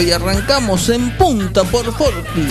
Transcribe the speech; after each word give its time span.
Y 0.00 0.10
arrancamos 0.10 0.88
en 0.88 1.10
punta 1.16 1.62
por 1.64 1.84
Forti. 1.96 2.46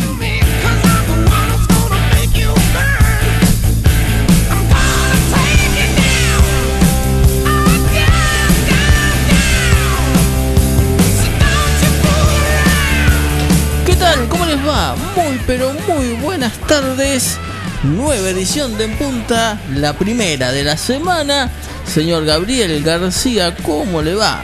¿Qué 13.86 13.96
tal? 13.96 14.28
¿Cómo 14.30 14.46
les 14.46 14.58
va? 14.66 14.96
Muy 15.16 15.40
pero 15.46 15.74
muy 15.88 16.14
buenas 16.22 16.54
tardes. 16.68 17.38
Nueva 17.84 18.30
edición 18.30 18.78
de 18.78 18.86
En 18.86 18.98
Punta, 18.98 19.60
la 19.74 19.92
primera 19.92 20.54
de 20.54 20.64
la 20.64 20.78
semana 20.78 21.52
Señor 21.86 22.26
Gabriel 22.26 22.82
García, 22.82 23.56
¿cómo 23.58 24.02
le 24.02 24.16
va? 24.16 24.42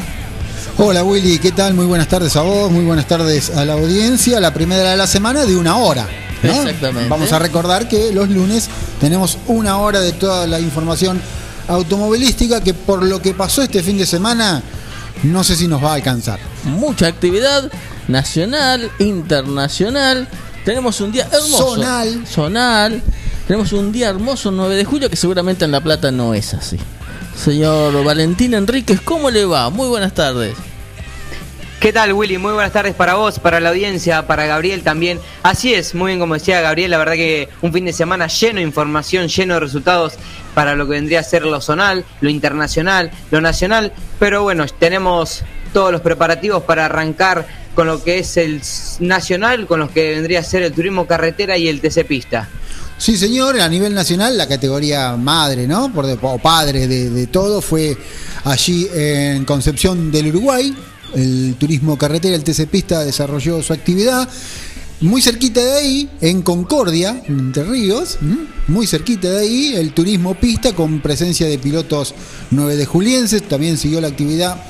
Hola 0.81 1.03
Willy, 1.03 1.39
¿qué 1.39 1.51
tal? 1.51 1.73
Muy 1.73 1.85
buenas 1.85 2.07
tardes 2.07 2.37
a 2.37 2.41
vos, 2.41 2.71
muy 2.71 2.85
buenas 2.85 3.05
tardes 3.05 3.49
a 3.49 3.65
la 3.65 3.73
audiencia. 3.73 4.39
La 4.39 4.53
primera 4.53 4.91
de 4.91 4.95
la 4.95 5.07
semana 5.07 5.45
de 5.45 5.57
una 5.57 5.75
hora. 5.75 6.07
Exactamente. 6.41 7.09
Vamos 7.09 7.33
a 7.33 7.39
recordar 7.39 7.89
que 7.89 8.13
los 8.13 8.29
lunes 8.29 8.69
tenemos 9.01 9.37
una 9.47 9.77
hora 9.77 9.99
de 9.99 10.13
toda 10.13 10.47
la 10.47 10.57
información 10.61 11.19
automovilística 11.67 12.63
que 12.63 12.73
por 12.73 13.03
lo 13.03 13.21
que 13.21 13.33
pasó 13.33 13.61
este 13.61 13.83
fin 13.83 13.97
de 13.97 14.05
semana 14.05 14.63
no 15.23 15.43
sé 15.43 15.57
si 15.57 15.67
nos 15.67 15.83
va 15.83 15.91
a 15.91 15.95
alcanzar. 15.95 16.39
Mucha 16.63 17.07
actividad 17.07 17.69
nacional, 18.07 18.89
internacional. 18.99 20.29
Tenemos 20.63 21.01
un 21.01 21.11
día 21.11 21.27
hermoso. 21.29 21.75
Zonal. 21.75 22.25
Zonal. 22.25 23.03
Tenemos 23.47 23.73
un 23.73 23.91
día 23.91 24.07
hermoso 24.07 24.49
9 24.49 24.77
de 24.77 24.85
julio 24.85 25.09
que 25.09 25.17
seguramente 25.17 25.65
en 25.65 25.71
La 25.71 25.81
Plata 25.81 26.09
no 26.09 26.33
es 26.33 26.53
así. 26.53 26.77
Señor 27.35 28.01
Valentín 28.05 28.53
Enríquez, 28.53 29.01
¿cómo 29.01 29.29
le 29.29 29.43
va? 29.43 29.69
Muy 29.69 29.89
buenas 29.89 30.13
tardes. 30.13 30.55
¿Qué 31.79 31.93
tal, 31.93 32.11
Willy? 32.11 32.37
Muy 32.37 32.51
buenas 32.51 32.73
tardes 32.73 32.93
para 32.93 33.15
vos, 33.15 33.39
para 33.39 33.61
la 33.61 33.69
audiencia, 33.69 34.27
para 34.27 34.45
Gabriel 34.45 34.83
también. 34.83 35.17
Así 35.43 35.73
es, 35.73 35.95
muy 35.95 36.07
bien 36.07 36.19
como 36.19 36.33
decía 36.33 36.59
Gabriel, 36.59 36.91
la 36.91 36.97
verdad 36.97 37.13
que 37.13 37.47
un 37.61 37.71
fin 37.71 37.85
de 37.85 37.93
semana 37.93 38.27
lleno 38.27 38.55
de 38.55 38.63
información, 38.63 39.29
lleno 39.29 39.53
de 39.53 39.61
resultados 39.61 40.15
para 40.53 40.75
lo 40.75 40.85
que 40.87 40.91
vendría 40.91 41.21
a 41.21 41.23
ser 41.23 41.43
lo 41.43 41.61
zonal, 41.61 42.03
lo 42.19 42.29
internacional, 42.29 43.11
lo 43.31 43.39
nacional. 43.39 43.93
Pero 44.19 44.43
bueno, 44.43 44.65
tenemos 44.77 45.43
todos 45.71 45.93
los 45.93 46.01
preparativos 46.01 46.63
para 46.63 46.83
arrancar 46.83 47.47
con 47.75 47.87
lo 47.87 48.03
que 48.03 48.19
es 48.19 48.35
el 48.35 48.61
nacional, 48.99 49.65
con 49.65 49.79
lo 49.79 49.89
que 49.89 50.15
vendría 50.15 50.41
a 50.41 50.43
ser 50.43 50.63
el 50.63 50.73
turismo 50.73 51.07
carretera 51.07 51.57
y 51.57 51.69
el 51.69 51.79
TC 51.79 52.05
Pista. 52.05 52.49
Sí, 52.97 53.15
señor, 53.15 53.57
a 53.61 53.69
nivel 53.69 53.93
nacional 53.93 54.37
la 54.37 54.49
categoría 54.49 55.15
madre, 55.15 55.65
¿no? 55.65 55.93
Por 55.93 56.05
o 56.21 56.37
padre 56.39 56.89
de, 56.89 57.27
todo 57.27 57.61
fue 57.61 57.95
allí 58.43 58.89
en 58.93 59.45
Concepción 59.45 60.11
del 60.11 60.27
Uruguay. 60.27 60.75
El 61.15 61.55
turismo 61.57 61.97
carretera, 61.97 62.35
el 62.35 62.43
TC 62.43 62.67
Pista 62.67 63.03
desarrolló 63.03 63.61
su 63.61 63.73
actividad. 63.73 64.27
Muy 65.01 65.21
cerquita 65.21 65.61
de 65.61 65.73
ahí, 65.73 66.09
en 66.19 66.41
Concordia, 66.41 67.23
Entre 67.25 67.63
Ríos, 67.63 68.17
muy 68.67 68.85
cerquita 68.85 69.29
de 69.29 69.39
ahí, 69.39 69.73
el 69.75 69.93
turismo 69.93 70.35
pista 70.35 70.73
con 70.73 70.99
presencia 70.99 71.47
de 71.47 71.57
pilotos 71.57 72.13
9 72.51 72.75
de 72.75 72.85
julienses, 72.85 73.47
también 73.47 73.77
siguió 73.77 74.01
la 74.01 74.09
actividad 74.09 74.61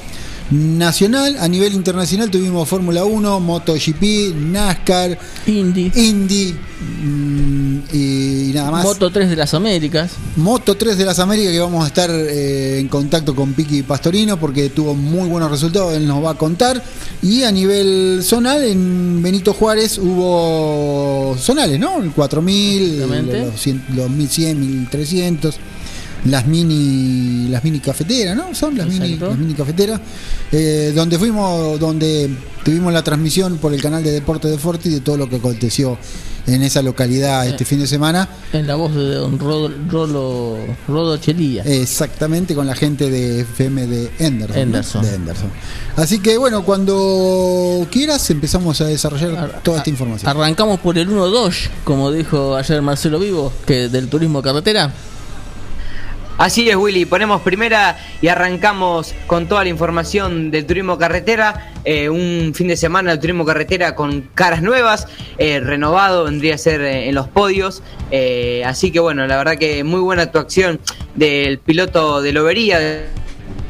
nacional. 0.51 1.37
A 1.39 1.47
nivel 1.47 1.73
internacional 1.73 2.29
tuvimos 2.29 2.67
Fórmula 2.67 3.05
1, 3.05 3.39
MotoGP, 3.39 4.35
NASCAR, 4.35 5.17
Indy, 5.45 5.91
Indy 5.95 6.55
mm, 7.03 7.77
y, 7.93 8.51
nada 8.53 8.71
más. 8.71 8.83
Moto 8.83 9.11
3 9.11 9.29
de 9.29 9.35
las 9.35 9.53
Américas. 9.53 10.11
Moto 10.35 10.75
3 10.75 10.97
de 10.97 11.05
las 11.05 11.19
Américas 11.19 11.51
que 11.51 11.59
vamos 11.59 11.83
a 11.83 11.87
estar 11.87 12.09
eh, 12.11 12.79
en 12.79 12.87
contacto 12.87 13.35
con 13.35 13.53
Piki 13.53 13.83
Pastorino 13.83 14.39
porque 14.39 14.69
tuvo 14.69 14.95
muy 14.95 15.27
buenos 15.29 15.51
resultados, 15.51 15.93
él 15.93 16.07
nos 16.07 16.23
va 16.23 16.31
a 16.31 16.35
contar. 16.35 16.81
Y 17.21 17.43
a 17.43 17.51
nivel 17.51 18.21
zonal, 18.23 18.63
en 18.63 19.21
Benito 19.21 19.53
Juárez 19.53 19.97
hubo 19.97 21.35
zonales, 21.37 21.79
¿no? 21.79 22.01
El 22.01 22.11
4000, 22.11 22.99
los, 22.99 23.67
los 23.95 24.09
1100, 24.09 24.59
1300 24.59 25.59
las 26.25 26.45
mini 26.47 27.47
las 27.49 27.63
mini 27.63 27.79
cafeteras, 27.79 28.35
¿no? 28.35 28.53
Son 28.53 28.77
las 28.77 28.87
mini, 28.87 29.17
las 29.17 29.37
mini 29.37 29.53
cafeteras, 29.53 29.99
eh, 30.51 30.91
donde 30.95 31.17
fuimos, 31.17 31.79
donde 31.79 32.29
tuvimos 32.63 32.93
la 32.93 33.03
transmisión 33.03 33.57
por 33.57 33.73
el 33.73 33.81
canal 33.81 34.03
de 34.03 34.11
Deporte 34.11 34.47
de 34.47 34.57
Forti 34.57 34.89
de 34.89 35.01
todo 35.01 35.17
lo 35.17 35.29
que 35.29 35.37
aconteció 35.37 35.97
en 36.47 36.63
esa 36.63 36.81
localidad 36.81 37.47
este 37.47 37.65
fin 37.65 37.79
de 37.79 37.87
semana. 37.87 38.27
En 38.53 38.67
la 38.67 38.75
voz 38.75 38.93
de 38.95 39.15
don 39.15 39.39
Rolo, 39.39 40.57
Rodo 40.87 41.17
Chelía. 41.17 41.63
Exactamente, 41.63 42.55
con 42.55 42.67
la 42.67 42.75
gente 42.75 43.09
de 43.09 43.41
FM 43.41 43.87
de 43.87 44.11
Henderson. 44.19 45.03
De 45.03 45.15
Henderson. 45.15 45.51
Así 45.95 46.19
que 46.19 46.37
bueno, 46.37 46.63
cuando 46.63 47.87
quieras 47.91 48.29
empezamos 48.29 48.81
a 48.81 48.85
desarrollar 48.85 49.61
toda 49.63 49.79
esta 49.79 49.89
información. 49.89 50.29
Arrancamos 50.29 50.79
por 50.79 50.97
el 50.97 51.09
1-2, 51.09 51.69
como 51.83 52.11
dijo 52.11 52.55
ayer 52.55 52.81
Marcelo 52.81 53.19
Vivo, 53.19 53.51
que 53.65 53.89
del 53.89 54.07
turismo 54.07 54.41
carretera. 54.41 54.93
Así 56.39 56.69
es, 56.69 56.77
Willy. 56.77 57.03
Ponemos 57.03 57.41
primera 57.41 57.97
y 58.21 58.29
arrancamos 58.29 59.13
con 59.27 59.49
toda 59.49 59.63
la 59.63 59.69
información 59.69 60.51
del 60.51 60.65
turismo 60.65 60.97
carretera. 60.97 61.73
Eh, 61.83 62.07
un 62.07 62.53
fin 62.55 62.69
de 62.69 62.77
semana 62.77 63.11
de 63.11 63.17
turismo 63.17 63.43
carretera 63.43 63.93
con 63.93 64.21
caras 64.35 64.61
nuevas, 64.61 65.05
eh, 65.37 65.59
renovado, 65.59 66.23
vendría 66.23 66.55
a 66.55 66.57
ser 66.57 66.79
eh, 66.79 67.09
en 67.09 67.15
los 67.15 67.27
podios. 67.27 67.83
así 68.63 68.89
que 68.89 69.01
bueno, 69.01 69.27
la 69.27 69.35
verdad 69.35 69.57
que 69.57 69.83
muy 69.83 69.99
buena 69.99 70.21
actuación 70.21 70.79
del 71.13 71.59
piloto 71.59 72.21
de 72.21 72.31
Lobería 72.31 72.79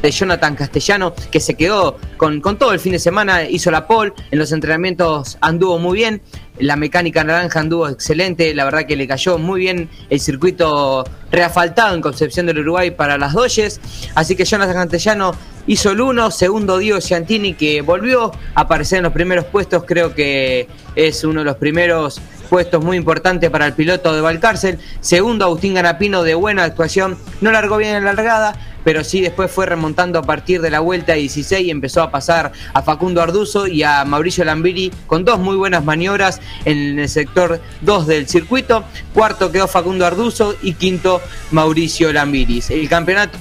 de 0.02 0.10
Jonathan 0.10 0.54
Castellano, 0.56 1.14
que 1.30 1.40
se 1.40 1.54
quedó 1.54 1.98
con, 2.16 2.40
con, 2.40 2.58
todo 2.58 2.72
el 2.72 2.80
fin 2.80 2.92
de 2.92 2.98
semana, 2.98 3.44
hizo 3.44 3.70
la 3.70 3.86
pole, 3.86 4.12
en 4.30 4.38
los 4.38 4.52
entrenamientos 4.52 5.38
anduvo 5.40 5.78
muy 5.78 5.98
bien, 5.98 6.22
la 6.60 6.76
mecánica 6.76 7.24
naranja 7.24 7.60
anduvo 7.60 7.88
excelente, 7.88 8.54
la 8.54 8.64
verdad 8.64 8.86
que 8.86 8.96
le 8.96 9.08
cayó 9.08 9.38
muy 9.38 9.60
bien 9.60 9.88
el 10.10 10.20
circuito 10.20 11.04
reafaltado 11.32 11.94
en 11.94 12.02
Concepción 12.02 12.46
del 12.46 12.58
Uruguay 12.58 12.90
para 12.90 13.16
las 13.16 13.32
Doyes. 13.32 13.80
Así 14.14 14.36
que 14.36 14.44
Jonathan 14.44 14.74
Cantellano 14.74 15.32
hizo 15.66 15.90
el 15.90 16.00
uno, 16.00 16.30
segundo 16.30 16.78
Diego 16.78 17.00
Ciantini 17.00 17.54
que 17.54 17.80
volvió 17.82 18.32
a 18.54 18.60
aparecer 18.62 18.98
en 18.98 19.04
los 19.04 19.12
primeros 19.12 19.46
puestos, 19.46 19.84
creo 19.86 20.14
que 20.14 20.68
es 20.94 21.24
uno 21.24 21.40
de 21.40 21.46
los 21.46 21.56
primeros 21.56 22.20
puestos 22.48 22.84
muy 22.84 22.96
importantes 22.96 23.48
para 23.48 23.66
el 23.66 23.72
piloto 23.72 24.12
de 24.12 24.20
Valcárcel. 24.20 24.78
Segundo, 25.00 25.44
Agustín 25.44 25.74
Ganapino 25.74 26.22
de 26.24 26.34
buena 26.34 26.64
actuación, 26.64 27.16
no 27.40 27.52
largó 27.52 27.76
bien 27.76 27.94
en 27.94 28.04
la 28.04 28.12
largada, 28.12 28.54
pero 28.84 29.04
sí 29.04 29.20
después 29.20 29.50
fue 29.50 29.66
remontando 29.66 30.18
a 30.18 30.22
partir 30.22 30.60
de 30.60 30.70
la 30.70 30.80
vuelta 30.80 31.14
16 31.14 31.66
y 31.66 31.70
empezó 31.70 32.02
a 32.02 32.10
pasar 32.10 32.52
a 32.72 32.82
Facundo 32.82 33.22
Arduzo 33.22 33.66
y 33.66 33.82
a 33.82 34.04
Mauricio 34.04 34.44
Lambiri 34.44 34.92
con 35.06 35.24
dos 35.24 35.38
muy 35.38 35.56
buenas 35.56 35.84
maniobras 35.84 36.40
en 36.64 36.98
el 36.98 37.08
sector 37.08 37.60
2 37.82 38.06
del 38.06 38.28
circuito. 38.28 38.84
Cuarto 39.14 39.50
quedó 39.52 39.68
Facundo 39.68 40.06
Arduzo 40.06 40.54
y 40.62 40.74
quinto 40.74 41.20
Mauricio 41.50 42.12
Lambiris. 42.12 42.70
El 42.70 42.88
campeonato 42.88 43.38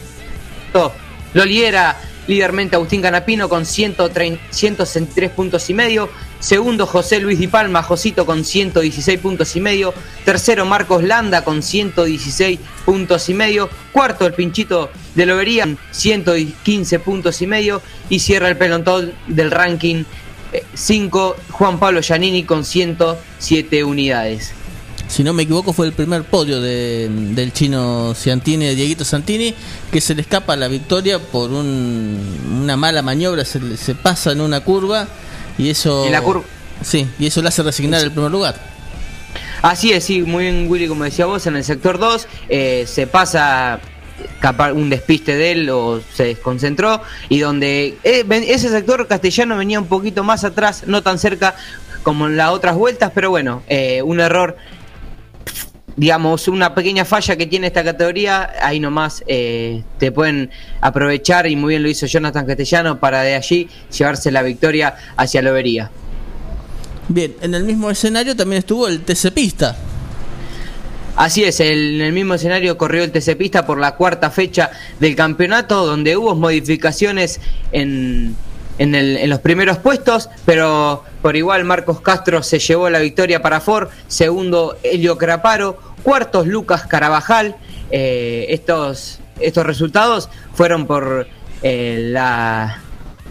lo 1.34 1.46
lidera 1.46 1.98
lídermente 2.30 2.76
Agustín 2.76 3.02
Canapino 3.02 3.50
con 3.50 3.66
163 3.66 5.32
puntos 5.32 5.70
y 5.70 5.74
medio. 5.74 6.10
Segundo, 6.40 6.86
José 6.86 7.20
Luis 7.20 7.40
Di 7.40 7.48
Palma, 7.48 7.82
Josito 7.82 8.26
con 8.26 8.46
116 8.46 9.20
puntos 9.20 9.56
y 9.56 9.60
medio. 9.60 9.94
Tercero, 10.24 10.64
Marcos 10.64 11.04
Landa 11.04 11.44
con 11.44 11.64
116 11.64 12.60
puntos 12.86 13.28
y 13.30 13.34
medio. 13.34 13.68
Cuarto, 13.92 14.28
el 14.28 14.34
Pinchito 14.34 14.92
de 15.16 15.26
Lobería 15.26 15.64
con 15.64 15.80
115 15.92 17.00
puntos 17.00 17.42
y 17.42 17.48
medio. 17.48 17.82
Y 18.10 18.20
cierra 18.20 18.48
el 18.48 18.58
pelotón 18.58 19.12
del 19.28 19.50
ranking 19.50 20.04
5 20.74 21.36
Juan 21.52 21.80
Pablo 21.80 22.02
Giannini 22.02 22.44
con 22.44 22.64
107 22.64 23.84
unidades. 23.84 24.54
Si 25.10 25.24
no 25.24 25.34
me 25.34 25.44
equivoco, 25.44 25.74
fue 25.74 25.88
el 25.88 25.94
primer 25.94 26.24
podio 26.24 26.62
de- 26.62 27.10
del 27.10 27.52
chino 27.52 28.14
Ciantini, 28.14 28.68
de 28.68 28.76
Dieguito 28.76 29.04
Santini, 29.04 29.56
que 29.92 30.00
se 30.02 30.14
le 30.14 30.22
escapa 30.22 30.56
la 30.56 30.68
victoria 30.68 31.18
por 31.20 31.50
un- 31.52 32.60
una 32.64 32.78
mala 32.78 33.02
maniobra, 33.02 33.44
se, 33.44 33.60
le- 33.60 33.76
se 33.76 33.96
pasa 33.96 34.32
en 34.32 34.42
una 34.42 34.62
curva 34.62 35.08
y 35.58 35.70
eso. 35.72 36.08
La 36.12 36.22
curva. 36.22 36.44
Sí, 36.84 37.08
y 37.20 37.26
eso 37.26 37.42
le 37.42 37.48
hace 37.50 37.64
resignar 37.64 38.02
el 38.04 38.12
primer 38.12 38.32
lugar. 38.32 38.56
Así 39.64 39.92
es, 39.92 40.06
sí, 40.06 40.22
muy 40.22 40.44
bien 40.46 40.68
Willy, 40.70 40.88
como 40.88 41.04
decía 41.04 41.26
vos, 41.26 41.46
en 41.48 41.56
el 41.58 41.64
sector 41.66 41.98
2 42.00 42.28
eh, 42.48 42.86
se 42.88 43.08
pasa 43.08 43.80
un 44.74 44.90
despiste 44.90 45.36
de 45.36 45.52
él 45.52 45.70
o 45.70 46.02
se 46.14 46.26
desconcentró 46.26 47.02
y 47.30 47.40
donde 47.40 47.98
eh, 48.04 48.26
ese 48.48 48.70
sector 48.70 49.08
castellano 49.08 49.58
venía 49.58 49.80
un 49.80 49.88
poquito 49.88 50.24
más 50.24 50.44
atrás, 50.44 50.84
no 50.88 51.02
tan 51.04 51.18
cerca 51.20 51.56
como 52.04 52.28
en 52.28 52.38
las 52.38 52.52
otras 52.52 52.76
vueltas, 52.76 53.12
pero 53.14 53.30
bueno, 53.32 53.64
eh, 53.68 54.02
un 54.02 54.20
error, 54.22 54.56
digamos, 56.00 56.48
una 56.48 56.74
pequeña 56.74 57.04
falla 57.04 57.36
que 57.36 57.46
tiene 57.46 57.68
esta 57.68 57.84
categoría, 57.84 58.52
ahí 58.62 58.80
nomás 58.80 59.22
eh, 59.28 59.84
te 59.98 60.14
pueden 60.14 60.50
aprovechar 60.80 61.46
y 61.46 61.58
muy 61.58 61.72
bien 61.74 61.84
lo 61.84 61.90
hizo 61.90 62.06
Jonathan 62.06 62.46
Castellano 62.46 63.02
para 63.02 63.22
de 63.22 63.36
allí 63.36 63.68
llevarse 63.98 64.32
la 64.32 64.42
victoria 64.42 64.96
hacia 65.18 65.42
Lobería. 65.42 65.92
Bien, 67.10 67.36
en 67.42 67.54
el 67.54 67.66
mismo 67.66 67.92
escenario 67.92 68.34
también 68.34 68.60
estuvo 68.60 68.88
el 68.88 69.02
TC 69.02 69.32
Pista. 69.34 69.76
Así 71.18 71.44
es, 71.44 71.60
el- 71.60 71.96
en 71.96 72.02
el 72.02 72.14
mismo 72.14 72.36
escenario 72.36 72.78
corrió 72.78 73.04
el 73.04 73.12
TC 73.12 73.36
Pista 73.36 73.66
por 73.66 73.78
la 73.78 73.96
cuarta 73.96 74.32
fecha 74.32 74.72
del 75.02 75.18
campeonato, 75.18 75.86
donde 75.86 76.16
hubo 76.16 76.34
modificaciones 76.34 77.42
en, 77.74 78.38
en, 78.78 78.96
el- 78.96 79.18
en 79.18 79.30
los 79.30 79.40
primeros 79.40 79.80
puestos, 79.80 80.30
pero 80.46 81.04
por 81.22 81.36
igual 81.36 81.66
Marcos 81.66 82.00
Castro 82.00 82.42
se 82.42 82.60
llevó 82.60 82.90
la 82.90 83.00
victoria 83.00 83.42
para 83.42 83.60
Ford, 83.60 83.90
segundo 84.08 84.78
Helio 84.82 85.18
Craparo, 85.18 85.78
cuartos 86.04 86.48
Lucas 86.48 86.86
Carabajal. 86.88 87.56
Eh, 87.92 88.48
estos, 88.50 89.20
estos 89.40 89.66
resultados 89.66 90.30
fueron 90.54 90.86
por 90.86 91.28
eh, 91.64 92.10
la 92.12 92.82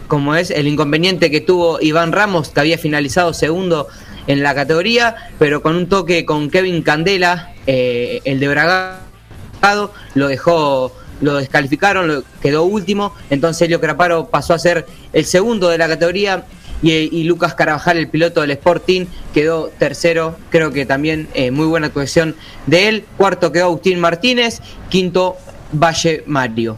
como 0.07 0.35
es 0.35 0.49
el 0.49 0.67
inconveniente 0.67 1.29
que 1.29 1.39
tuvo 1.39 1.79
Iván 1.79 2.11
Ramos, 2.11 2.49
que 2.49 2.59
había 2.59 2.79
finalizado 2.79 3.31
segundo 3.31 3.87
en 4.25 4.41
la 4.41 4.55
categoría, 4.55 5.15
pero 5.37 5.61
con 5.61 5.75
un 5.75 5.87
toque 5.87 6.25
con 6.25 6.49
Kevin 6.49 6.81
Candela, 6.81 7.53
eh, 7.67 8.19
el 8.25 8.39
de 8.39 8.47
Bragado, 8.47 9.93
lo 10.15 10.27
dejó, 10.27 10.91
lo 11.21 11.35
descalificaron, 11.35 12.07
lo, 12.07 12.23
quedó 12.41 12.63
último, 12.63 13.13
entonces 13.29 13.61
Helio 13.61 13.79
Craparo 13.79 14.29
pasó 14.29 14.55
a 14.55 14.59
ser 14.59 14.87
el 15.13 15.25
segundo 15.25 15.69
de 15.69 15.77
la 15.77 15.87
categoría 15.87 16.43
y, 16.81 16.91
y 16.91 17.23
Lucas 17.23 17.53
Carabajal, 17.55 17.97
el 17.97 18.07
piloto 18.07 18.41
del 18.41 18.51
Sporting, 18.51 19.05
quedó 19.33 19.69
tercero, 19.77 20.37
creo 20.49 20.71
que 20.71 20.85
también 20.85 21.27
eh, 21.33 21.51
muy 21.51 21.65
buena 21.65 21.87
actuación 21.87 22.35
de 22.67 22.87
él, 22.87 23.05
cuarto 23.17 23.51
quedó 23.51 23.65
Agustín 23.65 23.99
Martínez, 23.99 24.61
quinto 24.89 25.37
Valle 25.71 26.23
Mario. 26.25 26.77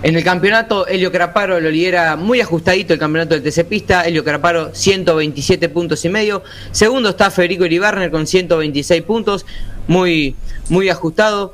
En 0.00 0.14
el 0.14 0.22
campeonato, 0.22 0.86
Helio 0.86 1.10
Craparo 1.10 1.58
lo 1.58 1.70
lidera 1.72 2.14
muy 2.14 2.40
ajustadito 2.40 2.92
el 2.92 3.00
campeonato 3.00 3.34
del 3.34 3.42
TC 3.42 3.64
Pista. 3.64 4.06
Helio 4.06 4.22
Craparo, 4.22 4.72
127 4.72 5.68
puntos 5.70 6.04
y 6.04 6.08
medio. 6.08 6.44
Segundo 6.70 7.08
está 7.08 7.32
Federico 7.32 7.64
Iribarner 7.64 8.12
con 8.12 8.28
126 8.28 9.02
puntos, 9.02 9.44
muy, 9.88 10.36
muy 10.68 10.88
ajustado. 10.88 11.52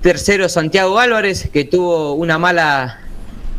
Tercero, 0.00 0.48
Santiago 0.48 0.98
Álvarez, 0.98 1.50
que 1.52 1.64
tuvo 1.64 2.14
una 2.14 2.38
mala, 2.38 3.01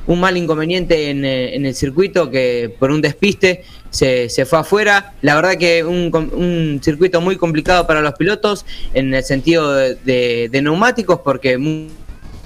un 0.08 0.20
mal 0.20 0.36
inconveniente 0.38 1.10
en, 1.10 1.24
eh, 1.26 1.56
en 1.56 1.66
el 1.66 1.74
circuito, 1.76 2.30
que 2.30 2.74
por 2.80 2.92
un 2.92 3.02
despiste 3.02 3.64
se, 3.90 4.30
se 4.30 4.46
fue 4.46 4.60
afuera. 4.60 5.14
La 5.22 5.36
verdad 5.36 5.56
que 5.58 5.84
un, 5.84 6.12
un 6.34 6.82
circuito 6.84 7.22
muy 7.22 7.38
complicado 7.38 7.88
para 7.88 8.02
los 8.02 8.14
pilotos 8.16 8.66
en 8.94 9.14
el 9.14 9.24
sentido 9.24 9.74
de, 9.74 10.50
de- 10.52 10.62
neumáticos, 10.62 11.20
porque 11.24 11.58
mu- 11.58 11.88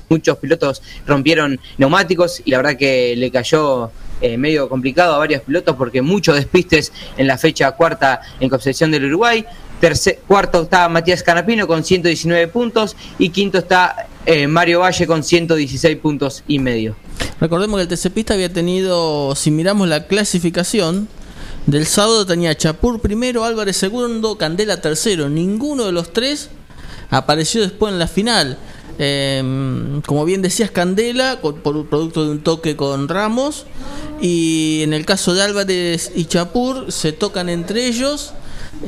muchos 0.10 0.38
pilotos 0.38 0.82
rompieron 1.06 1.60
neumáticos 1.78 2.42
y 2.46 2.52
la 2.52 2.58
verdad 2.58 2.78
que 2.78 3.16
le 3.18 3.30
cayó 3.32 3.92
eh, 4.22 4.38
medio 4.38 4.68
complicado 4.70 5.14
a 5.14 5.18
varios 5.18 5.42
pilotos 5.42 5.76
porque 5.76 6.02
muchos 6.02 6.36
despistes 6.36 6.92
en 7.18 7.28
la 7.28 7.38
fecha 7.38 7.72
cuarta 7.74 8.22
en 8.40 8.50
Concepción 8.50 8.90
del 8.92 9.06
Uruguay. 9.06 9.46
Terce- 9.82 10.20
cuarto 10.28 10.64
está 10.64 10.88
Matías 10.90 11.22
Canapino 11.24 11.68
con 11.68 11.84
119 11.84 12.48
puntos 12.48 12.96
y 13.20 13.30
quinto 13.30 13.58
está 13.60 14.08
eh, 14.28 14.48
Mario 14.48 14.82
Valle 14.82 15.08
con 15.08 15.24
116 15.24 15.98
puntos 15.98 16.44
y 16.48 16.60
medio. 16.60 16.96
Recordemos 17.40 17.78
que 17.78 17.82
el 17.84 17.88
TC 17.88 18.12
Pista 18.12 18.34
había 18.36 18.52
tenido, 18.52 19.34
si 19.36 19.50
miramos 19.52 19.88
la 19.88 20.06
clasificación, 20.08 21.08
del 21.66 21.86
sábado 21.86 22.26
tenía 22.26 22.56
Chapur 22.56 23.00
primero, 23.02 23.44
Álvarez 23.44 23.76
segundo, 23.78 24.38
Candela 24.38 24.80
tercero. 24.82 25.28
Ninguno 25.30 25.86
de 25.86 25.92
los 25.92 26.14
tres 26.14 26.50
apareció 27.10 27.62
después 27.62 27.92
en 27.94 28.00
la 28.00 28.08
final. 28.08 28.58
Eh, 29.00 29.44
como 30.08 30.26
bien 30.26 30.42
decías, 30.42 30.72
Candela, 30.72 31.40
con- 31.42 31.56
por 31.62 31.86
producto 31.88 32.24
de 32.26 32.32
un 32.32 32.40
toque 32.42 32.76
con 32.76 33.08
Ramos. 33.10 33.66
Y 34.22 34.82
en 34.84 34.94
el 34.94 35.06
caso 35.06 35.34
de 35.34 35.42
Álvarez 35.44 36.12
y 36.16 36.26
Chapur, 36.26 36.92
se 36.92 37.12
tocan 37.12 37.50
entre 37.50 37.86
ellos. 37.86 38.32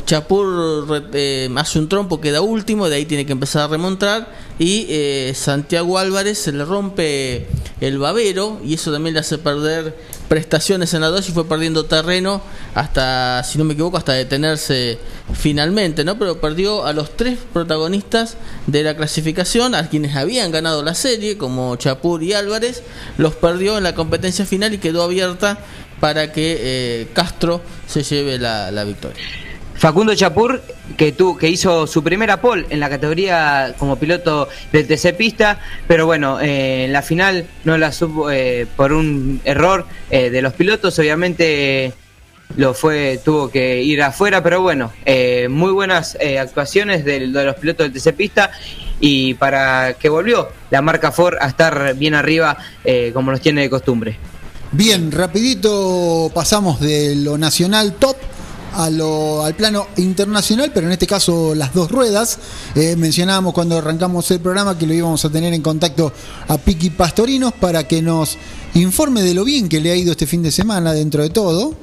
Chapur 0.05 1.03
eh, 1.13 1.49
hace 1.55 1.79
un 1.79 1.89
trompo, 1.89 2.21
queda 2.21 2.41
último, 2.41 2.89
de 2.89 2.97
ahí 2.97 3.05
tiene 3.05 3.25
que 3.25 3.31
empezar 3.31 3.63
a 3.63 3.67
remontar. 3.67 4.33
Y 4.57 4.85
eh, 4.89 5.33
Santiago 5.35 5.97
Álvarez 5.97 6.37
se 6.37 6.51
le 6.51 6.65
rompe 6.65 7.47
el 7.81 7.97
babero 7.97 8.59
y 8.63 8.73
eso 8.73 8.91
también 8.91 9.13
le 9.13 9.21
hace 9.21 9.37
perder 9.37 9.95
prestaciones 10.27 10.93
en 10.93 11.01
la 11.01 11.07
2 11.07 11.29
y 11.29 11.31
fue 11.31 11.47
perdiendo 11.47 11.85
terreno 11.85 12.41
hasta, 12.75 13.43
si 13.43 13.57
no 13.57 13.63
me 13.63 13.73
equivoco, 13.73 13.97
hasta 13.97 14.13
detenerse 14.13 14.99
finalmente, 15.33 16.03
¿no? 16.03 16.19
Pero 16.19 16.39
perdió 16.39 16.85
a 16.85 16.93
los 16.93 17.15
tres 17.17 17.39
protagonistas 17.51 18.37
de 18.67 18.83
la 18.83 18.95
clasificación, 18.95 19.75
a 19.75 19.89
quienes 19.89 20.15
habían 20.15 20.51
ganado 20.51 20.83
la 20.83 20.93
serie, 20.93 21.37
como 21.37 21.75
Chapur 21.77 22.21
y 22.21 22.33
Álvarez, 22.33 22.83
los 23.17 23.35
perdió 23.35 23.77
en 23.77 23.83
la 23.83 23.95
competencia 23.95 24.45
final 24.45 24.73
y 24.73 24.77
quedó 24.77 25.03
abierta 25.03 25.57
para 25.99 26.31
que 26.31 26.57
eh, 26.59 27.07
Castro 27.13 27.61
se 27.87 28.03
lleve 28.03 28.37
la, 28.37 28.71
la 28.71 28.83
victoria. 28.83 29.48
Facundo 29.79 30.13
Chapur, 30.13 30.61
que, 30.97 31.13
tu, 31.13 31.37
que 31.37 31.47
hizo 31.47 31.87
su 31.87 32.03
primera 32.03 32.41
pole 32.41 32.65
en 32.69 32.81
la 32.81 32.89
categoría 32.89 33.73
como 33.79 33.95
piloto 33.95 34.49
del 34.73 34.85
TC 34.85 35.15
Pista, 35.15 35.57
pero 35.87 36.05
bueno, 36.05 36.39
eh, 36.41 36.83
en 36.85 36.91
la 36.93 37.01
final 37.01 37.45
no 37.63 37.77
la 37.77 37.93
supo 37.93 38.29
eh, 38.29 38.67
por 38.75 38.91
un 38.91 39.39
error 39.45 39.85
eh, 40.11 40.29
de 40.29 40.41
los 40.41 40.51
pilotos, 40.53 40.99
obviamente 40.99 41.85
eh, 41.85 41.93
lo 42.57 42.73
fue, 42.73 43.21
tuvo 43.23 43.49
que 43.49 43.81
ir 43.81 44.01
afuera, 44.01 44.43
pero 44.43 44.61
bueno, 44.61 44.91
eh, 45.05 45.47
muy 45.49 45.71
buenas 45.71 46.17
eh, 46.19 46.39
actuaciones 46.39 47.05
del- 47.05 47.31
de, 47.31 47.45
los 47.45 47.55
pilotos 47.55 47.85
del 47.89 47.93
TC 48.01 48.13
Pista 48.17 48.51
y 48.99 49.35
para 49.35 49.93
que 49.93 50.09
volvió 50.09 50.49
la 50.71 50.81
marca 50.81 51.13
Ford 51.13 51.35
a 51.39 51.47
estar 51.47 51.95
bien 51.95 52.15
arriba 52.15 52.57
eh, 52.83 53.11
como 53.13 53.31
nos 53.31 53.39
tiene 53.39 53.61
de 53.61 53.69
costumbre. 53.69 54.17
Bien, 54.73 55.09
rapidito 55.11 56.29
pasamos 56.35 56.81
de 56.81 57.15
lo 57.15 57.37
nacional 57.37 57.93
top 57.93 58.17
a 58.73 58.89
lo, 58.89 59.43
al 59.43 59.55
plano 59.55 59.87
internacional, 59.97 60.71
pero 60.73 60.87
en 60.87 60.93
este 60.93 61.07
caso 61.07 61.53
las 61.55 61.73
dos 61.73 61.91
ruedas. 61.91 62.37
Eh, 62.75 62.95
mencionábamos 62.95 63.53
cuando 63.53 63.77
arrancamos 63.77 64.29
el 64.31 64.39
programa 64.39 64.77
que 64.77 64.85
lo 64.85 64.93
íbamos 64.93 65.23
a 65.25 65.29
tener 65.29 65.53
en 65.53 65.61
contacto 65.61 66.11
a 66.47 66.57
Piqui 66.57 66.89
Pastorinos 66.89 67.53
para 67.53 67.87
que 67.87 68.01
nos 68.01 68.37
informe 68.73 69.21
de 69.21 69.33
lo 69.33 69.43
bien 69.43 69.69
que 69.69 69.79
le 69.81 69.91
ha 69.91 69.95
ido 69.95 70.11
este 70.11 70.27
fin 70.27 70.43
de 70.43 70.51
semana 70.51 70.93
dentro 70.93 71.23
de 71.23 71.29
todo. 71.29 71.75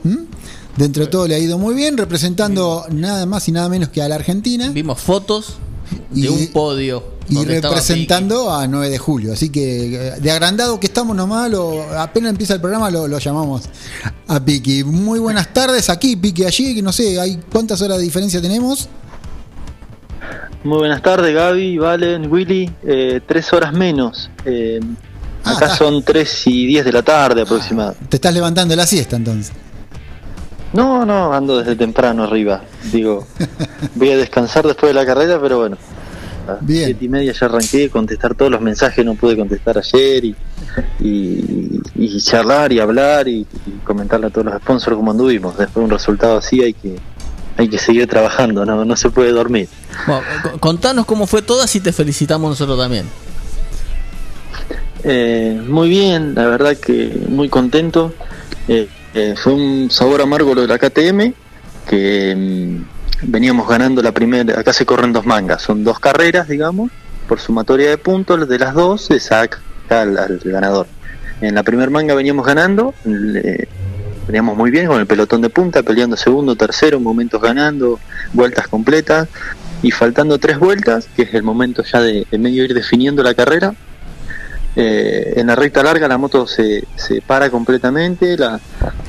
Dentro 0.76 1.04
de 1.04 1.10
todo 1.10 1.26
le 1.26 1.34
ha 1.34 1.38
ido 1.38 1.56
muy 1.56 1.74
bien, 1.74 1.96
representando 1.96 2.84
nada 2.90 3.24
más 3.24 3.48
y 3.48 3.52
nada 3.52 3.68
menos 3.70 3.88
que 3.88 4.02
a 4.02 4.08
la 4.08 4.16
Argentina 4.16 4.68
Vimos 4.68 5.00
fotos 5.00 5.56
de 6.10 6.20
Y- 6.20 6.28
un 6.28 6.46
podio. 6.48 7.16
y 7.28 7.44
representando 7.44 8.52
a 8.54 8.66
9 8.68 8.88
de 8.88 8.98
julio. 8.98 9.32
Así 9.32 9.48
que 9.50 10.14
de 10.20 10.30
agrandado 10.30 10.78
que 10.78 10.86
estamos 10.86 11.16
nomás, 11.16 11.50
lo- 11.50 11.82
apenas 11.98 12.30
empieza 12.30 12.54
el 12.54 12.60
programa 12.60 12.88
lo, 12.90 13.08
lo 13.08 13.18
llamamos 13.18 13.62
a 14.28 14.44
Piki. 14.44 14.84
Muy 14.84 15.18
buenas 15.18 15.52
tardes 15.52 15.90
aquí, 15.90 16.14
Piki, 16.16 16.44
allí, 16.44 16.74
que 16.74 16.82
no 16.82 16.92
sé, 16.92 17.20
hay 17.20 17.40
¿cuántas 17.50 17.80
horas 17.82 17.98
de 17.98 18.04
diferencia 18.04 18.40
tenemos? 18.40 18.88
Muy 20.64 20.78
buenas 20.78 21.02
tardes, 21.02 21.32
Gaby, 21.34 21.78
Valen, 21.78 22.30
Willy. 22.32 22.70
Eh, 22.84 23.20
tres 23.26 23.52
horas 23.52 23.72
menos. 23.72 24.30
Eh, 24.44 24.80
Ah, 25.44 25.52
acá 25.52 25.66
está. 25.66 25.76
son 25.78 26.02
tres 26.02 26.44
y 26.46 26.66
diez 26.66 26.84
de 26.84 26.90
la 26.92 27.02
tarde 27.02 27.42
aproximadamente. 27.42 28.04
Te 28.08 28.16
estás 28.16 28.34
levantando 28.34 28.74
la 28.74 28.84
siesta 28.84 29.14
entonces. 29.14 29.52
No, 30.73 31.06
no, 31.06 31.32
ando 31.32 31.58
desde 31.58 31.76
temprano 31.76 32.25
arriba. 32.25 32.62
Digo, 32.92 33.26
voy 33.94 34.11
a 34.11 34.16
descansar 34.16 34.66
después 34.66 34.90
de 34.90 34.94
la 34.94 35.06
carrera, 35.06 35.38
pero 35.40 35.58
bueno. 35.61 35.76
A 36.46 36.52
las 36.52 36.66
Bien. 36.66 36.85
siete 36.87 37.04
y 37.04 37.08
media 37.08 37.32
ya 37.32 37.46
arranqué, 37.46 37.90
contestar 37.90 38.35
todos 38.35 38.50
los 38.52 38.61
mensajes, 38.61 39.04
no 39.04 39.14
pude 39.14 39.37
contestar 39.37 39.78
ayer 39.78 40.25
y, 40.25 40.37
y, 41.00 41.80
y 41.96 42.20
charlar 42.20 42.73
y 42.73 42.78
hablar 42.78 43.26
y, 43.26 43.46
y 43.66 43.70
comentarle 43.85 44.26
a 44.28 44.30
todos 44.30 44.44
los 44.46 44.56
sponsors 44.62 44.96
cómo 44.96 45.11
anduvimos. 45.11 45.56
Después 45.56 45.75
de 45.76 45.85
un 45.85 45.90
resultado 45.90 46.38
así 46.38 46.62
hay 46.62 46.73
que 46.75 46.96
hay 47.58 47.68
que 47.68 47.78
seguir 47.78 48.06
trabajando, 48.06 48.66
no, 48.66 48.85
no 48.85 48.96
se 48.96 49.08
puede 49.08 49.32
dormir. 49.32 49.66
Bueno, 50.06 50.23
co- 50.42 50.58
contanos 50.61 51.06
cómo 51.06 51.26
fue 51.26 51.40
todas 51.42 51.75
y 51.75 51.80
te 51.80 51.90
felicitamos 51.90 52.50
nosotros 52.50 52.78
también. 52.78 53.06
Eh, 55.04 55.61
muy 55.66 55.88
bien, 55.88 56.35
la 56.35 56.46
verdad 56.46 56.76
que 56.76 57.18
muy 57.28 57.49
contento. 57.49 58.12
Eh, 58.68 58.88
eh, 59.16 59.35
fue 59.35 59.54
un 59.54 59.90
sabor 59.90 60.20
amargo 60.20 60.54
lo 60.54 60.61
de 60.61 60.68
la 60.68 60.78
KTM, 60.78 61.32
que 61.88 62.35
mm, 62.37 63.30
veníamos 63.30 63.66
ganando 63.66 64.02
la 64.02 64.12
primera, 64.12 64.61
acá 64.61 64.73
se 64.75 64.85
corren 64.85 65.12
dos 65.12 65.25
mangas, 65.25 65.62
son 65.62 65.82
dos 65.85 65.99
carreras, 65.99 66.49
digamos, 66.49 66.90
por 67.26 67.40
sumatoria 67.40 67.88
de 67.88 67.96
puntos, 67.96 68.46
de 68.46 68.58
las 68.58 68.75
dos 68.75 69.06
se 69.06 69.18
saca 69.18 69.58
al, 69.88 70.38
ganador. 70.44 70.87
En 71.40 71.54
la 71.54 71.62
primera 71.62 71.90
manga 71.90 72.14
veníamos 72.14 72.46
ganando, 72.46 72.94
le- 73.04 73.66
veníamos 74.26 74.54
muy 74.56 74.70
bien 74.70 74.87
con 74.87 75.00
el 75.00 75.06
pelotón 75.06 75.40
de 75.40 75.49
punta, 75.49 75.82
peleando 75.82 76.16
segundo, 76.16 76.54
tercero, 76.54 77.00
momentos 77.00 77.40
ganando, 77.40 77.99
vueltas 78.35 78.68
completas, 78.68 79.28
y 79.82 79.92
faltando 79.92 80.38
tres 80.38 80.58
vueltas, 80.58 81.08
que 81.16 81.23
es 81.23 81.32
el 81.35 81.42
momento 81.42 81.82
ya 81.85 82.00
de 82.00 82.26
medio 82.32 82.64
ir 82.64 82.75
definiendo 82.75 83.23
la 83.23 83.32
carrera, 83.35 83.75
eh, 84.76 85.33
en 85.37 85.47
la 85.47 85.56
recta 85.56 85.83
larga 85.83 86.06
la 86.06 86.18
moto 86.18 86.47
se, 86.47 86.85
se 86.97 87.23
para 87.23 87.49
completamente, 87.49 88.37
la, 88.37 88.61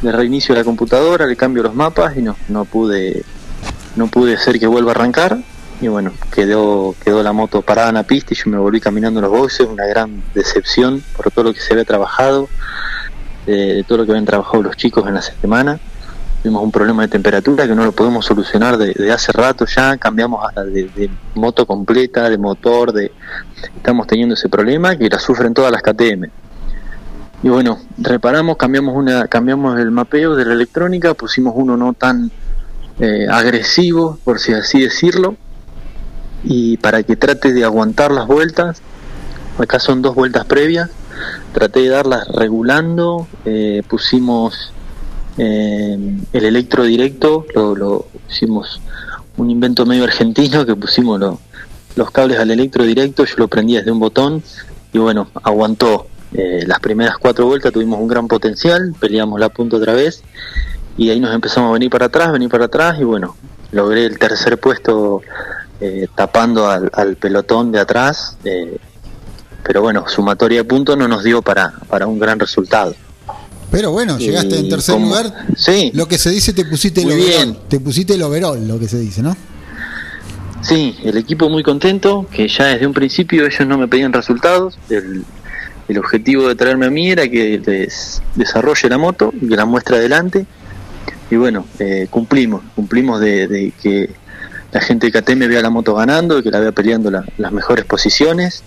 le 0.02 0.12
reinicio 0.14 0.56
la 0.56 0.64
computadora, 0.64 1.26
le 1.26 1.36
cambio 1.36 1.64
los 1.64 1.76
mapas 1.76 2.16
y 2.16 2.22
no, 2.22 2.38
no 2.48 2.64
pude 2.64 3.24
no 3.98 4.08
pude 4.08 4.36
hacer 4.36 4.60
que 4.60 4.68
vuelva 4.68 4.92
a 4.92 4.96
arrancar 4.96 5.38
y 5.82 5.90
bueno, 5.90 6.14
quedó 6.34 6.96
quedó 7.04 7.22
la 7.22 7.34
moto 7.34 7.62
parada 7.62 7.90
en 7.90 7.96
la 7.96 8.04
pista 8.04 8.34
y 8.34 8.38
yo 8.38 8.50
me 8.50 8.58
volví 8.58 8.80
caminando 8.80 9.20
los 9.20 9.30
boxes, 9.30 9.68
una 9.68 9.86
gran 9.86 10.24
decepción 10.34 11.04
por 11.16 11.32
todo 11.32 11.46
lo 11.46 11.54
que 11.54 11.60
se 11.60 11.74
había 11.74 11.86
trabajado, 11.86 12.48
eh, 13.46 13.84
todo 13.88 14.00
lo 14.00 14.06
que 14.06 14.12
habían 14.12 14.26
trabajado 14.26 14.64
los 14.64 14.78
chicos 14.78 15.06
en 15.08 15.16
la 15.16 15.22
semana. 15.22 15.80
Tuvimos 16.48 16.64
un 16.64 16.72
problema 16.72 17.02
de 17.02 17.10
temperatura 17.10 17.68
que 17.68 17.76
no 17.76 17.84
lo 17.84 17.92
podemos 17.92 18.26
solucionar 18.26 18.78
de, 18.78 18.94
de 18.94 19.12
hace 19.12 19.34
rato 19.34 19.66
ya, 19.66 19.98
cambiamos 19.98 20.46
hasta 20.48 20.64
de, 20.64 20.86
de 20.96 21.10
moto 21.36 21.66
completa, 21.66 22.30
de 22.30 22.38
motor, 22.38 22.94
de 22.94 23.12
estamos 23.76 24.08
teniendo 24.08 24.34
ese 24.34 24.48
problema 24.48 24.96
que 24.96 25.10
la 25.10 25.20
sufren 25.20 25.54
todas 25.54 25.74
las 25.74 25.82
KTM. 25.82 26.30
Y 27.44 27.50
bueno, 27.50 27.80
reparamos, 27.98 28.56
cambiamos 28.56 28.96
una, 28.96 29.28
cambiamos 29.28 29.78
el 29.78 29.92
mapeo 29.92 30.38
de 30.38 30.46
la 30.46 30.54
electrónica, 30.54 31.16
pusimos 31.16 31.52
uno 31.54 31.76
no 31.76 31.92
tan 31.92 32.32
eh, 33.02 33.28
agresivo, 33.30 34.18
por 34.24 34.40
si 34.40 34.54
así 34.54 34.80
decirlo, 34.80 35.36
y 36.46 36.78
para 36.78 37.04
que 37.04 37.18
trate 37.18 37.52
de 37.52 37.66
aguantar 37.66 38.12
las 38.12 38.26
vueltas, 38.26 38.82
acá 39.58 39.82
son 39.82 40.02
dos 40.02 40.16
vueltas 40.16 40.46
previas, 40.46 40.90
traté 41.52 41.82
de 41.82 41.90
darlas 41.90 42.26
regulando, 42.30 43.28
eh, 43.44 43.84
pusimos 43.90 44.72
eh, 45.38 45.98
el 46.34 46.46
electro 46.46 46.84
directo, 46.84 47.46
lo, 47.56 47.76
lo 47.76 48.08
hicimos 48.30 48.82
un 49.38 49.50
invento 49.52 49.86
medio 49.86 50.04
argentino 50.04 50.66
que 50.66 50.76
pusimos 50.76 51.20
lo- 51.20 51.40
los 51.96 52.12
cables 52.12 52.40
al 52.40 52.52
electro 52.52 52.84
directo, 52.84 53.26
yo 53.26 53.36
lo 53.38 53.48
prendí 53.48 53.76
desde 53.76 53.92
un 53.92 54.00
botón 54.00 54.44
y 54.94 54.98
bueno, 55.00 55.30
aguantó. 55.44 56.08
Eh, 56.34 56.66
las 56.68 56.80
primeras 56.80 57.18
cuatro 57.18 57.46
vueltas 57.46 57.72
tuvimos 57.72 58.00
un 58.00 58.08
gran 58.08 58.28
potencial, 58.28 58.94
peleamos 59.00 59.40
la 59.40 59.50
punta 59.50 59.78
otra 59.78 59.94
vez 59.94 60.22
y 60.98 61.10
ahí 61.10 61.20
nos 61.20 61.34
empezamos 61.34 61.70
a 61.70 61.74
venir 61.74 61.90
para 61.90 62.08
atrás, 62.08 62.32
venir 62.34 62.50
para 62.50 62.66
atrás 62.66 62.98
y 63.00 63.04
bueno, 63.04 63.36
logré 63.72 64.06
el 64.06 64.20
tercer 64.20 64.60
puesto 64.60 65.22
eh, 65.80 66.08
tapando 66.16 66.68
al, 66.70 66.90
al 66.94 67.16
pelotón 67.16 67.72
de 67.72 67.80
atrás, 67.80 68.38
eh, 68.44 68.78
pero 69.64 69.82
bueno, 69.82 70.04
sumatoria 70.08 70.60
de 70.60 70.64
puntos 70.66 70.98
no 70.98 71.08
nos 71.08 71.24
dio 71.24 71.42
para, 71.42 71.74
para 71.88 72.08
un 72.08 72.20
gran 72.20 72.40
resultado. 72.40 72.94
Pero 73.72 73.92
bueno, 73.92 74.18
llegaste 74.18 74.58
en 74.60 74.66
Y 74.68 74.70
tercer 74.70 75.00
lugar. 75.00 75.46
Sí, 75.58 75.92
Lo 75.94 76.08
que 76.08 76.18
se 76.18 76.30
dice, 76.30 76.54
te 76.54 76.64
pusiste 76.66 77.02
el 77.02 77.08
Muy 77.08 77.16
overall. 77.16 77.46
bien. 77.52 77.58
Te 77.68 77.80
pusiste 77.80 78.14
el 78.14 78.24
overall, 78.24 78.66
lo 78.68 78.80
que 78.80 78.88
se 78.88 78.98
dice, 79.00 79.22
¿no? 79.22 79.36
Sí, 80.62 80.96
el 81.04 81.18
equipo 81.18 81.50
muy 81.50 81.64
contento, 81.64 82.26
que 82.32 82.48
ya 82.48 82.66
desde 82.66 82.88
un 82.88 82.94
principio 82.94 83.46
ellos 83.46 83.68
no 83.68 83.78
me 83.78 83.88
pedían 83.88 84.12
resultados. 84.14 84.78
El, 84.90 85.24
el 85.88 85.98
objetivo 85.98 86.48
de 86.48 86.56
traerme 86.56 86.88
a 86.88 86.90
mí 86.90 87.10
era 87.12 87.28
que 87.30 87.88
desarrolle 88.36 88.90
la 88.90 88.98
moto, 88.98 89.32
que 89.40 89.56
la 89.56 89.66
muestre 89.66 89.98
adelante. 89.98 90.46
Y 91.30 91.36
bueno, 91.36 91.66
eh, 91.80 92.08
cumplimos, 92.10 92.64
cumplimos 92.76 93.20
de, 93.20 93.48
de 93.48 93.72
que 93.82 94.10
la 94.72 94.82
gente 94.82 95.10
de 95.10 95.22
KTM 95.22 95.48
vea 95.48 95.62
la 95.62 95.70
moto 95.70 95.94
ganando, 95.96 96.42
que 96.42 96.52
la 96.52 96.60
vea 96.60 96.72
peleando 96.72 97.12
la- 97.12 97.26
las 97.38 97.52
mejores 97.52 97.86
posiciones. 97.86 98.64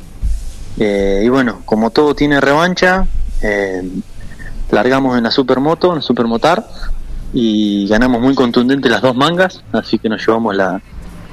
Eh, 0.79 1.23
y 1.25 1.29
bueno, 1.29 1.63
como 1.65 1.91
todo 1.91 2.15
tiene 2.15 2.41
revancha, 2.41 3.07
eh, 3.43 3.83
largamos 4.71 5.17
en 5.17 5.25
la 5.25 5.31
supermoto, 5.31 5.91
en 5.91 5.97
la 5.97 6.03
supermotar, 6.03 6.65
y 7.33 7.87
ganamos 7.87 8.21
muy 8.21 8.35
contundente 8.35 8.89
las 8.89 9.03
dos 9.03 9.15
mangas, 9.15 9.63
así 9.73 9.99
que 9.99 10.09
nos 10.09 10.27
llevamos 10.27 10.57
la, 10.57 10.81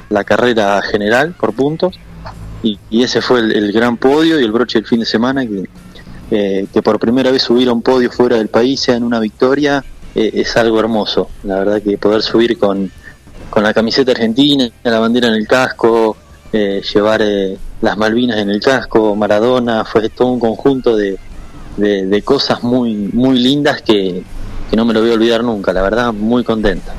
la 0.09 0.23
carrera 0.23 0.81
general 0.81 1.33
por 1.39 1.53
puntos. 1.53 1.99
Y, 2.63 2.79
ese 3.03 3.21
fue 3.21 3.39
el, 3.39 3.51
el 3.55 3.71
gran 3.71 3.97
podio 3.97 4.39
y 4.39 4.43
el 4.43 4.51
broche 4.51 4.79
del 4.79 4.87
fin 4.87 4.99
de 4.99 5.05
semana 5.05 5.45
que, 5.45 5.69
eh, 6.31 6.67
que 6.73 6.81
por 6.81 6.99
primera 6.99 7.31
vez 7.31 7.43
subir 7.43 7.69
a 7.69 7.73
un 7.73 7.81
podio 7.81 8.11
fuera 8.11 8.37
del 8.37 8.49
país 8.49 8.81
sea 8.81 8.95
en 8.95 9.03
una 9.03 9.19
victoria 9.19 9.83
eh, 10.15 10.31
es 10.33 10.57
algo 10.57 10.79
hermoso. 10.79 11.29
La 11.43 11.59
verdad 11.59 11.81
que 11.81 11.97
poder 11.97 12.21
subir 12.23 12.57
con, 12.57 12.91
con 13.49 13.63
la 13.63 13.73
camiseta 13.73 14.11
argentina 14.11 14.67
la 14.83 14.99
bandera 14.99 15.27
en 15.27 15.35
el 15.35 15.47
casco 15.47 16.17
eh, 16.51 16.81
llevar 16.93 17.21
eh, 17.21 17.57
las 17.81 17.97
Malvinas 17.97 18.37
en 18.39 18.49
el 18.49 18.59
casco 18.59 19.15
Maradona 19.15 19.85
fue 19.85 20.09
todo 20.09 20.29
un 20.29 20.39
conjunto 20.39 20.95
de, 20.95 21.17
de, 21.77 22.05
de 22.05 22.21
cosas 22.21 22.63
muy 22.63 23.09
muy 23.13 23.39
lindas 23.39 23.81
que, 23.81 24.23
que 24.69 24.75
no 24.75 24.85
me 24.85 24.93
lo 24.93 25.01
voy 25.01 25.11
a 25.11 25.13
olvidar 25.13 25.43
nunca 25.43 25.71
la 25.73 25.81
verdad 25.83 26.13
muy 26.13 26.43
contenta 26.43 26.93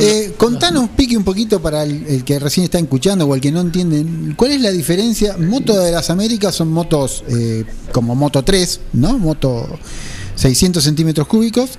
Eh, 0.00 0.34
contanos, 0.36 0.90
Pique, 0.90 1.16
un 1.16 1.24
poquito 1.24 1.60
para 1.62 1.82
el, 1.82 2.06
el 2.06 2.22
que 2.22 2.38
recién 2.38 2.64
está 2.64 2.78
escuchando 2.78 3.24
o 3.26 3.34
el 3.34 3.40
que 3.40 3.50
no 3.50 3.60
entiende. 3.62 4.04
¿Cuál 4.36 4.50
es 4.52 4.60
la 4.60 4.70
diferencia? 4.70 5.36
Moto 5.38 5.78
de 5.80 5.90
las 5.92 6.10
Américas 6.10 6.54
son 6.54 6.68
motos 6.70 7.24
eh, 7.28 7.64
como 7.90 8.14
Moto 8.14 8.42
3, 8.42 8.80
¿no? 8.92 9.18
Moto 9.18 9.66
600 10.34 10.84
centímetros 10.84 11.26
cúbicos, 11.26 11.78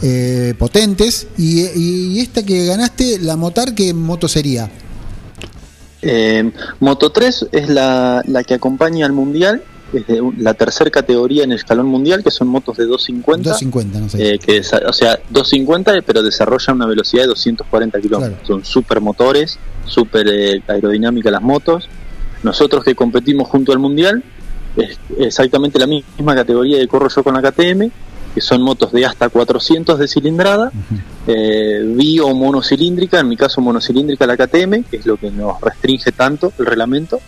eh, 0.00 0.54
potentes. 0.58 1.26
Y, 1.36 1.60
y 1.76 2.20
esta 2.20 2.42
que 2.42 2.64
ganaste, 2.64 3.18
la 3.20 3.36
Motar, 3.36 3.74
¿qué 3.74 3.92
moto 3.92 4.28
sería? 4.28 4.70
Eh, 6.00 6.50
Moto 6.80 7.10
3 7.12 7.46
es 7.52 7.68
la, 7.68 8.22
la 8.26 8.42
que 8.44 8.54
acompaña 8.54 9.06
al 9.06 9.12
mundial, 9.12 9.62
es 9.92 10.06
de 10.06 10.20
un- 10.20 10.34
la 10.38 10.54
tercera 10.54 10.90
categoría 10.90 11.44
en 11.44 11.52
el 11.52 11.58
escalón 11.58 11.86
mundial, 11.86 12.22
que 12.22 12.30
son 12.30 12.48
motos 12.48 12.76
de 12.76 12.86
250. 12.86 13.50
250, 13.50 13.98
no 14.00 14.08
sé. 14.08 14.34
eh, 14.34 14.38
que 14.38 14.60
o 14.60 14.92
sea, 14.92 15.18
250, 15.30 15.92
pero 16.06 16.22
desarrollan 16.22 16.76
una 16.76 16.86
velocidad 16.86 17.22
de 17.24 17.28
240 17.28 18.00
kilómetros. 18.00 18.38
Claro. 18.40 18.46
Son 18.46 18.64
super 18.64 19.00
motores, 19.00 19.58
super 19.86 20.26
eh, 20.28 20.62
aerodinámica 20.68 21.30
las 21.30 21.42
motos. 21.42 21.88
Nosotros 22.42 22.82
que 22.84 22.94
competimos 22.94 23.48
junto 23.48 23.72
al 23.72 23.78
mundial, 23.78 24.22
es 24.76 24.98
exactamente 25.18 25.78
la 25.78 25.86
misma 25.86 26.34
categoría 26.34 26.78
que 26.78 26.88
corro 26.88 27.08
yo 27.08 27.22
con 27.22 27.34
la 27.34 27.42
KTM, 27.42 27.90
que 28.34 28.40
son 28.40 28.62
motos 28.62 28.90
de 28.92 29.04
hasta 29.04 29.28
400 29.28 29.98
de 29.98 30.08
cilindrada, 30.08 30.72
eh, 31.26 31.82
bi 31.94 32.18
o 32.18 32.34
monocilíndrica, 32.34 33.20
en 33.20 33.28
mi 33.28 33.36
caso 33.36 33.60
monocilíndrica 33.60 34.26
la 34.26 34.36
KTM, 34.36 34.84
que 34.84 34.96
es 34.96 35.06
lo 35.06 35.16
que 35.18 35.30
nos 35.30 35.60
restringe 35.60 36.12
tanto 36.12 36.52
el 36.58 36.66
reglamento, 36.66 37.20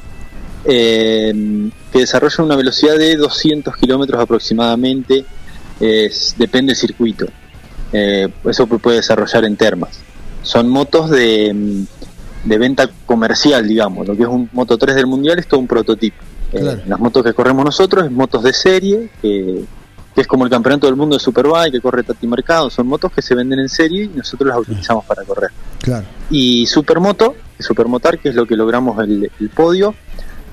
eh, 0.64 1.70
que 1.92 1.98
desarrolla 2.00 2.44
una 2.44 2.56
velocidad 2.56 2.96
de 2.96 3.16
200 3.16 3.76
kilómetros 3.76 4.20
aproximadamente, 4.20 5.24
es- 5.80 6.34
depende 6.38 6.70
del 6.70 6.76
circuito. 6.76 7.26
Eh, 7.92 8.28
eso 8.48 8.66
puede 8.66 8.96
desarrollar 8.96 9.44
en 9.44 9.56
termas. 9.56 10.00
Son 10.42 10.68
motos 10.68 11.10
de, 11.10 11.52
mm, 11.54 12.48
de 12.48 12.58
venta 12.58 12.90
comercial, 13.06 13.66
digamos. 13.68 14.06
Lo 14.06 14.16
que 14.16 14.22
es 14.24 14.28
un 14.28 14.48
Moto 14.52 14.76
3 14.76 14.94
del 14.96 15.06
Mundial 15.06 15.38
es 15.38 15.46
todo 15.46 15.60
un 15.60 15.66
prototipo. 15.66 16.16
Eh, 16.52 16.82
las 16.86 16.98
motos 17.00 17.22
que 17.24 17.32
corremos 17.32 17.64
nosotros 17.64 18.04
es 18.04 18.10
motos 18.10 18.42
de 18.42 18.52
serie, 18.52 19.10
que, 19.22 19.64
que 20.14 20.20
es 20.20 20.26
como 20.26 20.44
el 20.44 20.50
campeonato 20.50 20.86
del 20.86 20.94
mundo 20.96 21.16
de 21.16 21.20
Superbike 21.20 21.72
que 21.72 21.80
corre 21.80 22.02
Tati 22.02 22.26
Mercado. 22.26 22.70
Son 22.70 22.86
motos 22.86 23.10
que 23.12 23.22
se 23.22 23.34
venden 23.34 23.58
en 23.60 23.68
serie 23.68 24.04
y 24.04 24.08
nosotros 24.08 24.48
las 24.48 24.58
utilizamos 24.58 25.04
para 25.04 25.24
correr 25.24 25.50
Claro. 25.80 26.04
y 26.30 26.66
Supermoto, 26.66 27.34
Supermotar, 27.58 28.18
que 28.18 28.28
es 28.28 28.34
lo 28.34 28.46
que 28.46 28.54
logramos 28.56 28.98
el, 29.02 29.30
el 29.40 29.48
podio, 29.50 29.94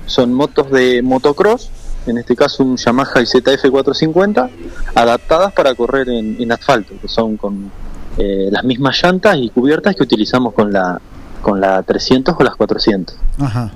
son 0.06 0.32
motos 0.34 0.70
de 0.70 1.02
motocross, 1.02 1.70
en 2.06 2.18
este 2.18 2.34
caso 2.34 2.62
un 2.62 2.76
Yamaha 2.76 3.24
ZF 3.24 3.70
450, 3.70 4.50
adaptadas 4.94 5.52
para 5.52 5.74
correr 5.74 6.08
en, 6.08 6.40
en 6.40 6.52
asfalto, 6.52 6.94
que 7.00 7.08
son 7.08 7.36
con 7.36 7.70
eh, 8.18 8.48
las 8.50 8.64
mismas 8.64 9.00
llantas 9.02 9.36
y 9.38 9.50
cubiertas 9.50 9.96
que 9.96 10.02
utilizamos 10.02 10.52
con 10.52 10.72
la 10.72 11.00
con 11.40 11.60
la 11.60 11.82
300 11.82 12.36
o 12.38 12.42
las 12.44 12.54
400. 12.54 13.16
Ajá. 13.38 13.72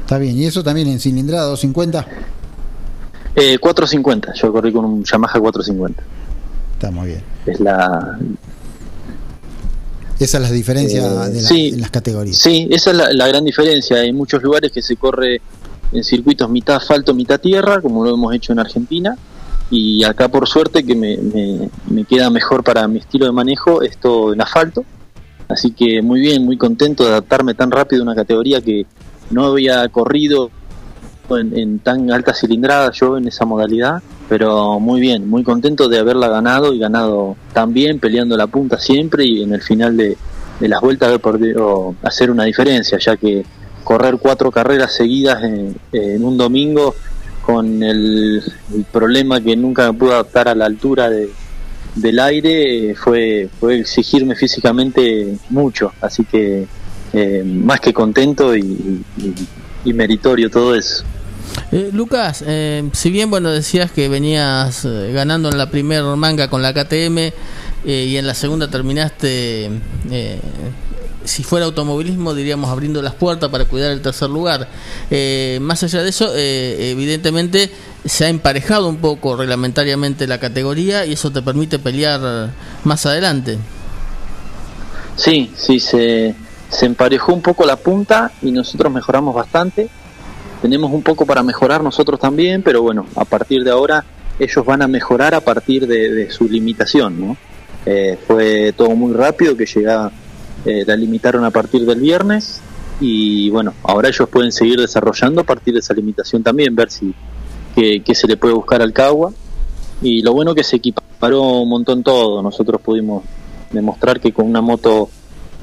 Está 0.00 0.18
bien. 0.18 0.36
¿Y 0.36 0.44
eso 0.44 0.62
también 0.62 0.88
en 0.88 1.00
cilindrada 1.00 1.44
250? 1.44 2.06
Eh, 3.36 3.58
450, 3.58 4.34
yo 4.34 4.52
corrí 4.52 4.72
con 4.72 4.84
un 4.84 5.04
Yamaha 5.04 5.38
450. 5.40 6.02
Está 6.74 6.90
muy 6.90 7.06
bien. 7.08 7.22
Es 7.46 7.60
la, 7.60 8.18
Esa 10.18 10.38
es 10.38 10.42
la 10.42 10.50
diferencia 10.50 11.00
Eh, 11.00 11.30
de 11.30 11.42
la- 11.42 11.48
sí. 11.48 11.68
en 11.74 11.80
las 11.80 11.90
categorías. 11.90 12.36
Sí, 12.36 12.66
esa 12.70 12.90
es 12.90 12.96
la, 12.96 13.12
la 13.12 13.28
gran 13.28 13.44
diferencia. 13.44 13.98
Hay 13.98 14.12
muchos 14.12 14.42
lugares 14.42 14.72
que 14.72 14.82
se 14.82 14.96
corre 14.96 15.40
en 15.92 16.04
circuitos 16.04 16.50
mitad 16.50 16.76
asfalto, 16.76 17.14
mitad 17.14 17.40
tierra, 17.40 17.80
como 17.80 18.04
lo 18.04 18.14
hemos 18.14 18.34
hecho 18.34 18.52
en 18.52 18.58
Argentina. 18.58 19.16
Y 19.70 20.02
acá, 20.04 20.28
por 20.28 20.48
suerte, 20.48 20.84
que 20.84 20.94
me, 20.94 21.16
me- 21.18 21.68
me 21.88 22.04
queda 22.04 22.30
mejor 22.30 22.64
para 22.64 22.88
mi 22.88 22.98
estilo 22.98 23.26
de 23.26 23.32
manejo, 23.32 23.82
esto 23.82 24.32
en 24.32 24.40
asfalto. 24.40 24.84
Así 25.48 25.70
que 25.70 26.02
muy 26.02 26.20
bien, 26.20 26.44
muy 26.44 26.56
contento 26.58 27.04
de 27.04 27.10
adaptarme 27.10 27.54
tan 27.54 27.70
rápido 27.70 28.02
a 28.02 28.04
una 28.04 28.14
categoría 28.14 28.60
que 28.60 28.86
no 29.30 29.46
había 29.46 29.88
corrido 29.88 30.50
en, 31.36 31.78
tan 31.80 32.10
alta 32.10 32.32
cilindrada 32.32 32.90
yo 32.92 33.18
en 33.18 33.28
esa 33.28 33.44
modalidad, 33.44 34.02
pero 34.28 34.78
muy 34.80 35.00
bien, 35.00 35.28
muy 35.28 35.42
contento 35.42 35.88
de 35.88 35.98
haberla 35.98 36.28
ganado 36.28 36.72
y 36.72 36.78
ganado 36.78 37.36
tan 37.52 37.72
bien, 37.74 37.98
peleando 37.98 38.36
la 38.36 38.46
punta 38.46 38.78
siempre 38.78 39.24
y 39.26 39.42
en 39.42 39.52
el 39.52 39.60
final 39.62 39.96
de, 39.96 40.16
de 40.60 40.68
las 40.68 40.80
vueltas 40.80 41.08
haber 41.08 41.20
podido 41.20 41.94
hacer 42.02 42.30
una 42.30 42.44
diferencia, 42.44 42.98
ya 42.98 43.16
que 43.16 43.44
correr 43.84 44.16
cuatro 44.18 44.50
carreras 44.50 44.92
seguidas 44.94 45.42
en, 45.42 46.24
un 46.24 46.36
domingo 46.38 46.94
con 47.44 47.82
el, 47.82 48.42
el 48.74 48.84
problema 48.92 49.40
que 49.40 49.56
nunca 49.56 49.90
me 49.92 49.98
pude 49.98 50.12
adaptar 50.12 50.48
a 50.48 50.54
la 50.54 50.66
altura 50.66 51.08
de, 51.08 51.30
del 51.94 52.18
aire 52.20 52.90
eh, 52.90 52.94
fue, 52.94 53.48
fue 53.58 53.78
exigirme 53.80 54.34
físicamente 54.34 55.36
mucho, 55.50 55.92
así 56.02 56.24
que 56.24 56.66
eh, 57.14 57.42
más 57.46 57.80
que 57.80 57.92
contento 57.94 58.54
y, 58.54 58.60
y- 58.60 59.34
y 59.84 59.92
meritorio 59.94 60.50
todo 60.50 60.74
eso. 60.74 61.04
Eh, 61.70 61.90
Lucas, 61.92 62.42
eh, 62.46 62.88
si 62.92 63.10
bien 63.10 63.30
bueno 63.30 63.50
decías 63.50 63.90
que 63.90 64.08
venías 64.08 64.86
eh, 64.86 65.12
ganando 65.12 65.50
en 65.50 65.58
la 65.58 65.70
primera 65.70 66.02
manga 66.16 66.48
con 66.48 66.62
la 66.62 66.72
KTM 66.72 67.18
eh, 67.18 67.32
y 67.84 68.16
en 68.16 68.26
la 68.26 68.34
segunda 68.34 68.70
terminaste, 68.70 69.70
eh, 70.10 70.40
si 71.24 71.42
fuera 71.42 71.66
automovilismo 71.66 72.32
diríamos 72.32 72.70
abriendo 72.70 73.02
las 73.02 73.14
puertas 73.14 73.50
para 73.50 73.66
cuidar 73.66 73.92
el 73.92 74.00
tercer 74.00 74.30
lugar. 74.30 74.66
Más 75.60 75.82
allá 75.82 76.02
de 76.02 76.08
eso, 76.08 76.34
evidentemente 76.34 77.70
se 78.06 78.24
ha 78.24 78.28
emparejado 78.30 78.88
un 78.88 78.96
poco 78.96 79.36
reglamentariamente 79.36 80.26
la 80.26 80.40
categoría 80.40 81.04
y 81.04 81.12
eso 81.12 81.30
te 81.30 81.42
permite 81.42 81.78
pelear 81.78 82.50
más 82.84 83.04
adelante. 83.04 83.58
Sí, 85.16 85.52
sí, 85.54 85.80
se, 85.80 86.34
se 86.70 86.86
emparejó 86.86 87.34
un 87.34 87.42
poco 87.42 87.66
la 87.66 87.76
punta 87.76 88.32
y 88.40 88.50
nosotros 88.50 88.90
mejoramos 88.90 89.34
bastante. 89.34 89.90
Tenemos 90.62 90.92
un 90.92 91.02
poco 91.02 91.24
para 91.24 91.42
mejorar 91.42 91.82
nosotros 91.82 92.18
también, 92.18 92.62
pero 92.62 92.82
bueno, 92.82 93.06
a 93.14 93.24
partir 93.24 93.64
de 93.64 93.70
ahora 93.70 94.04
ellos 94.38 94.64
van 94.64 94.82
a 94.82 94.88
mejorar 94.88 95.34
a 95.34 95.40
partir 95.40 95.86
de, 95.86 96.30
su 96.30 96.48
limitación. 96.48 97.36
Eh, 97.86 98.18
fue 98.26 98.72
todo 98.72 98.90
muy 98.90 99.12
rápido, 99.14 99.56
que 99.56 99.66
llegaba, 99.66 100.10
eh, 100.64 100.84
la 100.86 100.96
limitaron 100.96 101.44
a 101.44 101.50
partir 101.50 101.86
del 101.86 102.00
viernes 102.00 102.60
y 103.00 103.48
bueno, 103.50 103.74
ahora 103.84 104.08
ellos 104.08 104.28
pueden 104.28 104.50
seguir 104.50 104.80
desarrollando 104.80 105.42
a 105.42 105.44
partir 105.44 105.74
de 105.74 105.80
esa 105.80 105.94
limitación 105.94 106.42
también, 106.42 106.74
ver 106.74 106.90
si 106.90 107.14
qué 107.74 108.14
se 108.14 108.26
le 108.26 108.36
puede 108.36 108.54
buscar 108.54 108.82
al 108.82 108.92
Cagua. 108.92 109.32
Y 110.02 110.22
lo 110.22 110.32
bueno 110.32 110.54
que 110.54 110.64
se 110.64 110.76
equiparó 110.76 111.42
un 111.62 111.68
montón 111.68 112.02
todo, 112.02 112.42
nosotros 112.42 112.80
pudimos 112.80 113.24
demostrar 113.72 114.20
que 114.20 114.32
con 114.32 114.46
una 114.46 114.60
moto 114.60 115.10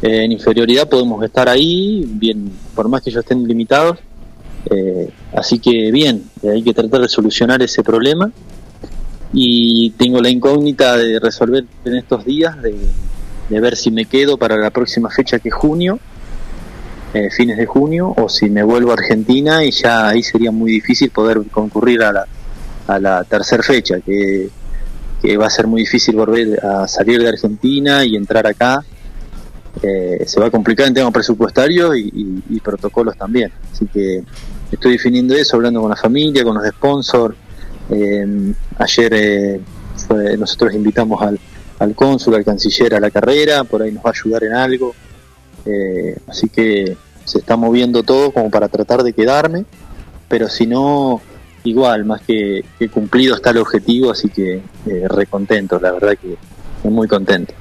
eh, 0.01 0.23
en 0.23 0.31
inferioridad 0.31 0.89
podemos 0.89 1.23
estar 1.23 1.47
ahí, 1.47 2.05
bien, 2.07 2.51
por 2.75 2.87
más 2.89 3.01
que 3.01 3.09
ellos 3.09 3.23
estén 3.23 3.47
limitados. 3.47 3.99
Eh, 4.69 5.09
así 5.33 5.59
que 5.59 5.91
bien, 5.91 6.23
eh, 6.41 6.51
hay 6.51 6.63
que 6.63 6.73
tratar 6.73 7.01
de 7.01 7.09
solucionar 7.09 7.61
ese 7.61 7.83
problema. 7.83 8.31
Y 9.33 9.89
tengo 9.91 10.21
la 10.21 10.29
incógnita 10.29 10.97
de 10.97 11.19
resolver 11.19 11.65
en 11.83 11.95
estos 11.95 12.23
días, 12.23 12.55
de, 12.61 13.59
ver 13.59 13.75
si 13.75 13.91
me 13.91 14.05
quedo 14.05 14.37
para 14.37 14.55
la 14.55 14.69
próxima 14.69 15.09
fecha 15.09 15.39
que 15.39 15.49
es 15.49 15.55
junio, 15.55 15.99
eh, 17.13 17.29
fines 17.31 17.57
de 17.57 17.65
junio, 17.65 18.13
o 18.15 18.29
si 18.29 18.49
me 18.49 18.63
vuelvo 18.63 18.91
a 18.91 18.93
Argentina 18.93 19.63
y 19.63 19.71
ya 19.71 20.07
ahí 20.07 20.23
sería 20.23 20.51
muy 20.51 20.71
difícil 20.71 21.09
poder 21.09 21.41
concurrir 21.51 22.03
a 22.03 22.13
la, 22.13 22.27
a 22.87 22.99
la 22.99 23.23
tercera 23.25 23.61
fecha, 23.61 23.99
que, 23.99 24.49
que 25.21 25.37
va 25.37 25.47
a 25.47 25.49
ser 25.49 25.67
muy 25.67 25.81
difícil 25.81 26.15
volver 26.15 26.63
a 26.65 26.87
salir 26.87 27.21
de 27.21 27.27
Argentina 27.27 28.05
y 28.05 28.15
entrar 28.15 28.47
acá. 28.47 28.85
Eh, 29.83 30.23
se 30.25 30.39
va 30.39 30.45
a 30.45 30.51
complicar 30.51 30.87
en 30.87 30.93
temas 30.93 31.11
presupuestarios 31.11 31.93
y 31.97 32.59
protocolos 32.61 33.17
también. 33.17 33.51
Así 33.73 33.85
que 33.87 34.23
estoy 34.71 34.93
definiendo 34.93 35.35
eso, 35.35 35.55
hablando 35.57 35.81
con 35.81 35.89
la 35.89 35.95
familia, 35.95 36.43
con 36.43 36.55
los 36.55 36.67
sponsors. 36.67 37.35
Eh, 37.89 38.53
ayer 38.79 39.13
eh, 39.13 39.61
fue- 40.07 40.37
nosotros 40.37 40.73
invitamos 40.73 41.21
al, 41.21 41.39
al 41.79 41.95
cónsul, 41.95 42.35
al 42.35 42.43
canciller 42.45 42.95
a 42.95 42.99
la 42.99 43.11
carrera, 43.11 43.63
por 43.63 43.81
ahí 43.81 43.91
nos 43.91 44.03
va 44.03 44.09
a 44.09 44.13
ayudar 44.13 44.43
en 44.43 44.53
algo. 44.53 44.93
Eh, 45.65 46.17
así 46.27 46.49
que 46.49 46.95
se 47.23 47.39
está 47.39 47.55
moviendo 47.55 48.03
todo 48.03 48.31
como 48.31 48.49
para 48.51 48.67
tratar 48.67 49.01
de 49.03 49.13
quedarme, 49.13 49.65
pero 50.27 50.47
si 50.47 50.67
no, 50.67 51.21
igual, 51.63 52.05
más 52.05 52.21
que, 52.21 52.63
que 52.77 52.89
cumplido 52.89 53.35
está 53.35 53.49
el 53.51 53.57
objetivo, 53.57 54.11
así 54.11 54.29
que 54.29 54.61
eh, 54.85 55.07
recontento, 55.09 55.79
la 55.79 55.91
verdad 55.91 56.17
que 56.21 56.37
muy 56.87 57.07
contento. 57.07 57.53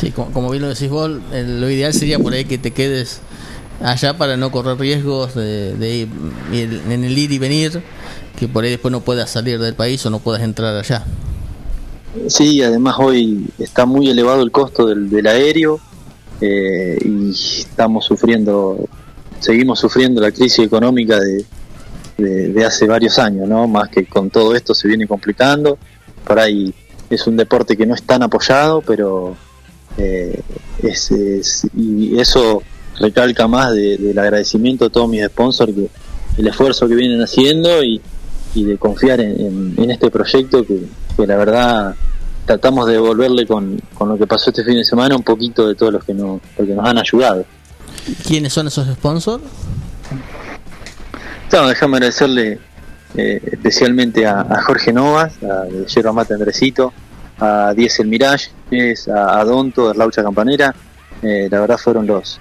Sí, 0.00 0.10
como, 0.10 0.50
bien 0.50 0.62
lo 0.62 0.68
decís 0.68 0.90
vos, 0.90 1.08
lo 1.32 1.70
ideal 1.70 1.94
sería 1.94 2.18
por 2.18 2.32
ahí 2.32 2.44
que 2.44 2.58
te 2.58 2.72
quedes 2.72 3.20
allá 3.82 4.16
para 4.16 4.36
no 4.36 4.50
correr 4.50 4.78
riesgos 4.78 5.34
de, 5.34 5.74
ir- 6.52 6.80
en 6.90 7.04
el 7.04 7.16
ir 7.16 7.32
y 7.32 7.38
venir, 7.38 7.82
que 8.38 8.48
por 8.48 8.64
ahí 8.64 8.70
después 8.70 8.92
no 8.92 9.00
puedas 9.00 9.30
salir 9.30 9.58
del 9.60 9.74
país 9.74 10.04
o 10.06 10.10
no 10.10 10.18
puedas 10.18 10.42
entrar 10.42 10.76
allá. 10.76 11.04
Sí, 12.28 12.62
además 12.62 12.96
hoy 12.98 13.46
está 13.58 13.84
muy 13.84 14.08
elevado 14.08 14.42
el 14.42 14.50
costo 14.50 14.86
del, 14.86 15.10
del 15.10 15.26
aéreo 15.26 15.78
eh, 16.40 16.98
y 17.04 17.30
estamos 17.30 18.06
sufriendo, 18.06 18.78
seguimos 19.40 19.78
sufriendo 19.80 20.20
la 20.20 20.32
crisis 20.32 20.60
económica 20.60 21.18
de, 21.20 21.44
de, 22.16 22.48
de 22.48 22.64
hace 22.64 22.86
varios 22.86 23.18
años, 23.18 23.46
¿no? 23.48 23.68
Más 23.68 23.90
que 23.90 24.06
con 24.06 24.30
todo 24.30 24.54
esto 24.54 24.74
se 24.74 24.88
viene 24.88 25.06
complicando. 25.06 25.78
Por 26.26 26.38
ahí 26.38 26.74
es 27.10 27.26
un 27.26 27.36
deporte 27.36 27.76
que 27.76 27.84
no 27.86 27.94
es 27.94 28.02
tan 28.02 28.22
apoyado, 28.22 28.80
pero 28.80 29.36
eh, 29.98 30.40
es, 30.82 31.10
es- 31.10 31.66
y 31.76 32.18
eso 32.18 32.62
recalca 32.98 33.46
más 33.48 33.72
de- 33.72 33.96
del 33.98 34.18
agradecimiento 34.18 34.86
a 34.86 34.90
todos 34.90 35.08
mis 35.08 35.24
sponsors 35.26 35.72
que 35.74 35.88
el 36.38 36.46
esfuerzo 36.48 36.88
que 36.88 36.94
vienen 36.94 37.20
haciendo 37.22 37.82
y, 37.82 38.00
y 38.54 38.64
de 38.64 38.76
confiar 38.78 39.20
en, 39.20 39.40
en- 39.40 39.74
en 39.76 39.90
este 39.90 40.10
proyecto 40.10 40.64
que, 40.66 40.80
que 41.16 41.26
la 41.26 41.36
verdad 41.36 41.94
tratamos 42.46 42.86
de 42.86 42.92
devolverle 42.94 43.46
con, 43.46 43.80
con 43.94 44.08
lo 44.08 44.16
que 44.18 44.26
pasó 44.26 44.50
este 44.50 44.62
fin 44.64 44.74
de 44.76 44.84
semana 44.84 45.16
un 45.16 45.22
poquito 45.22 45.66
de 45.66 45.74
todos 45.74 45.92
los 45.94 46.04
que, 46.04 46.14
no, 46.14 46.40
los 46.58 46.66
que 46.68 46.74
nos 46.74 46.86
han 46.86 46.98
ayudado. 46.98 47.44
¿Quiénes 48.26 48.52
son 48.52 48.68
esos 48.68 48.86
sponsors? 48.94 49.42
No, 51.52 51.68
déjame 51.68 51.96
agradecerle 51.96 52.58
eh, 53.16 53.40
especialmente 53.52 54.26
a, 54.26 54.40
a 54.40 54.62
Jorge 54.62 54.92
Novas, 54.92 55.34
a 55.42 55.64
Yerba 55.86 56.12
Mate 56.12 56.34
Andresito, 56.34 56.92
a 57.38 57.72
Diesel 57.74 58.06
Mirage, 58.08 58.50
a, 59.14 59.40
a 59.40 59.44
Donto, 59.44 59.90
a 59.90 59.94
Laucha 59.94 60.22
Campanera. 60.22 60.74
Eh, 61.22 61.48
la 61.50 61.60
verdad 61.60 61.78
fueron 61.78 62.06
los, 62.06 62.38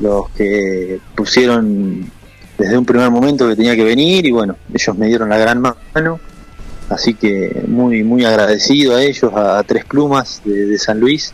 los 0.00 0.28
que 0.30 1.00
pusieron 1.14 2.10
desde 2.58 2.78
un 2.78 2.84
primer 2.84 3.10
momento 3.10 3.48
que 3.48 3.56
tenía 3.56 3.76
que 3.76 3.84
venir 3.84 4.26
y 4.26 4.30
bueno, 4.30 4.56
ellos 4.72 4.96
me 4.96 5.06
dieron 5.06 5.28
la 5.28 5.38
gran 5.38 5.60
mano. 5.60 6.20
Así 6.88 7.14
que 7.14 7.64
muy 7.66 8.04
muy 8.04 8.24
agradecido 8.24 8.94
a 8.94 9.02
ellos, 9.02 9.32
a, 9.34 9.62
Tres 9.64 9.84
Plumas 9.84 10.40
de, 10.44 10.78
San 10.78 11.00
Luis 11.00 11.32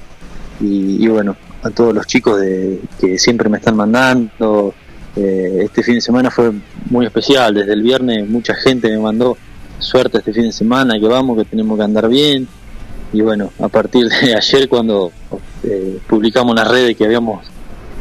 y, 0.61 1.07
bueno, 1.09 1.37
a 1.63 1.71
todos 1.71 1.93
los 1.93 2.07
chicos 2.07 2.41
de, 2.41 2.81
que 3.01 3.19
siempre 3.19 3.49
me 3.49 3.59
están 3.59 3.77
mandando, 3.77 4.75
eh, 5.15 5.61
este 5.65 5.83
fin 5.83 5.97
de 5.97 6.01
semana 6.01 6.31
fue 6.31 6.53
muy 6.89 7.05
especial. 7.05 7.55
Desde 7.55 7.75
el 7.75 7.83
viernes 7.83 8.27
mucha 8.29 8.55
gente 8.55 8.89
me 8.89 8.99
mandó 8.99 9.37
suerte 9.79 10.19
este 10.19 10.33
fin 10.33 10.45
de 10.45 10.53
semana, 10.53 10.99
que 10.99 11.07
vamos, 11.07 11.37
que 11.37 11.45
tenemos 11.45 11.77
que 11.77 11.85
andar 11.85 12.09
bien. 12.09 12.49
Y 13.13 13.21
bueno, 13.21 13.53
a 13.61 13.69
partir 13.69 14.09
de 14.09 14.35
ayer 14.37 14.69
cuando 14.69 15.13
eh, 15.65 15.99
publicamos 16.09 16.57
las 16.57 16.67
redes 16.67 16.97
que 16.97 17.05
habíamos 17.05 17.52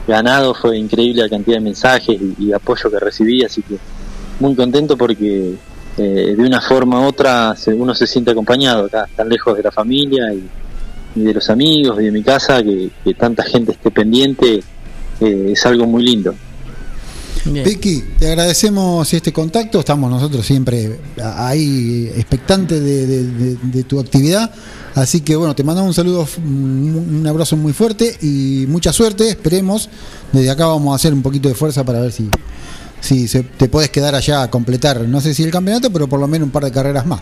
ganado, 0.07 0.53
fue 0.53 0.77
increíble 0.77 1.21
la 1.23 1.29
cantidad 1.29 1.57
de 1.57 1.61
mensajes 1.63 2.17
y, 2.21 2.45
y 2.47 2.53
apoyo 2.53 2.89
que 2.89 2.99
recibí. 2.99 3.43
Así 3.43 3.61
que 3.61 3.77
muy 4.39 4.55
contento 4.55 4.97
porque 4.97 5.53
eh, 5.97 6.35
de 6.37 6.43
una 6.43 6.61
forma 6.61 7.01
u 7.01 7.05
otra 7.05 7.55
se- 7.55 7.73
uno 7.73 7.93
se 7.93 8.07
siente 8.07 8.31
acompañado 8.31 8.85
acá, 8.85 9.07
tan 9.15 9.29
lejos 9.29 9.55
de 9.57 9.63
la 9.63 9.71
familia 9.71 10.33
y, 10.33 11.19
y 11.19 11.23
de 11.23 11.33
los 11.33 11.49
amigos 11.49 11.99
y 12.01 12.05
de 12.05 12.11
mi 12.11 12.23
casa, 12.23 12.63
que, 12.63 12.89
que 13.03 13.13
tanta 13.13 13.43
gente 13.43 13.73
esté 13.73 13.91
pendiente, 13.91 14.63
eh, 15.19 15.49
es 15.51 15.65
algo 15.65 15.85
muy 15.85 16.03
lindo. 16.03 16.33
Bien. 17.45 17.65
Vicky, 17.65 18.03
te 18.19 18.27
agradecemos 18.27 19.11
este 19.13 19.33
contacto. 19.33 19.79
Estamos 19.79 20.11
nosotros 20.11 20.45
siempre 20.45 20.99
ahí 21.35 22.07
expectantes 22.15 22.79
de, 22.81 23.07
de- 23.07 23.23
de- 23.25 23.57
de 23.63 23.83
tu 23.83 23.99
actividad. 23.99 24.51
Así 24.95 25.21
que 25.21 25.35
bueno, 25.37 25.55
te 25.55 25.63
mandamos 25.63 25.87
un 25.89 25.93
saludo, 25.93 26.27
un 26.43 27.25
abrazo 27.27 27.55
muy 27.55 27.71
fuerte 27.73 28.17
y 28.21 28.65
mucha 28.67 28.91
suerte. 28.91 29.29
Esperemos. 29.29 29.89
Desde 30.31 30.49
acá 30.49 30.65
vamos 30.65 30.91
a 30.91 30.95
hacer 30.95 31.13
un 31.13 31.21
poquito 31.21 31.47
de 31.49 31.55
fuerza 31.55 31.83
para 31.85 32.01
ver 32.01 32.11
si, 32.11 32.29
si 32.99 33.27
se- 33.27 33.43
te 33.43 33.69
puedes 33.69 33.89
quedar 33.89 34.15
allá 34.15 34.43
a 34.43 34.49
completar, 34.49 35.01
no 35.01 35.21
sé 35.21 35.33
si 35.33 35.43
el 35.43 35.51
campeonato, 35.51 35.91
pero 35.91 36.07
por 36.07 36.19
lo 36.19 36.27
menos 36.27 36.45
un 36.47 36.51
par 36.51 36.63
de 36.65 36.71
carreras 36.71 37.05
más. 37.05 37.21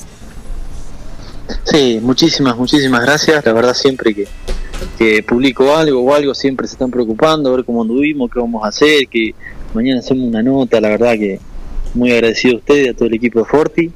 Sí, 1.63 1.99
muchísimas, 2.01 2.57
muchísimas 2.57 3.01
gracias. 3.01 3.45
La 3.45 3.53
verdad 3.53 3.73
siempre 3.73 4.13
que, 4.15 4.27
que 4.97 5.23
publico 5.23 5.75
algo 5.75 6.01
o 6.01 6.13
algo 6.13 6.33
siempre 6.33 6.67
se 6.67 6.73
están 6.73 6.89
preocupando, 6.91 7.51
a 7.51 7.55
ver 7.55 7.65
cómo 7.65 7.81
anduvimos, 7.83 8.29
qué 8.31 8.39
vamos 8.39 8.63
a 8.63 8.69
hacer, 8.69 9.07
que 9.07 9.33
mañana 9.73 9.99
hacemos 9.99 10.27
una 10.27 10.41
nota, 10.41 10.79
la 10.81 10.89
verdad 10.89 11.13
que 11.13 11.39
muy 11.93 12.11
agradecido 12.11 12.55
a 12.55 12.57
ustedes, 12.57 12.89
a 12.91 12.93
todo 12.93 13.05
el 13.07 13.13
equipo 13.15 13.39
de 13.39 13.45
Forti. 13.45 13.91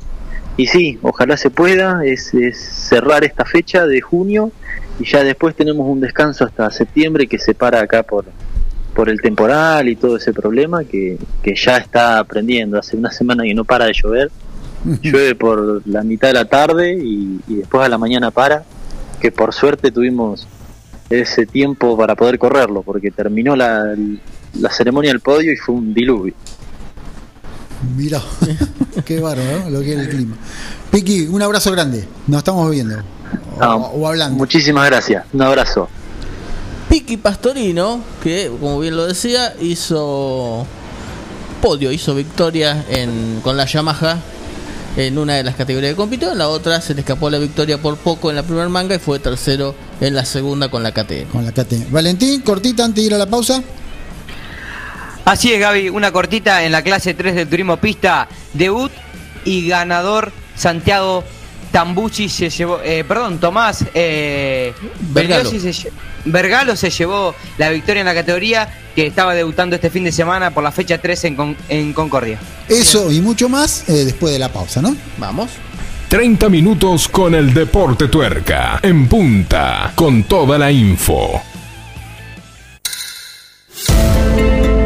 Y 0.55 0.67
sí, 0.67 0.99
ojalá 1.01 1.35
se 1.35 1.49
pueda, 1.49 2.05
es, 2.05 2.33
es 2.33 2.59
cerrar 2.59 3.23
esta 3.23 3.43
fecha 3.43 3.87
de 3.87 4.01
junio 4.01 4.51
y 4.99 5.05
ya 5.05 5.23
después 5.23 5.55
tenemos 5.55 5.87
un 5.89 5.99
descanso 5.99 6.45
hasta 6.45 6.69
septiembre 6.69 7.27
que 7.27 7.39
se 7.39 7.55
para 7.55 7.81
acá 7.81 8.03
por, 8.03 8.25
por 8.93 9.09
el 9.09 9.19
temporal 9.19 9.89
y 9.89 9.95
todo 9.95 10.17
ese 10.17 10.31
problema 10.33 10.83
que, 10.83 11.17
que 11.41 11.55
ya 11.55 11.77
está 11.77 12.19
aprendiendo. 12.19 12.77
Hace 12.77 12.95
una 12.95 13.11
semana 13.11 13.43
que 13.43 13.53
no 13.53 13.65
para 13.65 13.85
de 13.85 13.93
llover. 13.93 14.31
Llueve 15.01 15.35
por 15.35 15.81
la 15.87 16.03
mitad 16.03 16.27
de 16.27 16.33
la 16.33 16.45
tarde 16.45 16.93
y, 17.01 17.39
y 17.47 17.55
después 17.55 17.85
a 17.85 17.89
la 17.89 17.97
mañana 17.97 18.29
para. 18.31 18.63
Que 19.19 19.31
por 19.31 19.53
suerte 19.53 19.91
tuvimos 19.91 20.47
ese 21.09 21.45
tiempo 21.45 21.97
para 21.97 22.15
poder 22.15 22.37
correrlo, 22.37 22.81
porque 22.81 23.11
terminó 23.11 23.55
la, 23.55 23.95
la 24.59 24.69
ceremonia 24.69 25.11
del 25.11 25.21
podio 25.21 25.51
y 25.51 25.57
fue 25.57 25.75
un 25.75 25.93
diluvio. 25.93 26.33
Mira, 27.95 28.21
qué 29.05 29.19
bárbaro, 29.19 29.59
¿no? 29.65 29.69
Lo 29.69 29.79
que 29.81 29.93
es 29.93 29.99
el 29.99 30.09
clima. 30.09 30.35
Piqui, 30.91 31.27
un 31.27 31.41
abrazo 31.41 31.71
grande. 31.71 32.07
Nos 32.27 32.39
estamos 32.39 32.69
viendo. 32.71 32.95
O, 33.57 33.59
No, 33.59 33.75
o 33.77 34.07
hablando. 34.07 34.37
Muchísimas 34.37 34.85
gracias. 34.85 35.25
Un 35.33 35.41
abrazo. 35.41 35.89
Piki 36.89 37.17
Pastorino, 37.17 38.01
que 38.21 38.51
como 38.59 38.79
bien 38.79 38.95
lo 38.95 39.05
decía, 39.07 39.55
hizo 39.59 40.65
podio, 41.61 41.91
hizo 41.91 42.13
victoria 42.13 42.85
en, 42.89 43.39
con 43.41 43.57
la 43.57 43.65
Yamaha 43.65 44.17
en 44.95 45.17
una 45.17 45.33
de 45.33 45.43
las 45.43 45.55
categorías 45.55 45.93
que 45.93 45.95
compitió, 45.95 46.31
en 46.31 46.37
la 46.37 46.49
otra 46.49 46.79
se 46.81 46.93
le 46.93 47.01
escapó 47.01 47.29
la 47.29 47.39
victoria 47.39 47.81
por 47.81 47.97
poco 47.97 48.29
en 48.29 48.35
la 48.35 48.43
primera 48.43 48.69
manga 48.69 48.93
y 48.95 48.99
fue 48.99 49.17
tercero 49.19 49.73
en 49.99 50.13
la 50.13 50.23
segunda 50.25 50.69
con 50.69 50.83
la 50.83 50.91
KTM. 50.91 51.29
Con 51.31 51.45
la 51.45 51.51
KT. 51.51 51.89
Valentín, 51.89 52.41
cortita 52.41 52.85
antes 52.85 53.01
de 53.03 53.07
ir 53.07 53.13
a 53.15 53.17
la 53.17 53.25
pausa. 53.25 53.63
Así 55.25 55.53
es, 55.53 55.59
Gaby, 55.59 55.89
una 55.89 56.11
cortita 56.11 56.63
en 56.65 56.71
la 56.71 56.81
clase 56.81 57.13
3 57.13 57.35
del 57.35 57.47
turismo 57.47 57.77
pista, 57.77 58.27
debut 58.53 58.91
y 59.45 59.67
ganador 59.67 60.31
Santiago 60.55 61.23
Tambucci 61.71 62.29
se 62.29 62.49
llevó, 62.49 62.79
eh, 62.83 63.03
perdón, 63.07 63.39
Tomás 63.39 63.83
eh, 63.93 64.73
Vergalo. 64.99 65.45
Berliosi 65.49 65.59
se 65.73 65.87
lle- 65.89 65.91
Vergalo 66.25 66.75
se 66.75 66.89
llevó 66.89 67.33
la 67.57 67.69
victoria 67.69 68.01
en 68.01 68.05
la 68.05 68.13
categoría 68.13 68.69
que 68.95 69.07
estaba 69.07 69.33
debutando 69.33 69.75
este 69.75 69.89
fin 69.89 70.03
de 70.03 70.11
semana 70.11 70.51
por 70.51 70.63
la 70.63 70.71
fecha 70.71 70.97
13 70.99 71.27
en, 71.29 71.35
Con- 71.35 71.57
en 71.69 71.93
Concordia. 71.93 72.37
Eso 72.69 73.11
y 73.11 73.21
mucho 73.21 73.49
más 73.49 73.89
eh, 73.89 74.05
después 74.05 74.33
de 74.33 74.39
la 74.39 74.49
pausa, 74.49 74.81
¿no? 74.81 74.95
Vamos. 75.17 75.49
30 76.09 76.47
minutos 76.49 77.07
con 77.07 77.33
el 77.33 77.53
deporte 77.53 78.07
tuerca. 78.07 78.79
En 78.83 79.07
punta. 79.07 79.91
Con 79.95 80.23
toda 80.25 80.59
la 80.59 80.71
info. 80.71 81.41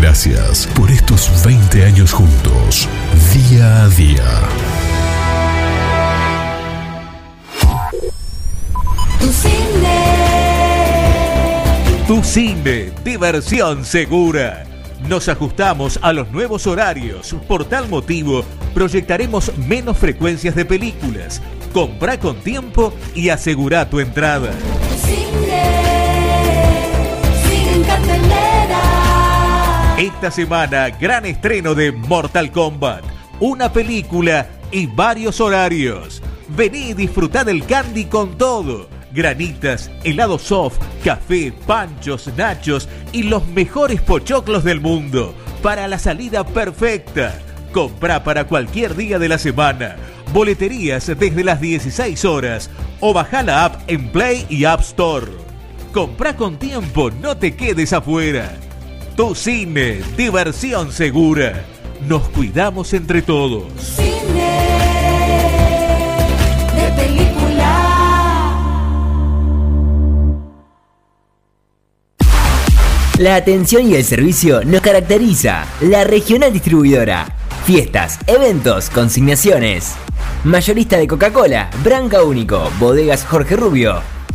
Gracias 0.00 0.68
por 0.76 0.92
estos 0.92 1.44
20 1.44 1.84
años 1.84 2.12
juntos, 2.12 2.88
día 3.34 3.82
a 3.82 3.88
día. 3.88 4.24
Tu 9.18 9.32
cine. 9.32 9.98
Tu 12.06 12.22
cine, 12.22 12.92
diversión 13.02 13.84
segura. 13.84 14.64
Nos 15.08 15.28
ajustamos 15.28 15.98
a 16.00 16.12
los 16.12 16.30
nuevos 16.30 16.68
horarios. 16.68 17.34
Por 17.48 17.64
tal 17.64 17.88
motivo, 17.88 18.44
proyectaremos 18.74 19.50
menos 19.58 19.98
frecuencias 19.98 20.54
de 20.54 20.64
películas. 20.64 21.42
Compra 21.72 22.20
con 22.20 22.36
tiempo 22.36 22.94
y 23.16 23.30
asegura 23.30 23.90
tu 23.90 23.98
entrada. 23.98 24.52
Tu 24.52 25.08
cine. 25.08 25.97
Esta 30.18 30.32
semana, 30.32 30.88
gran 30.88 31.24
estreno 31.26 31.76
de 31.76 31.92
Mortal 31.92 32.50
Kombat. 32.50 33.04
Una 33.38 33.72
película 33.72 34.48
y 34.72 34.86
varios 34.86 35.40
horarios. 35.40 36.20
Vení 36.48 36.88
y 36.88 36.94
disfrutá 36.94 37.44
del 37.44 37.64
candy 37.64 38.06
con 38.06 38.36
todo. 38.36 38.88
Granitas, 39.12 39.92
helado 40.02 40.40
soft, 40.40 40.78
café, 41.04 41.52
panchos, 41.68 42.32
nachos 42.36 42.88
y 43.12 43.22
los 43.22 43.46
mejores 43.46 44.00
pochoclos 44.00 44.64
del 44.64 44.80
mundo. 44.80 45.36
Para 45.62 45.86
la 45.86 46.00
salida 46.00 46.44
perfecta. 46.44 47.38
Comprá 47.72 48.24
para 48.24 48.48
cualquier 48.48 48.96
día 48.96 49.20
de 49.20 49.28
la 49.28 49.38
semana. 49.38 49.94
Boleterías 50.32 51.06
desde 51.06 51.44
las 51.44 51.60
16 51.60 52.24
horas. 52.24 52.70
O 52.98 53.14
bajá 53.14 53.44
la 53.44 53.66
app 53.66 53.82
en 53.86 54.08
Play 54.08 54.46
y 54.48 54.64
App 54.64 54.80
Store. 54.80 55.30
Comprá 55.92 56.34
con 56.34 56.58
tiempo, 56.58 57.08
no 57.12 57.36
te 57.36 57.54
quedes 57.54 57.92
afuera. 57.92 58.58
Tu 59.18 59.34
cine, 59.34 60.00
diversión 60.16 60.92
segura. 60.92 61.64
Nos 62.06 62.28
cuidamos 62.28 62.94
entre 62.94 63.20
todos. 63.20 63.64
Cine. 63.76 64.68
De 66.72 66.92
película. 66.92 67.74
La 73.18 73.34
atención 73.34 73.90
y 73.90 73.96
el 73.96 74.04
servicio 74.04 74.64
nos 74.64 74.82
caracteriza. 74.82 75.66
La 75.80 76.04
regional 76.04 76.52
distribuidora. 76.52 77.26
Fiestas, 77.64 78.20
eventos, 78.28 78.88
consignaciones. 78.88 79.96
Mayorista 80.44 80.96
de 80.96 81.08
Coca-Cola, 81.08 81.70
Branca 81.82 82.22
Único, 82.22 82.70
Bodegas 82.78 83.24
Jorge 83.24 83.56
Rubio, 83.56 84.00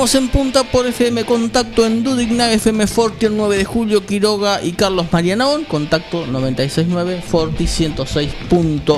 Continuamos 0.00 0.32
en 0.32 0.40
punta 0.40 0.64
por 0.64 0.86
FM 0.86 1.26
Contacto 1.26 1.84
en 1.84 2.02
Dudignac, 2.02 2.52
FM 2.52 2.86
Forti 2.86 3.26
el 3.26 3.36
9 3.36 3.58
de 3.58 3.66
julio, 3.66 4.06
Quiroga 4.06 4.64
y 4.64 4.72
Carlos 4.72 5.08
Marianaón. 5.12 5.64
Contacto 5.64 6.26
969 6.26 7.20
Forti 7.20 7.64
106.9. 7.64 8.92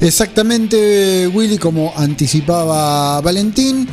Exactamente, 0.00 1.28
Willy, 1.28 1.56
como 1.58 1.92
anticipaba 1.96 3.20
Valentín, 3.20 3.86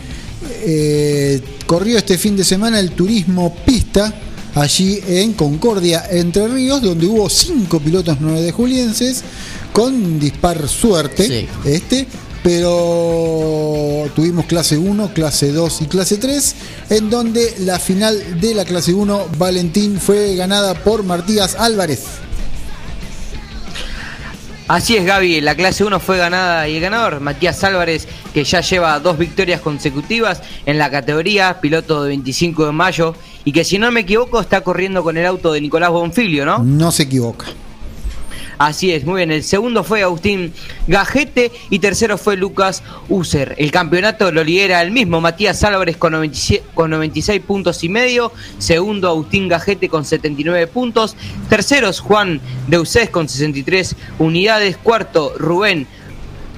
eh, 0.64 1.40
corrió 1.68 2.00
este 2.00 2.18
fin 2.18 2.36
de 2.36 2.44
semana 2.44 2.80
el 2.80 2.94
turismo 2.94 3.56
pista 3.64 4.12
allí 4.56 5.00
en 5.08 5.34
Concordia, 5.34 6.06
Entre 6.10 6.48
Ríos, 6.48 6.82
donde 6.82 7.06
hubo 7.06 7.30
cinco 7.30 7.80
pilotos 7.80 8.18
9 8.20 8.42
de 8.42 8.52
julienses 8.52 9.24
con 9.72 10.20
dispar 10.20 10.68
suerte. 10.68 11.28
Sí. 11.28 11.48
Este, 11.70 12.08
pero 12.44 14.10
tuvimos 14.16 14.46
clase 14.46 14.78
1, 14.78 15.14
clase 15.14 15.52
2 15.52 15.82
y 15.82 15.86
clase 15.86 16.18
3, 16.18 16.56
en 16.90 17.10
donde 17.10 17.56
la 17.60 17.80
final 17.80 18.42
de 18.42 18.54
la 18.54 18.66
clase 18.66 18.94
1, 18.94 19.28
Valentín, 19.38 20.00
fue 20.00 20.36
ganada 20.36 20.74
por 20.76 21.04
Martías 21.04 21.56
Álvarez. 21.56 22.04
Así 24.68 24.96
es, 24.96 25.06
Gaby. 25.06 25.42
La 25.42 25.56
clase 25.56 25.84
1 25.84 26.00
fue 26.00 26.18
ganada 26.18 26.68
y 26.68 26.78
el 26.78 26.82
ganador, 26.82 27.20
Matías 27.20 27.64
Álvarez, 27.64 28.08
que 28.34 28.44
ya 28.44 28.62
lleva 28.62 29.00
dos 29.00 29.18
victorias 29.18 29.62
consecutivas 29.62 30.42
en 30.66 30.78
la 30.78 30.90
categoría, 30.90 31.60
piloto 31.60 32.04
de 32.04 32.10
25 32.10 32.68
de 32.68 32.72
mayo, 32.72 33.16
y 33.46 33.52
que 33.52 33.64
si 33.66 33.78
no 33.78 33.92
me 33.92 34.02
equivoco 34.02 34.40
está 34.40 34.62
corriendo 34.62 35.04
con 35.04 35.18
el 35.18 35.26
auto 35.26 35.52
de 35.52 35.62
Nicolás 35.62 35.90
Bonfilio, 35.90 36.46
¿no? 36.46 36.60
No 36.60 36.92
se 36.92 37.04
equivoca. 37.04 37.48
Así 38.58 38.92
es, 38.92 39.06
muy 39.06 39.18
bien. 39.18 39.32
El 39.32 39.44
segundo 39.44 39.84
fue 39.84 40.04
Agustín 40.04 40.54
Gajete 40.88 41.52
y 41.70 41.80
tercero 41.80 42.18
fue 42.18 42.38
Lucas 42.38 42.84
User. 43.10 43.56
El 43.58 43.72
campeonato 43.72 44.32
lo 44.32 44.44
lidera 44.44 44.82
el 44.82 44.92
mismo 44.92 45.22
Matías 45.22 45.64
Álvarez 45.64 45.98
con 45.98 46.14
97 46.14 46.64
con 46.74 46.92
96 46.92 47.42
puntos 47.42 47.84
y 47.84 47.90
medio. 47.90 48.32
Segundo 48.58 49.10
Agustín 49.10 49.48
Gajete 49.48 49.90
con 49.90 50.06
79 50.06 50.68
puntos. 50.68 51.16
Terceros 51.50 52.00
Juan 52.00 52.42
Deusés 52.68 53.10
con 53.10 53.28
63 53.28 53.96
unidades. 54.20 54.78
Cuarto 54.78 55.34
Rubén 55.38 55.88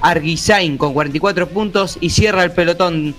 Arguizain 0.01 0.77
con 0.77 0.93
44 0.93 1.49
puntos 1.49 1.97
y 2.01 2.09
cierra 2.09 2.43
el 2.43 2.51
pelotón 2.51 3.15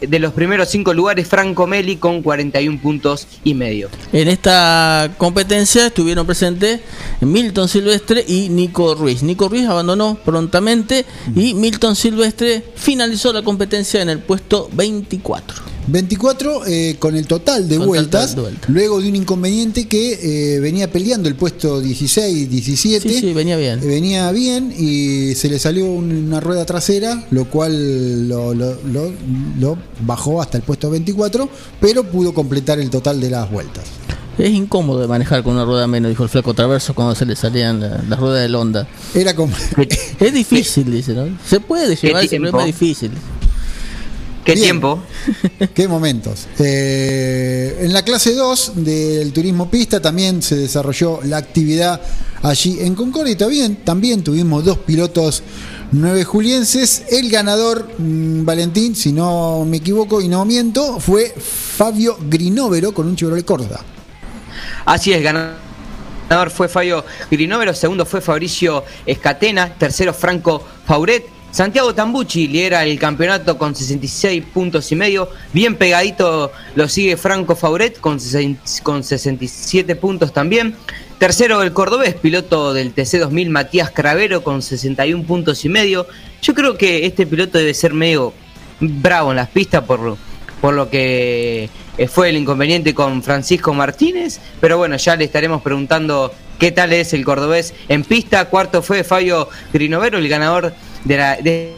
de 0.00 0.18
los 0.18 0.32
primeros 0.32 0.68
cinco 0.68 0.92
lugares 0.92 1.28
Franco 1.28 1.66
Meli 1.66 1.96
con 1.96 2.22
41 2.22 2.80
puntos 2.80 3.26
y 3.44 3.54
medio. 3.54 3.88
En 4.12 4.28
esta 4.28 5.10
competencia 5.18 5.86
estuvieron 5.86 6.26
presentes 6.26 6.80
Milton 7.20 7.68
Silvestre 7.68 8.24
y 8.26 8.48
Nico 8.48 8.94
Ruiz. 8.94 9.22
Nico 9.22 9.48
Ruiz 9.48 9.66
abandonó 9.66 10.18
prontamente 10.24 11.04
y 11.34 11.54
Milton 11.54 11.96
Silvestre 11.96 12.62
finalizó 12.74 13.32
la 13.32 13.42
competencia 13.42 14.02
en 14.02 14.10
el 14.10 14.18
puesto 14.20 14.68
24. 14.72 15.70
24 15.90 16.66
eh, 16.66 16.96
con 16.98 17.16
el 17.16 17.26
total 17.26 17.68
de 17.68 17.76
Con 17.78 17.86
vueltas, 17.88 18.30
total 18.30 18.36
de 18.36 18.42
vueltas. 18.42 18.70
luego 18.70 19.00
de 19.00 19.08
un 19.08 19.16
inconveniente 19.16 19.86
que 19.88 20.54
eh, 20.56 20.60
venía 20.60 20.90
peleando 20.90 21.28
el 21.28 21.34
puesto 21.34 21.80
16, 21.80 22.48
17. 22.50 23.08
Sí, 23.08 23.20
sí, 23.20 23.32
venía 23.32 23.56
bien. 23.56 23.80
Eh, 23.82 23.86
Venía 23.86 24.30
bien 24.32 24.72
y 24.76 25.34
se 25.34 25.48
le 25.48 25.58
salió 25.58 25.86
un- 25.86 26.10
una 26.26 26.40
rueda 26.40 26.64
trasera, 26.64 27.24
lo 27.30 27.46
cual 27.46 28.28
lo, 28.28 28.54
lo- 28.54 28.78
lo- 28.86 29.12
lo 29.58 29.78
bajó 30.06 30.40
hasta 30.40 30.56
el 30.56 30.62
puesto 30.62 30.90
24, 30.90 31.48
pero 31.80 32.04
pudo 32.04 32.32
completar 32.32 32.78
el 32.78 32.90
total 32.90 33.20
de 33.20 33.30
las 33.30 33.50
vueltas. 33.50 33.84
Es 34.38 34.50
incómodo 34.50 35.00
de 35.00 35.06
manejar 35.08 35.42
con 35.42 35.54
una 35.54 35.64
rueda 35.66 35.86
menos, 35.86 36.08
dijo 36.08 36.22
el 36.22 36.30
flaco 36.30 36.54
Traverso 36.54 36.94
cuando 36.94 37.14
se 37.14 37.26
le 37.26 37.36
salían 37.36 37.80
la- 37.80 38.02
las 38.08 38.18
ruedas 38.18 38.40
del 38.42 38.54
Honda. 38.54 38.88
Era 39.14 39.34
como... 39.36 39.52
Es 40.20 40.32
difícil, 40.32 40.90
dice, 40.90 41.12
¿no? 41.12 41.26
Se 41.46 41.60
puede 41.60 41.94
llevar, 41.96 42.26
tiempo? 42.26 42.46
pero 42.50 42.58
es 42.60 42.64
muy 42.64 42.72
difícil. 42.72 43.10
¿Qué 44.44 44.52
Bien. 44.52 44.64
tiempo? 44.64 45.02
Qué 45.74 45.86
momentos. 45.86 46.46
Eh, 46.58 47.78
en 47.82 47.92
la 47.92 48.02
clase 48.02 48.34
2 48.34 48.72
del 48.76 49.32
turismo 49.32 49.70
pista 49.70 50.00
también 50.00 50.42
se 50.42 50.56
desarrolló 50.56 51.20
la 51.24 51.36
actividad 51.36 52.00
allí 52.42 52.78
en 52.80 52.94
Concordia 52.94 53.32
y 53.32 53.36
también, 53.36 53.76
también 53.84 54.24
tuvimos 54.24 54.64
dos 54.64 54.78
pilotos 54.78 55.42
nueve 55.92 56.24
julienses. 56.24 57.04
El 57.10 57.30
ganador, 57.30 57.88
mm, 57.98 58.44
Valentín, 58.44 58.94
si 58.94 59.12
no 59.12 59.64
me 59.66 59.78
equivoco 59.78 60.20
y 60.20 60.28
no 60.28 60.44
miento, 60.44 61.00
fue 61.00 61.34
Fabio 61.36 62.16
Grinovero 62.28 62.92
con 62.92 63.06
un 63.06 63.16
Chevrolet 63.16 63.44
Corsa. 63.44 63.80
Así 64.84 65.12
es, 65.12 65.22
ganador 65.22 66.50
fue 66.50 66.68
Fabio 66.68 67.04
Grinovero, 67.30 67.74
segundo 67.74 68.06
fue 68.06 68.20
Fabricio 68.20 68.84
Escatena, 69.06 69.74
tercero 69.74 70.14
Franco 70.14 70.64
Fauret. 70.86 71.39
Santiago 71.50 71.92
Tambucci 71.94 72.46
lidera 72.46 72.84
el 72.84 72.98
campeonato 72.98 73.58
con 73.58 73.74
66 73.74 74.44
puntos 74.54 74.90
y 74.92 74.96
medio. 74.96 75.28
Bien 75.52 75.74
pegadito 75.74 76.52
lo 76.76 76.88
sigue 76.88 77.16
Franco 77.16 77.56
Fauret 77.56 77.98
con, 78.00 78.20
60 78.20 78.82
con 78.84 79.02
67 79.02 79.96
puntos 79.96 80.32
también. 80.32 80.76
Tercero 81.18 81.62
el 81.62 81.72
cordobés, 81.72 82.14
piloto 82.14 82.72
del 82.72 82.94
TC2000 82.94 83.50
Matías 83.50 83.90
Cravero 83.90 84.42
con 84.44 84.62
61 84.62 85.24
puntos 85.24 85.64
y 85.64 85.68
medio. 85.68 86.06
Yo 86.40 86.54
creo 86.54 86.78
que 86.78 87.04
este 87.04 87.26
piloto 87.26 87.58
debe 87.58 87.74
ser 87.74 87.94
medio 87.94 88.32
bravo 88.78 89.30
en 89.30 89.36
las 89.36 89.48
pistas 89.48 89.84
por, 89.84 90.16
por 90.60 90.74
lo 90.74 90.88
que 90.88 91.68
eh, 91.98 92.08
fue 92.08 92.30
el 92.30 92.36
inconveniente 92.36 92.94
con 92.94 93.22
Francisco 93.22 93.74
Martínez, 93.74 94.40
pero 94.60 94.78
bueno, 94.78 94.96
ya 94.96 95.16
le 95.16 95.24
estaremos 95.24 95.60
preguntando 95.62 96.32
qué 96.58 96.72
tal 96.72 96.92
es 96.92 97.12
el 97.12 97.24
cordobés 97.24 97.74
en 97.88 98.04
pista. 98.04 98.46
Cuarto 98.46 98.80
fue 98.80 99.04
Fabio 99.04 99.48
Grinovero, 99.72 100.16
el 100.16 100.28
ganador 100.28 100.72
de, 101.04 101.16
la, 101.16 101.36
de 101.36 101.74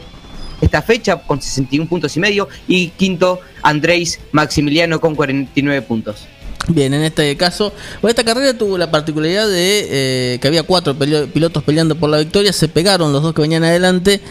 esta 0.61 0.81
fecha 0.81 1.17
con 1.17 1.41
61 1.41 1.87
puntos 1.87 2.15
y 2.15 2.19
medio, 2.19 2.47
y 2.67 2.89
quinto 2.89 3.39
Andrés 3.61 4.19
Maximiliano 4.31 4.99
con 4.99 5.15
49 5.15 5.81
puntos. 5.83 6.27
Bien, 6.69 6.93
en 6.93 7.03
este 7.03 7.35
caso, 7.35 7.73
bueno, 8.01 8.11
esta 8.11 8.23
carrera 8.23 8.57
tuvo 8.57 8.77
la 8.77 8.89
particularidad 8.89 9.49
de 9.49 10.35
eh, 10.35 10.39
que 10.39 10.47
había 10.47 10.63
cuatro 10.63 10.95
pilotos 10.95 11.61
peleando 11.63 11.95
por 11.95 12.09
la 12.09 12.19
victoria, 12.19 12.53
se 12.53 12.69
pegaron 12.69 13.11
los 13.11 13.21
dos 13.21 13.33
que 13.33 13.41
venían 13.41 13.65
adelante 13.65 14.21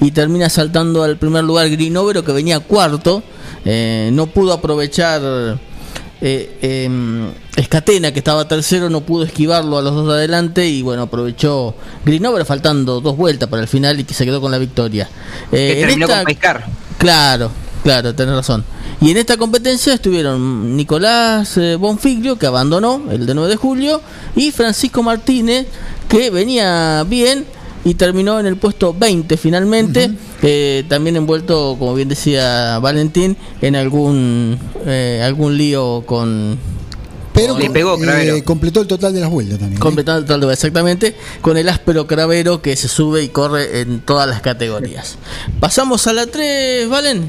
y 0.00 0.10
termina 0.10 0.48
saltando 0.48 1.02
al 1.02 1.18
primer 1.18 1.44
lugar 1.44 1.68
Grinovero 1.68 2.24
que 2.24 2.32
venía 2.32 2.60
cuarto, 2.60 3.22
eh, 3.66 4.08
no 4.14 4.26
pudo 4.26 4.54
aprovechar 4.54 5.58
eh, 6.24 6.58
em, 6.86 7.30
Escatena 7.56 8.12
que 8.12 8.20
estaba 8.20 8.46
tercero, 8.48 8.88
no 8.88 9.00
pudo 9.02 9.24
esquivarlo 9.24 9.76
a 9.76 9.82
los 9.82 9.92
dos 9.94 10.06
de 10.06 10.14
adelante 10.14 10.66
y 10.68 10.80
bueno, 10.80 11.02
aprovechó 11.02 11.74
Grinovero 12.04 12.44
faltando 12.44 13.00
dos 13.00 13.16
vueltas 13.16 13.48
para 13.48 13.60
el 13.62 13.68
final 13.68 13.98
y 14.00 14.04
que 14.04 14.14
se 14.14 14.24
quedó 14.24 14.40
con 14.40 14.50
la 14.52 14.58
victoria. 14.58 15.08
Eh, 15.50 15.74
Que 15.74 15.80
terminó 15.80 16.06
esta- 16.06 16.16
con 16.18 16.24
Pescar. 16.26 16.66
Claro, 16.98 17.50
claro, 17.82 18.14
tenés 18.14 18.34
razón. 18.36 18.64
Y 19.00 19.10
en 19.10 19.16
esta 19.16 19.36
competencia 19.36 19.92
estuvieron 19.94 20.76
Nicolás 20.76 21.56
eh, 21.56 21.74
Bonfiglio, 21.74 22.38
que 22.38 22.46
abandonó 22.46 23.02
el 23.10 23.26
de 23.26 23.34
9 23.34 23.50
de 23.50 23.56
julio, 23.56 24.00
y 24.36 24.52
Francisco 24.52 25.02
Martínez, 25.02 25.66
que 26.08 26.30
venía 26.30 27.04
bien 27.08 27.44
y 27.84 27.94
terminó 27.94 28.38
en 28.38 28.46
el 28.46 28.56
puesto 28.56 28.94
20 28.94 29.36
finalmente, 29.36 30.10
eh, 30.42 30.84
también 30.88 31.16
envuelto, 31.16 31.76
como 31.78 31.94
bien 31.94 32.08
decía 32.08 32.78
Valentín, 32.78 33.36
en 33.60 33.76
algún, 33.76 34.58
eh, 34.86 35.20
algún 35.24 35.56
lío 35.56 36.02
con... 36.06 36.58
Pero 37.34 37.58
Le 37.58 37.70
pegó 37.70 37.96
eh, 37.96 38.00
Cravero. 38.02 38.44
completó 38.44 38.82
el 38.82 38.86
total 38.86 39.14
de 39.14 39.20
las 39.20 39.30
vueltas 39.30 39.58
también. 39.58 39.78
¿eh? 39.78 39.80
Completando 39.80 40.20
el 40.20 40.26
total 40.26 40.40
de- 40.48 40.52
exactamente, 40.52 41.16
con 41.40 41.56
el 41.56 41.68
áspero 41.68 42.06
cravero 42.06 42.60
que 42.60 42.76
se 42.76 42.88
sube 42.88 43.22
y 43.22 43.28
corre 43.28 43.80
en 43.80 44.00
todas 44.00 44.28
las 44.28 44.42
categorías. 44.42 45.16
Pasamos 45.58 46.06
a 46.06 46.12
la 46.12 46.26
3, 46.26 46.88
Valen. 46.90 47.24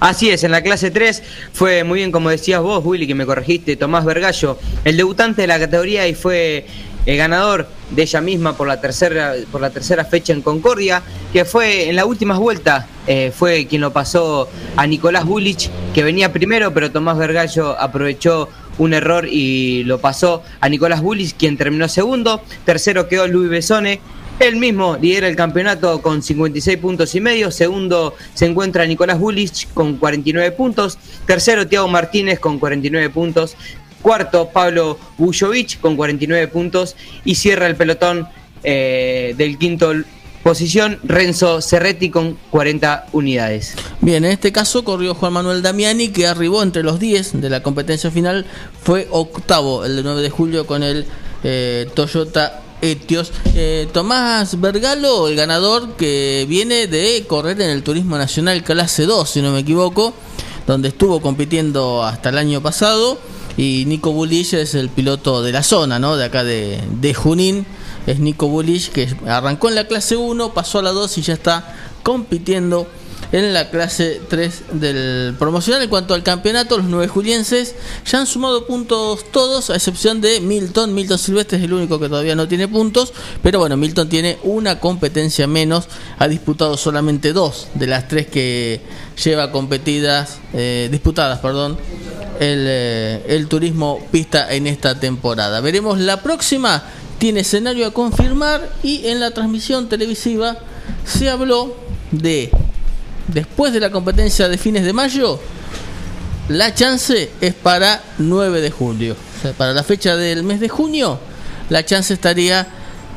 Así 0.00 0.30
es, 0.30 0.42
en 0.44 0.50
la 0.50 0.62
clase 0.62 0.90
3 0.90 1.22
fue 1.52 1.84
muy 1.84 2.00
bien, 2.00 2.10
como 2.10 2.28
decías 2.28 2.60
vos, 2.60 2.84
Willy, 2.84 3.06
que 3.06 3.14
me 3.14 3.24
corregiste, 3.24 3.76
Tomás 3.76 4.04
Vergallo, 4.04 4.58
el 4.84 4.96
debutante 4.96 5.42
de 5.42 5.46
la 5.48 5.58
categoría 5.60 6.06
y 6.08 6.14
fue 6.14 6.66
el 7.06 7.16
ganador 7.16 7.68
de 7.90 8.02
ella 8.02 8.20
misma 8.20 8.56
por 8.56 8.66
la 8.66 8.80
tercera, 8.80 9.34
por 9.50 9.60
la 9.60 9.70
tercera 9.70 10.04
fecha 10.04 10.32
en 10.32 10.42
Concordia, 10.42 11.02
que 11.32 11.44
fue 11.44 11.88
en 11.88 11.96
las 11.96 12.06
últimas 12.06 12.38
vueltas, 12.38 12.86
eh, 13.06 13.32
fue 13.34 13.66
quien 13.66 13.82
lo 13.82 13.92
pasó 13.92 14.48
a 14.76 14.86
Nicolás 14.86 15.24
Bulich, 15.24 15.70
que 15.92 16.02
venía 16.02 16.32
primero, 16.32 16.72
pero 16.72 16.90
Tomás 16.90 17.18
Vergallo 17.18 17.78
aprovechó 17.78 18.48
un 18.78 18.94
error 18.94 19.26
y 19.28 19.84
lo 19.84 19.98
pasó 19.98 20.42
a 20.60 20.68
Nicolás 20.68 21.02
Bulich, 21.02 21.34
quien 21.36 21.56
terminó 21.56 21.88
segundo. 21.88 22.40
Tercero 22.64 23.08
quedó 23.08 23.28
Luis 23.28 23.50
Besone, 23.50 24.00
él 24.40 24.56
mismo 24.56 24.98
lidera 25.00 25.28
el 25.28 25.36
campeonato 25.36 26.02
con 26.02 26.20
56 26.20 26.78
puntos 26.78 27.14
y 27.14 27.20
medio. 27.20 27.52
Segundo 27.52 28.14
se 28.34 28.46
encuentra 28.46 28.84
Nicolás 28.84 29.18
Bulich 29.18 29.68
con 29.72 29.96
49 29.96 30.50
puntos. 30.52 30.98
Tercero 31.24 31.68
Tiago 31.68 31.86
Martínez 31.86 32.40
con 32.40 32.58
49 32.58 33.10
puntos. 33.10 33.56
Cuarto 34.04 34.50
Pablo 34.52 34.98
Bujovic 35.16 35.80
con 35.80 35.96
49 35.96 36.48
puntos. 36.48 36.94
Y 37.24 37.36
cierra 37.36 37.66
el 37.66 37.74
pelotón 37.74 38.28
eh, 38.62 39.34
del 39.38 39.56
quinto 39.56 39.94
posición 40.42 40.98
Renzo 41.04 41.62
Cerretti 41.62 42.10
con 42.10 42.36
40 42.50 43.06
unidades. 43.12 43.74
Bien, 44.02 44.26
en 44.26 44.32
este 44.32 44.52
caso 44.52 44.84
corrió 44.84 45.14
Juan 45.14 45.32
Manuel 45.32 45.62
Damiani, 45.62 46.08
que 46.08 46.26
arribó 46.26 46.62
entre 46.62 46.82
los 46.82 47.00
10 47.00 47.40
de 47.40 47.48
la 47.48 47.62
competencia 47.62 48.10
final. 48.10 48.44
Fue 48.82 49.08
octavo 49.10 49.86
el 49.86 49.96
de 49.96 50.02
9 50.02 50.20
de 50.20 50.28
julio 50.28 50.66
con 50.66 50.82
el 50.82 51.06
eh, 51.42 51.88
Toyota 51.94 52.60
Etios. 52.82 53.32
Eh, 53.54 53.88
Tomás 53.90 54.60
Vergalo, 54.60 55.28
el 55.28 55.36
ganador 55.36 55.96
que 55.96 56.44
viene 56.46 56.88
de 56.88 57.24
correr 57.26 57.58
en 57.62 57.70
el 57.70 57.82
Turismo 57.82 58.18
Nacional 58.18 58.62
Clase 58.62 59.06
2, 59.06 59.28
si 59.28 59.40
no 59.40 59.50
me 59.50 59.60
equivoco, 59.60 60.12
donde 60.66 60.88
estuvo 60.88 61.22
compitiendo 61.22 62.04
hasta 62.04 62.28
el 62.28 62.36
año 62.36 62.60
pasado. 62.60 63.18
Y 63.56 63.84
Nico 63.86 64.12
Bullich 64.12 64.54
es 64.54 64.74
el 64.74 64.88
piloto 64.88 65.42
de 65.42 65.52
la 65.52 65.62
zona, 65.62 65.98
¿no? 65.98 66.16
De 66.16 66.24
acá 66.24 66.42
de, 66.44 67.14
Junín. 67.14 67.66
Es 68.06 68.18
Nico 68.18 68.48
Bullich 68.48 68.90
que 68.90 69.08
arrancó 69.26 69.68
en 69.68 69.76
la 69.76 69.86
clase 69.86 70.16
1, 70.16 70.52
pasó 70.52 70.80
a 70.80 70.82
la 70.82 70.90
2 70.90 71.18
y 71.18 71.22
ya 71.22 71.34
está 71.34 71.74
compitiendo 72.02 72.86
en 73.34 73.52
la 73.52 73.68
clase 73.68 74.20
3 74.28 74.62
del 74.74 75.34
promocional. 75.36 75.82
En 75.82 75.90
cuanto 75.90 76.14
al 76.14 76.22
campeonato, 76.22 76.78
los 76.78 76.86
nueve 76.86 77.08
julienses 77.08 77.74
ya 78.06 78.20
han 78.20 78.28
sumado 78.28 78.64
puntos 78.64 79.24
todos, 79.32 79.70
a 79.70 79.74
excepción 79.74 80.20
de 80.20 80.40
Milton. 80.40 80.94
Milton 80.94 81.18
Silvestre 81.18 81.58
es 81.58 81.64
el 81.64 81.72
único 81.72 81.98
que 81.98 82.08
todavía 82.08 82.36
no 82.36 82.46
tiene 82.46 82.68
puntos, 82.68 83.12
pero 83.42 83.58
bueno, 83.58 83.76
Milton 83.76 84.08
tiene 84.08 84.38
una 84.44 84.78
competencia 84.78 85.48
menos, 85.48 85.88
ha 86.18 86.28
disputado 86.28 86.76
solamente 86.76 87.32
dos 87.32 87.66
de 87.74 87.88
las 87.88 88.06
tres 88.06 88.28
que 88.28 88.80
lleva 89.22 89.50
competidas, 89.50 90.38
eh, 90.52 90.88
disputadas, 90.92 91.40
perdón, 91.40 91.76
el, 92.38 92.66
eh, 92.68 93.24
el 93.26 93.48
turismo 93.48 93.98
pista 94.12 94.54
en 94.54 94.68
esta 94.68 95.00
temporada. 95.00 95.60
Veremos 95.60 95.98
la 95.98 96.22
próxima, 96.22 96.84
tiene 97.18 97.40
escenario 97.40 97.88
a 97.88 97.90
confirmar 97.90 98.70
y 98.84 99.08
en 99.08 99.18
la 99.18 99.32
transmisión 99.32 99.88
televisiva 99.88 100.58
se 101.04 101.28
habló 101.28 101.76
de 102.12 102.52
después 103.28 103.72
de 103.72 103.80
la 103.80 103.90
competencia 103.90 104.48
de 104.48 104.58
fines 104.58 104.84
de 104.84 104.92
mayo, 104.92 105.40
la 106.48 106.74
chance 106.74 107.30
es 107.40 107.54
para 107.54 108.02
9 108.18 108.60
de 108.60 108.70
julio. 108.70 109.16
O 109.38 109.42
sea, 109.42 109.52
para 109.52 109.72
la 109.72 109.82
fecha 109.82 110.16
del 110.16 110.42
mes 110.42 110.60
de 110.60 110.68
junio, 110.68 111.18
la 111.70 111.84
chance 111.84 112.12
estaría 112.12 112.66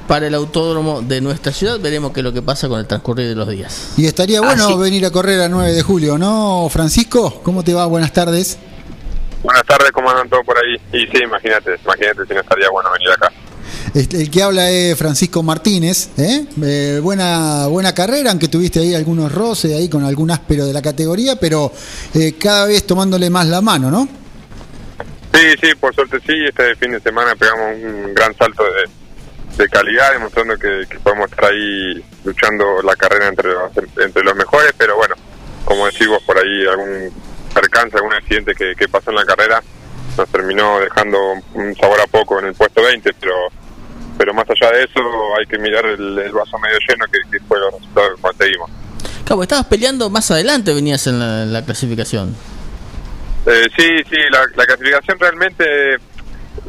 para 0.08 0.28
el 0.28 0.34
autódromo 0.34 1.02
de 1.02 1.20
nuestra 1.20 1.52
ciudad. 1.52 1.80
Veremos 1.80 2.14
qué 2.14 2.22
es 2.22 2.24
lo 2.24 2.32
que 2.32 2.42
pasa 2.42 2.70
con 2.70 2.80
el 2.80 2.88
transcurrir 2.88 3.28
de 3.28 3.36
los 3.36 3.50
días. 3.50 3.94
Y 3.98 4.06
estaría 4.06 4.42
bueno 4.42 4.78
venir 4.78 5.06
a 5.06 5.12
correr 5.12 5.42
a 5.42 5.50
9 5.50 5.74
de 5.74 5.82
julio, 5.82 6.18
¿no, 6.18 6.68
Francisco? 6.72 7.42
¿Cómo 7.44 7.64
te 7.64 7.74
va? 7.74 7.86
Buenas 7.86 8.14
tardes. 8.14 8.58
Buenas 9.44 9.64
tardes, 9.66 9.92
¿cómo 9.92 10.10
andan 10.10 10.28
todos 10.30 10.46
por 10.46 10.58
ahí? 10.58 10.76
Y 10.94 11.06
sí, 11.08 11.24
imagínate, 11.24 11.80
imagínate 11.84 12.26
si 12.28 12.34
no 12.34 12.40
estaría 12.40 12.70
bueno 12.70 12.90
venir 12.92 13.10
acá. 13.12 13.32
El 13.94 14.30
que 14.30 14.44
habla 14.44 14.70
es 14.70 14.98
Francisco 14.98 15.44
Martínez. 15.44 16.10
¿eh? 16.18 16.46
Eh, 16.62 17.00
buena, 17.02 17.68
buena 17.68 17.94
carrera, 17.94 18.32
aunque 18.32 18.48
tuviste 18.48 18.80
ahí 18.80 18.94
algunos 18.94 19.32
roces 19.32 19.74
ahí 19.74 19.90
con 19.90 20.04
algún 20.04 20.32
áspero 20.32 20.66
de 20.66 20.74
la 20.74 20.82
categoría, 20.82 21.36
pero 21.38 21.72
eh, 22.14 22.36
cada 22.40 22.66
vez 22.66 22.86
tomándole 22.86 23.30
más 23.30 23.48
la 23.48 23.62
mano, 23.62 23.90
¿no? 23.90 24.08
Sí, 25.34 25.44
sí, 25.62 25.76
por 25.80 25.94
suerte 25.94 26.20
sí, 26.26 26.34
este 26.48 26.76
fin 26.76 26.92
de 26.92 27.00
semana 27.00 27.36
pegamos 27.36 27.76
un 27.76 28.14
gran 28.14 28.36
salto 28.36 28.64
de, 28.64 29.64
de 29.64 29.70
calidad, 29.70 30.14
demostrando 30.14 30.58
que, 30.58 30.86
que 30.90 31.00
podemos 31.00 31.30
estar 31.30 31.46
ahí 31.46 32.04
luchando 32.24 32.82
la 32.82 32.96
carrera 32.96 33.28
entre 33.28 33.52
los, 33.52 33.72
entre 33.98 34.24
los 34.24 34.36
mejores, 34.36 34.74
pero 34.78 34.96
bueno, 34.96 35.16
como 35.66 35.86
decimos 35.86 36.22
por 36.24 36.38
ahí, 36.38 36.66
algún 36.68 37.12
percance, 37.54 37.98
algún 37.98 38.14
accidente 38.14 38.54
que, 38.56 38.74
que 38.76 38.88
pasó 38.88 39.12
en 39.12 39.18
la 39.18 39.26
carrera 39.26 39.62
nos 40.18 40.30
terminó 40.30 40.80
dejando 40.80 41.20
un 41.54 41.76
sabor 41.76 42.02
a 42.02 42.08
poco 42.08 42.40
en 42.40 42.48
el 42.48 42.54
puesto 42.56 42.82
20, 42.82 43.14
pero 43.20 43.34
pero 44.18 44.34
más 44.34 44.46
allá 44.50 44.72
de 44.72 44.84
eso 44.84 45.02
hay 45.38 45.46
que 45.46 45.58
mirar 45.60 45.86
el, 45.86 46.18
el 46.18 46.32
vaso 46.32 46.58
medio 46.60 46.78
lleno 46.88 47.06
que, 47.06 47.20
que 47.32 47.44
fue 47.46 47.60
los 47.60 47.74
resultados 47.74 48.16
que 48.16 48.22
conseguimos. 48.22 48.72
Cabo, 49.26 49.44
estabas 49.44 49.66
peleando 49.66 50.10
más 50.10 50.32
adelante, 50.32 50.74
venías 50.74 51.06
en 51.08 51.20
la, 51.20 51.44
en 51.44 51.54
la 51.54 51.64
clasificación. 51.64 52.36
Eh, 53.46 53.68
sí, 53.78 53.88
sí, 54.10 54.18
la, 54.32 54.42
la 54.56 54.66
clasificación 54.66 55.20
realmente 55.20 55.98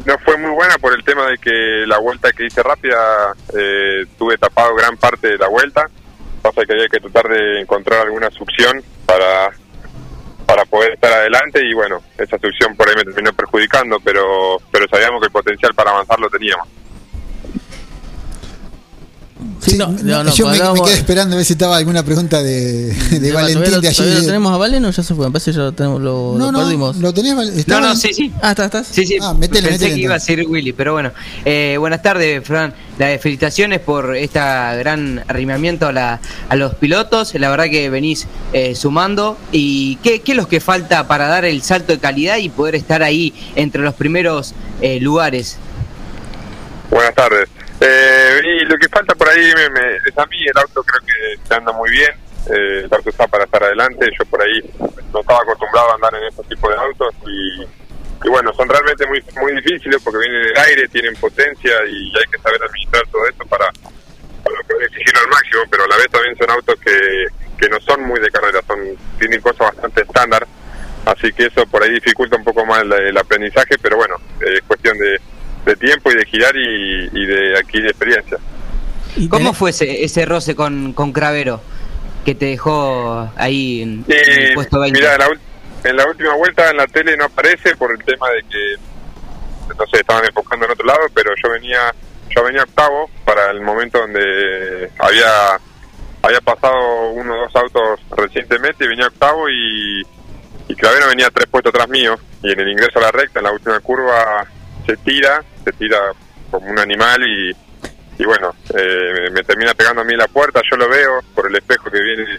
no 0.04 0.18
fue 0.24 0.36
muy 0.36 0.50
buena 0.50 0.78
por 0.78 0.92
el 0.94 1.02
tema 1.04 1.26
de 1.26 1.38
que 1.38 1.84
la 1.86 1.98
vuelta 1.98 2.30
que 2.32 2.46
hice 2.46 2.62
rápida 2.62 3.34
eh, 3.56 4.06
tuve 4.18 4.38
tapado 4.38 4.74
gran 4.74 4.96
parte 4.96 5.28
de 5.28 5.38
la 5.38 5.48
vuelta. 5.48 5.88
Pasa 6.42 6.64
que 6.64 6.72
había 6.72 6.88
que 6.88 7.00
tratar 7.00 7.28
de 7.28 7.60
encontrar 7.60 8.06
alguna 8.06 8.30
succión 8.30 8.82
para 9.06 9.50
para 10.46 10.64
poder 10.64 10.94
estar 10.94 11.12
adelante 11.12 11.60
y 11.62 11.74
bueno, 11.74 12.02
esa 12.16 12.38
succión 12.38 12.74
por 12.74 12.88
ahí 12.88 12.94
me 12.96 13.04
terminó 13.04 13.32
perjudicando, 13.34 14.00
pero 14.00 14.58
pero 14.70 14.86
sabíamos 14.88 15.20
que 15.20 15.26
el 15.26 15.32
potencial 15.32 15.74
para 15.74 15.90
avanzar 15.90 16.18
lo 16.18 16.30
teníamos. 16.30 16.66
Sí, 19.60 19.76
no, 19.76 19.88
no, 19.88 20.02
no, 20.02 20.24
no, 20.24 20.34
yo 20.34 20.48
me, 20.48 20.56
quedé 20.84 20.94
esperando 20.94 21.34
a 21.34 21.36
ver 21.38 21.44
si 21.44 21.54
estaba 21.54 21.76
alguna 21.76 22.04
pregunta 22.04 22.42
de, 22.42 22.86
de 22.92 22.94
¿Todavía 22.94 23.34
Valentín 23.34 23.72
lo- 23.72 23.80
de 23.80 23.90
todavía 23.90 24.12
lo 24.12 24.16
allí. 24.18 24.26
tenemos 24.26 24.52
a 24.52 24.56
Valen 24.56 24.84
o 24.84 24.90
ya 24.90 25.02
se 25.02 25.14
fue? 25.14 25.26
Me 25.26 25.32
parece 25.32 25.50
que 25.50 25.56
ya 25.56 25.62
lo, 25.64 25.72
tenemos, 25.72 26.00
lo, 26.00 26.34
No, 26.38 26.46
lo 26.46 26.52
no, 26.52 26.58
perdimos. 26.60 26.96
lo 26.98 27.12
tenías. 27.12 27.36
Val- 27.36 27.52
No, 27.66 27.80
no, 27.80 27.96
sí, 27.96 28.14
sí. 28.14 28.32
Ah, 28.40 28.50
¿estás? 28.50 28.66
estás? 28.66 28.86
Sí, 28.90 29.04
sí. 29.06 29.16
Ah, 29.20 29.34
metele, 29.34 29.68
Pensé 29.68 29.84
metele, 29.84 29.94
que 29.96 30.00
iba 30.00 30.14
a 30.14 30.20
ser 30.20 30.46
Willy, 30.46 30.72
pero 30.72 30.92
bueno. 30.92 31.10
Eh, 31.44 31.76
buenas 31.78 32.02
tardes, 32.02 32.44
Fran. 32.46 32.72
Las 32.98 33.20
felicitaciones 33.20 33.80
por 33.80 34.16
esta 34.16 34.74
gran 34.76 35.24
arrimamiento 35.28 35.86
a, 35.88 35.92
la, 35.92 36.20
a 36.48 36.56
los 36.56 36.74
pilotos. 36.74 37.34
La 37.34 37.50
verdad 37.50 37.66
que 37.70 37.90
venís 37.90 38.26
eh, 38.52 38.74
sumando. 38.74 39.36
¿Y 39.52 39.96
qué, 39.96 40.20
qué 40.20 40.32
es 40.32 40.36
lo 40.36 40.48
que 40.48 40.60
falta 40.60 41.06
para 41.08 41.26
dar 41.28 41.44
el 41.44 41.62
salto 41.62 41.92
de 41.92 41.98
calidad 41.98 42.36
y 42.38 42.48
poder 42.48 42.74
estar 42.76 43.02
ahí 43.02 43.34
entre 43.56 43.82
los 43.82 43.94
primeros 43.94 44.54
eh, 44.80 45.00
lugares? 45.00 45.56
Buenas 46.90 47.14
tardes. 47.14 47.48
Eh, 47.80 48.40
y 48.44 48.64
lo 48.64 48.76
que 48.76 48.88
falta 48.88 49.14
por 49.14 49.28
ahí 49.28 49.52
me, 49.72 49.96
es 49.96 50.18
a 50.18 50.26
mí, 50.26 50.42
el 50.44 50.58
auto 50.58 50.82
creo 50.82 51.00
que 51.06 51.46
se 51.48 51.54
anda 51.54 51.72
muy 51.72 51.90
bien. 51.90 52.10
eh, 52.50 52.82
el 52.84 52.88
auto 52.92 53.10
está 53.10 53.26
para 53.28 53.44
estar 53.44 53.62
adelante, 53.62 54.06
yo 54.18 54.24
por 54.26 54.42
ahí 54.42 54.60
no 55.12 55.20
estaba 55.20 55.40
acostumbrado 55.42 55.90
a 55.90 55.94
andar 55.94 56.14
en 56.14 56.24
estos 56.24 56.46
tipos 56.48 56.70
de 56.70 56.76
autos 56.76 57.14
y, 57.26 57.62
y 57.62 58.28
bueno, 58.28 58.52
son 58.54 58.68
realmente 58.68 59.06
muy 59.06 59.22
muy 59.40 59.54
difíciles 59.60 60.00
porque 60.02 60.18
vienen 60.18 60.42
del 60.42 60.58
aire, 60.58 60.88
tienen 60.88 61.14
potencia 61.16 61.72
y 61.88 62.12
hay 62.16 62.30
que 62.32 62.38
saber 62.38 62.60
administrar 62.62 63.06
todo 63.12 63.26
esto 63.28 63.46
para, 63.46 63.66
para 64.42 64.62
poder 64.66 64.82
exigirlo 64.88 65.20
al 65.20 65.28
máximo, 65.28 65.62
pero 65.70 65.84
a 65.84 65.88
la 65.88 65.96
vez 65.98 66.08
también 66.10 66.36
son 66.36 66.50
autos 66.50 66.74
que, 66.80 67.26
que 67.60 67.68
no 67.68 67.78
son 67.80 68.02
muy 68.04 68.18
de 68.20 68.30
carrera, 68.30 68.60
son 68.66 68.78
tienen 69.18 69.40
cosas 69.40 69.72
bastante 69.74 70.02
estándar, 70.02 70.46
así 71.06 71.32
que 71.32 71.46
eso 71.46 71.64
por 71.66 71.82
ahí 71.82 71.90
dificulta 71.90 72.36
un 72.36 72.44
poco 72.44 72.64
más 72.66 72.82
el, 72.82 72.92
el 72.92 73.16
aprendizaje, 73.18 73.76
pero 73.80 73.96
bueno, 73.96 74.16
es 74.40 74.62
cuestión 74.62 74.96
de, 74.98 75.20
de 75.68 75.76
tiempo 75.76 76.10
y 76.10 76.16
de 76.16 76.24
girar 76.26 76.54
y, 76.56 77.08
y 77.12 77.26
de 77.26 77.58
adquirir 77.58 77.86
experiencia. 77.88 78.38
¿Cómo 79.30 79.52
fue 79.52 79.70
ese, 79.70 80.04
ese 80.04 80.24
roce 80.26 80.54
con, 80.54 80.92
con 80.92 81.12
Cravero? 81.12 81.60
Que 82.24 82.34
te 82.34 82.46
dejó 82.46 83.30
ahí 83.36 83.82
en, 83.82 84.04
en 84.08 84.14
el 84.32 84.50
Eh, 84.50 84.54
puesto 84.54 84.80
20. 84.80 84.98
mira, 84.98 85.14
en 85.14 85.18
la, 85.20 85.28
en 85.90 85.96
la 85.96 86.06
última 86.06 86.34
vuelta 86.34 86.70
en 86.70 86.76
la 86.76 86.86
tele 86.86 87.16
no 87.16 87.24
aparece 87.24 87.74
por 87.76 87.90
el 87.92 88.04
tema 88.04 88.28
de 88.30 88.42
que, 88.48 89.74
no 89.78 89.86
sé, 89.86 90.00
estaban 90.00 90.24
enfocando 90.24 90.66
en 90.66 90.72
otro 90.72 90.86
lado, 90.86 91.00
pero 91.14 91.30
yo 91.42 91.50
venía 91.52 91.94
yo 92.30 92.44
venía 92.44 92.62
octavo 92.62 93.08
para 93.24 93.50
el 93.50 93.60
momento 93.62 93.98
donde 94.00 94.90
había 94.98 95.58
había 96.22 96.40
pasado 96.42 97.10
uno 97.12 97.34
o 97.34 97.38
dos 97.44 97.56
autos 97.56 98.00
recientemente 98.16 98.84
y 98.84 98.88
venía 98.88 99.06
octavo 99.06 99.48
y, 99.48 100.02
y 100.68 100.74
Clavero 100.74 101.08
venía 101.08 101.30
tres 101.30 101.46
puestos 101.48 101.70
atrás 101.72 101.88
mío 101.88 102.16
y 102.42 102.52
en 102.52 102.60
el 102.60 102.68
ingreso 102.68 102.98
a 102.98 103.02
la 103.02 103.10
recta, 103.12 103.38
en 103.40 103.44
la 103.46 103.52
última 103.52 103.80
curva, 103.80 104.46
se 104.88 104.96
tira, 104.98 105.44
se 105.64 105.72
tira 105.72 105.98
como 106.50 106.66
un 106.70 106.78
animal 106.78 107.22
y, 107.22 107.50
y 108.20 108.24
bueno, 108.24 108.54
eh, 108.74 109.30
me 109.32 109.42
termina 109.44 109.74
pegando 109.74 110.00
a 110.00 110.04
mí 110.04 110.14
en 110.14 110.18
la 110.18 110.28
puerta, 110.28 110.60
yo 110.68 110.76
lo 110.76 110.88
veo 110.88 111.20
por 111.34 111.46
el 111.48 111.56
espejo 111.56 111.90
que 111.90 112.00
viene 112.00 112.38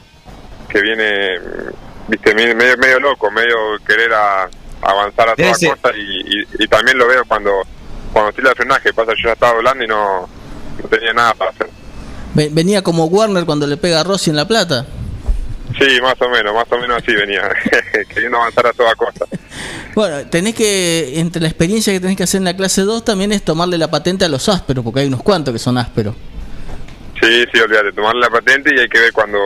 que 0.68 0.82
viene, 0.82 1.40
viste, 2.08 2.34
medio, 2.36 2.56
medio, 2.56 3.00
loco, 3.00 3.32
medio 3.32 3.56
querer 3.88 4.14
a- 4.14 4.50
avanzar 4.82 5.30
a 5.30 5.36
toda 5.36 5.54
ser. 5.54 5.70
costa 5.72 5.92
y, 5.98 6.02
y, 6.42 6.48
y 6.64 6.68
también 6.68 6.98
lo 6.98 7.08
veo 7.08 7.24
cuando 7.28 7.52
cuando 8.14 8.32
tira 8.34 8.50
el 8.52 8.56
frenaje, 8.56 8.92
pasa 8.94 9.12
yo 9.18 9.28
ya 9.30 9.34
estaba 9.34 9.54
volando 9.54 9.84
y 9.84 9.88
no, 9.88 10.28
no 10.82 10.90
tenía 10.90 11.14
nada 11.14 11.34
para 11.36 11.52
hacer. 11.52 11.68
Ve- 12.34 12.50
Venía 12.52 12.82
como 12.82 13.06
Warner 13.06 13.46
cuando 13.46 13.66
le 13.68 13.78
pega 13.78 14.02
a 14.02 14.04
Rossi 14.04 14.30
en 14.32 14.36
La 14.36 14.48
Plata. 14.48 14.86
Sí, 15.78 16.02
más 16.02 16.16
o 16.22 16.30
menos, 16.30 16.54
más 16.54 16.66
o 16.72 16.78
menos 16.78 16.98
así 17.02 17.14
venía, 17.14 17.42
queriendo 18.10 18.38
avanzar 18.38 18.68
a 18.68 18.74
toda 18.74 18.96
costa. 18.96 19.26
Bueno, 19.96 20.28
tenés 20.30 20.56
que, 20.56 21.20
entre 21.20 21.42
la 21.42 21.48
experiencia 21.48 21.94
que 21.94 22.00
tenés 22.00 22.18
que 22.18 22.24
hacer 22.24 22.40
en 22.40 22.46
la 22.46 22.56
clase 22.56 22.82
2 22.82 23.06
también 23.06 23.32
es 23.32 23.44
tomarle 23.44 23.78
la 23.78 23.90
patente 23.90 24.26
a 24.26 24.30
los 24.30 24.50
ásperos, 24.50 24.84
porque 24.84 25.02
hay 25.02 25.08
unos 25.08 25.22
cuantos 25.24 25.54
que 25.54 25.60
son 25.60 25.78
ásperos. 25.78 26.16
Sí, 27.22 27.46
sí, 27.54 27.60
olvídate, 27.60 27.92
tomarle 27.94 28.22
la 28.22 28.30
patente 28.30 28.74
y 28.76 28.80
hay 28.80 28.88
que 28.90 29.00
ver 29.00 29.14
cuando 29.14 29.38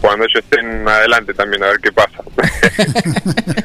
cuando 0.00 0.26
ellos 0.26 0.44
estén 0.44 0.86
adelante 0.86 1.32
también, 1.32 1.62
a 1.64 1.68
ver 1.68 1.78
qué 1.80 1.92
pasa. 1.92 2.18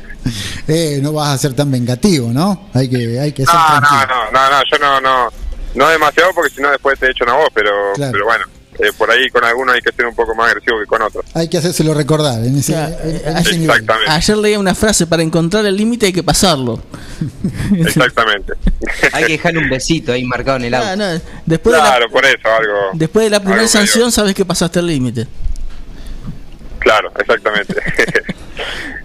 Eh, 0.68 1.00
no 1.02 1.14
vas 1.14 1.30
a 1.30 1.38
ser 1.40 1.56
tan 1.56 1.72
vengativo, 1.72 2.30
¿no? 2.32 2.70
Hay 2.76 2.88
que, 2.88 3.20
hay 3.20 3.32
que 3.32 3.44
ser 3.44 3.56
No, 3.56 3.80
no, 3.82 4.06
no, 4.06 4.32
no, 4.32 4.50
no, 4.52 4.62
yo 4.72 4.78
no, 4.78 5.02
no, 5.02 5.30
no 5.74 5.90
demasiado 5.90 6.32
porque 6.36 6.54
si 6.54 6.62
no 6.62 6.70
después 6.70 7.00
te 7.00 7.10
echan 7.10 7.28
a 7.30 7.34
vos, 7.34 7.48
pero, 7.56 7.72
Claro. 7.96 8.12
pero 8.12 8.26
bueno, 8.26 8.46
eh, 8.80 8.92
por 8.98 9.12
ahí 9.12 9.30
con 9.30 9.44
algunos 9.44 9.76
hay 9.76 9.82
que 9.82 9.92
ser 9.92 10.06
un 10.06 10.16
poco 10.16 10.34
más 10.36 10.48
agresivo 10.50 10.80
que 10.80 10.86
con 10.86 11.02
otros. 11.02 11.26
Hay 11.34 11.48
que 11.50 11.58
hacérselo 11.58 11.94
recordar 11.94 12.44
en 12.44 12.58
ese, 12.58 12.74
en- 12.74 13.22
en 13.26 13.38
ese 13.38 13.58
nivel. 13.58 13.70
Exactamente, 13.78 14.12
Ayer 14.12 14.38
leía 14.38 14.60
una 14.60 14.74
frase, 14.76 15.06
para 15.08 15.22
encontrar 15.22 15.66
el 15.66 15.76
límite 15.76 16.08
hay 16.08 16.14
que 16.14 16.24
pasarlo. 16.24 16.82
exactamente. 17.78 18.54
Hay 19.14 19.26
que 19.26 19.34
dejarle 19.34 19.60
un 19.60 19.70
besito 19.70 20.14
ahí 20.14 20.24
marcado 20.24 20.58
en 20.58 20.64
el 20.66 20.74
auto. 20.74 20.96
No, 20.96 21.06
después, 21.46 21.76
de 21.76 21.82
la, 21.82 21.88
claro, 21.90 22.10
por 22.10 22.26
eso, 22.26 22.48
algo, 22.48 22.74
después 22.94 23.26
de 23.26 23.30
la 23.30 23.40
primera 23.40 23.58
medio- 23.58 23.68
sanción 23.70 24.12
sabes 24.12 24.34
que 24.34 24.46
pasaste 24.46 24.80
el 24.80 24.88
límite. 24.88 25.28
claro, 26.80 27.12
exactamente. 27.20 27.76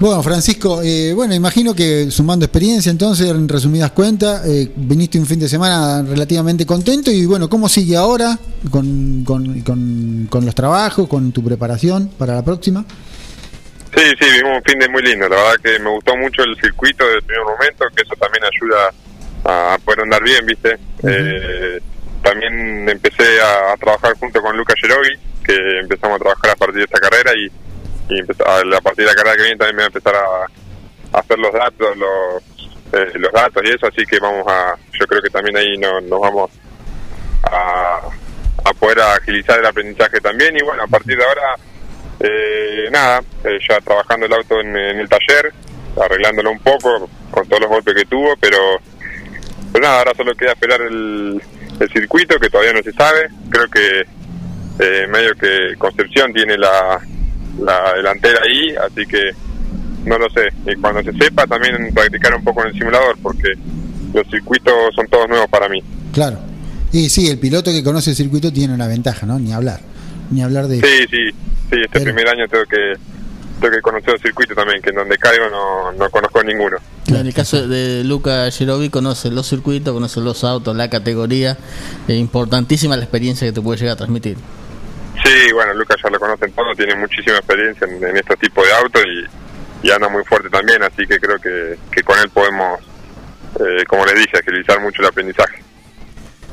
Bueno, 0.01 0.23
Francisco, 0.23 0.81
eh, 0.83 1.13
bueno, 1.15 1.35
imagino 1.35 1.75
que 1.75 2.11
sumando 2.11 2.45
experiencia, 2.45 2.91
entonces, 2.91 3.29
en 3.31 3.49
resumidas 3.49 3.93
cuentas, 3.93 4.45
eh, 4.47 4.71
viniste 4.75 5.19
un 5.19 5.27
fin 5.27 5.39
de 5.39 5.49
semana 5.49 6.03
relativamente 6.03 6.67
contento 6.67 7.11
y 7.11 7.25
bueno, 7.27 7.49
¿cómo 7.49 7.69
sigue 7.69 7.97
ahora 7.97 8.39
con, 8.71 9.23
con, 9.25 9.61
con- 9.61 10.27
con 10.29 10.45
los 10.45 10.55
trabajos, 10.55 11.09
con 11.09 11.31
tu 11.33 11.43
preparación 11.45 12.09
para 12.19 12.35
la 12.35 12.45
próxima? 12.45 12.85
Sí, 13.97 14.03
sí, 14.19 14.27
vimos 14.37 14.59
un 14.59 14.63
fin 14.65 14.79
de 14.81 14.89
muy 14.89 15.03
lindo. 15.03 15.29
La 15.29 15.37
verdad 15.37 15.55
que 15.63 15.79
me 15.79 15.91
gustó 15.91 16.17
mucho 16.17 16.43
el 16.43 16.57
circuito 16.61 17.07
del 17.09 17.23
primer 17.23 17.45
momento, 17.45 17.85
que 17.95 18.03
eso 18.03 18.15
también 18.19 18.43
ayuda 18.45 18.93
a 19.45 19.79
poder 19.85 20.01
andar 20.01 20.23
bien, 20.25 20.45
¿viste? 20.45 20.77
Eh, 21.07 21.81
también 22.23 22.89
empecé 22.89 23.41
a, 23.41 23.73
a 23.73 23.77
trabajar 23.77 24.15
junto 24.19 24.43
con 24.43 24.57
Luca 24.57 24.75
Gerovi, 24.81 25.11
que 25.45 25.55
empezamos 25.81 26.17
a 26.17 26.19
trabajar 26.25 26.51
a 26.51 26.57
partir 26.57 26.79
de 26.79 26.85
esta 26.85 26.99
carrera 26.99 27.31
y, 27.37 27.47
y 28.09 28.21
a, 28.21 28.81
partir 28.81 29.05
de 29.05 29.11
la 29.11 29.15
carrera 29.15 29.37
que 29.37 29.43
viene 29.43 29.57
también 29.59 29.77
me 29.77 29.83
voy 29.83 29.85
a 29.85 29.87
empezar 29.87 30.15
a, 30.17 31.19
hacer 31.19 31.39
los 31.39 31.53
datos, 31.53 31.97
los, 31.97 32.43
eh, 32.93 33.13
los 33.19 33.33
datos 33.33 33.63
y 33.65 33.69
eso, 33.71 33.87
así 33.87 34.05
que 34.05 34.19
vamos 34.19 34.45
a, 34.49 34.75
yo 34.99 35.07
creo 35.07 35.23
que 35.23 35.31
también 35.31 35.57
ahí 35.57 35.79
no- 35.79 36.01
nos 36.01 36.21
vamos 36.21 36.51
a, 37.45 38.01
a 38.65 38.73
poder 38.75 39.01
agilizar 39.01 39.59
el 39.59 39.67
aprendizaje 39.67 40.19
también 40.21 40.57
y 40.57 40.63
bueno, 40.63 40.83
a 40.83 40.87
partir 40.89 41.17
de 41.17 41.25
ahora 41.25 41.57
eh, 42.21 42.89
nada, 42.91 43.23
eh, 43.45 43.59
ya 43.69 43.81
trabajando 43.81 44.27
el 44.27 44.33
auto 44.33 44.61
en, 44.61 44.77
en 44.77 44.99
el 45.01 45.09
taller, 45.09 45.53
arreglándolo 46.03 46.51
un 46.51 46.61
poco 46.61 47.09
con 47.31 47.47
todos 47.49 47.61
los 47.63 47.71
golpes 47.71 47.95
que 47.95 48.05
tuvo, 48.05 48.35
pero, 48.41 48.59
pero 49.73 49.83
nada, 49.85 49.99
ahora 49.99 50.13
solo 50.17 50.35
queda 50.35 50.53
esperar 50.53 50.81
el, 50.81 51.41
el 51.81 51.93
circuito 51.93 52.39
que 52.39 52.49
todavía 52.51 52.73
no 52.73 52.83
se 52.83 52.93
sabe. 52.93 53.29
Creo 53.51 53.69
que 53.69 54.01
eh, 54.81 55.07
medio 55.09 55.35
que 55.35 55.75
Concepción 55.79 56.33
tiene 56.33 56.57
la, 56.57 57.01
la 57.61 57.95
delantera 57.95 58.41
ahí, 58.45 58.75
así 58.77 59.07
que 59.07 59.31
no 60.05 60.19
lo 60.19 60.29
sé. 60.31 60.49
Y 60.67 60.77
cuando 60.77 61.03
se 61.03 61.13
sepa 61.19 61.47
también 61.47 61.93
practicar 61.95 62.35
un 62.35 62.45
poco 62.45 62.63
en 62.63 62.69
el 62.69 62.75
simulador, 62.75 63.17
porque 63.23 63.53
los 64.13 64.27
circuitos 64.29 64.75
son 64.95 65.07
todos 65.09 65.29
nuevos 65.29 65.49
para 65.49 65.69
mí. 65.69 65.83
Claro. 66.13 66.39
Y 66.93 67.09
sí, 67.09 67.29
el 67.29 67.39
piloto 67.39 67.71
que 67.71 67.83
conoce 67.83 68.11
el 68.11 68.17
circuito 68.17 68.53
tiene 68.53 68.75
una 68.75 68.87
ventaja, 68.87 69.27
¿no? 69.27 69.39
Ni 69.39 69.53
hablar. 69.53 69.81
Ni 70.31 70.43
hablar 70.43 70.69
de... 70.69 70.77
Sí, 70.77 71.07
sí, 71.11 71.31
sí, 71.71 71.77
este 71.85 72.01
primer 72.01 72.29
año 72.29 72.47
tengo 72.49 72.65
que 72.67 72.95
tengo 73.61 73.77
que 73.77 73.83
conocer 73.83 74.15
el 74.15 74.21
circuito 74.21 74.55
también, 74.55 74.83
que 74.83 74.91
en 74.91 74.97
donde 74.97 75.17
caigo 75.17 75.49
no, 75.49 75.93
no 75.93 76.11
conozco 76.11 76.43
ninguno. 76.43 76.77
En 77.07 77.17
el 77.17 77.35
caso 77.35 77.67
de 77.67 78.05
Luca 78.05 78.51
Gerovi, 78.51 78.91
conoce 78.91 79.31
los 79.31 79.49
circuitos, 79.49 79.95
conoce 79.95 80.21
los 80.21 80.45
autos, 80.45 80.77
la 80.77 80.91
categoría. 80.91 81.57
Es 82.09 82.17
importantísima 82.17 82.97
la 82.97 83.05
experiencia 83.05 83.47
que 83.47 83.53
te 83.53 83.61
puede 83.61 83.79
llegar 83.79 83.95
a 83.95 83.97
transmitir. 83.97 84.37
Sí, 85.23 85.53
bueno, 85.53 85.75
Lucas 85.75 85.97
ya 86.03 86.11
lo 86.11 86.19
conocen 86.19 86.53
todo, 86.53 86.75
tiene 86.75 86.95
muchísima 86.97 87.37
experiencia 87.37 87.87
en, 87.87 88.03
en 88.03 88.17
estos 88.17 88.39
tipos 88.39 88.67
de 88.67 88.73
autos 88.75 89.03
y, 89.07 89.87
y 89.87 89.91
anda 89.91 90.09
muy 90.09 90.25
fuerte 90.25 90.49
también, 90.51 90.83
así 90.83 91.07
que 91.07 91.19
creo 91.19 91.39
que, 91.39 91.79
que 91.91 92.03
con 92.03 92.19
él 92.19 92.31
podemos, 92.31 92.81
eh, 93.61 93.85
como 93.87 94.05
les 94.07 94.15
dije, 94.15 94.39
agilizar 94.39 94.81
mucho 94.81 95.03
el 95.03 95.09
aprendizaje. 95.09 95.63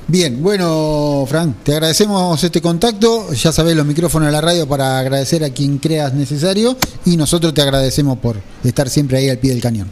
Bien, 0.07 0.43
bueno, 0.43 1.25
Frank, 1.25 1.63
te 1.63 1.71
agradecemos 1.71 2.43
este 2.43 2.61
contacto. 2.61 3.31
Ya 3.31 3.53
sabés 3.53 3.77
los 3.77 3.85
micrófonos 3.85 4.27
de 4.27 4.33
la 4.33 4.41
radio 4.41 4.67
para 4.67 4.99
agradecer 4.99 5.41
a 5.45 5.51
quien 5.51 5.77
creas 5.77 6.13
necesario 6.13 6.75
y 7.05 7.15
nosotros 7.15 7.53
te 7.53 7.61
agradecemos 7.61 8.19
por 8.19 8.35
estar 8.61 8.89
siempre 8.89 9.19
ahí 9.19 9.29
al 9.29 9.37
pie 9.37 9.51
del 9.51 9.61
cañón. 9.61 9.89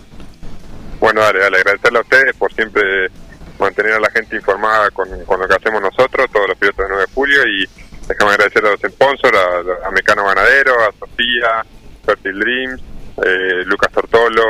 Bueno, 1.00 1.22
dale, 1.22 1.40
dale, 1.40 1.60
agradecerle 1.60 2.00
a 2.00 2.02
ustedes 2.02 2.36
por 2.36 2.54
siempre 2.54 2.82
mantener 3.58 3.94
a 3.94 4.00
la 4.02 4.12
gente 4.12 4.36
informada 4.36 4.92
con, 4.92 5.08
con 5.24 5.40
lo 5.40 5.48
que 5.48 5.56
hacemos 5.56 5.82
nosotros, 5.82 6.28
todos 6.34 6.50
los 6.50 6.58
pilotos 6.58 6.86
de 6.86 6.90
9 6.90 7.06
de 7.08 7.14
julio, 7.14 7.48
y 7.48 7.70
agradecer 8.30 8.66
a 8.66 8.72
los 8.72 8.80
sponsors, 8.80 9.38
a, 9.38 9.88
a 9.88 9.92
Mecano 9.92 10.26
Ganadero, 10.26 10.74
a 10.82 10.92
Sofía, 11.00 11.66
Fertil 12.06 12.40
Dreams, 12.40 12.82
eh, 13.26 13.64
Lucas 13.66 13.92
Tortolo, 13.92 14.44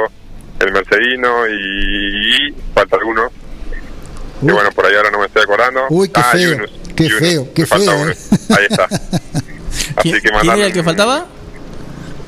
el 0.59 0.71
Mercedino 0.71 1.47
y, 1.47 2.47
y 2.49 2.55
falta 2.73 2.95
alguno. 2.97 3.29
Que 4.45 4.51
bueno, 4.53 4.71
por 4.71 4.85
ahí 4.85 4.95
ahora 4.95 5.11
no 5.11 5.19
me 5.19 5.25
estoy 5.25 5.43
acordando. 5.43 5.81
Uy, 5.89 6.07
qué 6.09 6.21
Ah, 6.21 6.29
feo, 6.31 6.51
Yunus, 6.53 6.71
qué 6.95 7.03
Yunus, 7.09 7.19
feo, 7.19 7.47
qué 7.53 7.65
feo, 7.65 7.79
uno. 8.01 8.11
eh. 8.11 8.17
Ahí 8.57 8.65
está. 8.69 8.85
Así 9.97 10.11
que 10.13 10.21
¿Quién 10.21 10.53
era 10.57 10.65
el 10.67 10.73
que 10.73 10.83
faltaba? 10.83 11.25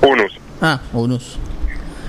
Unus. 0.02 0.34
Ah, 0.62 0.82
Unus. 0.94 1.38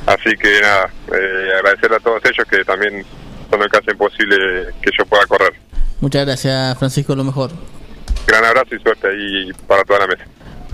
Así 0.07 0.31
que 0.37 0.61
nada, 0.61 0.91
eh, 1.15 1.49
agradecerle 1.59 1.97
a 1.97 2.01
todos 2.01 2.21
ellos 2.25 2.47
que 2.51 2.65
también 2.65 3.05
son 3.49 3.61
los 3.61 3.69
que 3.69 3.79
hacen 3.79 3.97
posible 3.97 4.37
que 4.83 4.91
yo 4.99 5.07
pueda 5.07 5.25
correr. 5.27 5.53
Muchas 6.01 6.27
gracias, 6.27 6.77
Francisco, 6.79 7.15
lo 7.15 7.23
mejor. 7.23 7.51
Gran 8.27 8.45
abrazo 8.45 8.75
y 8.75 8.81
suerte 8.81 9.09
ahí 9.09 9.51
para 9.67 9.85
toda 9.85 10.01
la 10.01 10.07
mesa. 10.09 10.25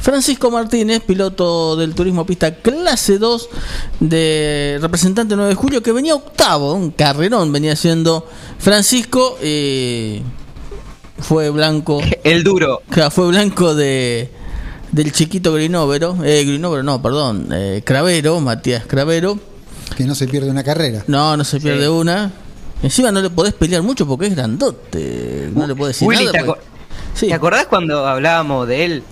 Francisco 0.01 0.51
Martínez, 0.51 1.03
piloto 1.03 1.75
del 1.77 1.95
Turismo 1.95 2.25
Pista 2.25 2.55
Clase 2.55 3.19
2 3.19 3.49
de 4.01 4.79
representante 4.81 5.35
9 5.35 5.51
de 5.51 5.55
julio, 5.57 5.83
que 5.83 5.91
venía 5.93 6.15
octavo, 6.15 6.73
un 6.75 6.93
carrerón 6.93 7.51
venía 7.53 7.75
siendo 7.75 8.25
Francisco, 8.59 9.37
eh, 9.43 10.23
fue 11.19 11.51
blanco. 11.51 12.01
El 12.23 12.45
duro. 12.45 12.81
Fue 13.11 13.29
blanco 13.29 13.75
de 13.75 14.31
del 14.93 15.13
chiquito 15.13 15.53
Grinovero, 15.53 16.17
eh, 16.25 16.45
Grinovero 16.45 16.83
no, 16.83 17.03
perdón, 17.03 17.49
eh, 17.53 17.83
Cravero, 17.85 18.41
Matías 18.41 18.87
Cravero. 18.87 19.39
Que 19.97 20.05
no 20.05 20.15
se 20.15 20.29
pierde 20.29 20.49
una 20.51 20.63
carrera. 20.63 21.03
No, 21.09 21.37
no 21.37 21.45
se 21.45 21.61
pierde 21.61 21.89
una. 21.89 22.31
Encima 22.83 23.11
no 23.11 23.21
le 23.21 23.31
podés 23.31 23.53
pelear 23.53 23.83
mucho 23.83 24.07
porque 24.07 24.27
es 24.29 24.37
grandote, 24.37 25.51
no 25.53 25.67
le 25.67 25.75
podés 25.75 25.97
decir 25.97 26.07
Willy, 26.09 26.27
nada. 26.27 26.39
¿te, 26.39 26.45
porque- 26.45 26.63
aco- 27.27 27.29
¿te 27.29 27.35
acordás 27.35 27.67
cuando 27.67 28.07
hablábamos 28.07 28.67
de 28.69 28.85
él 28.85 29.03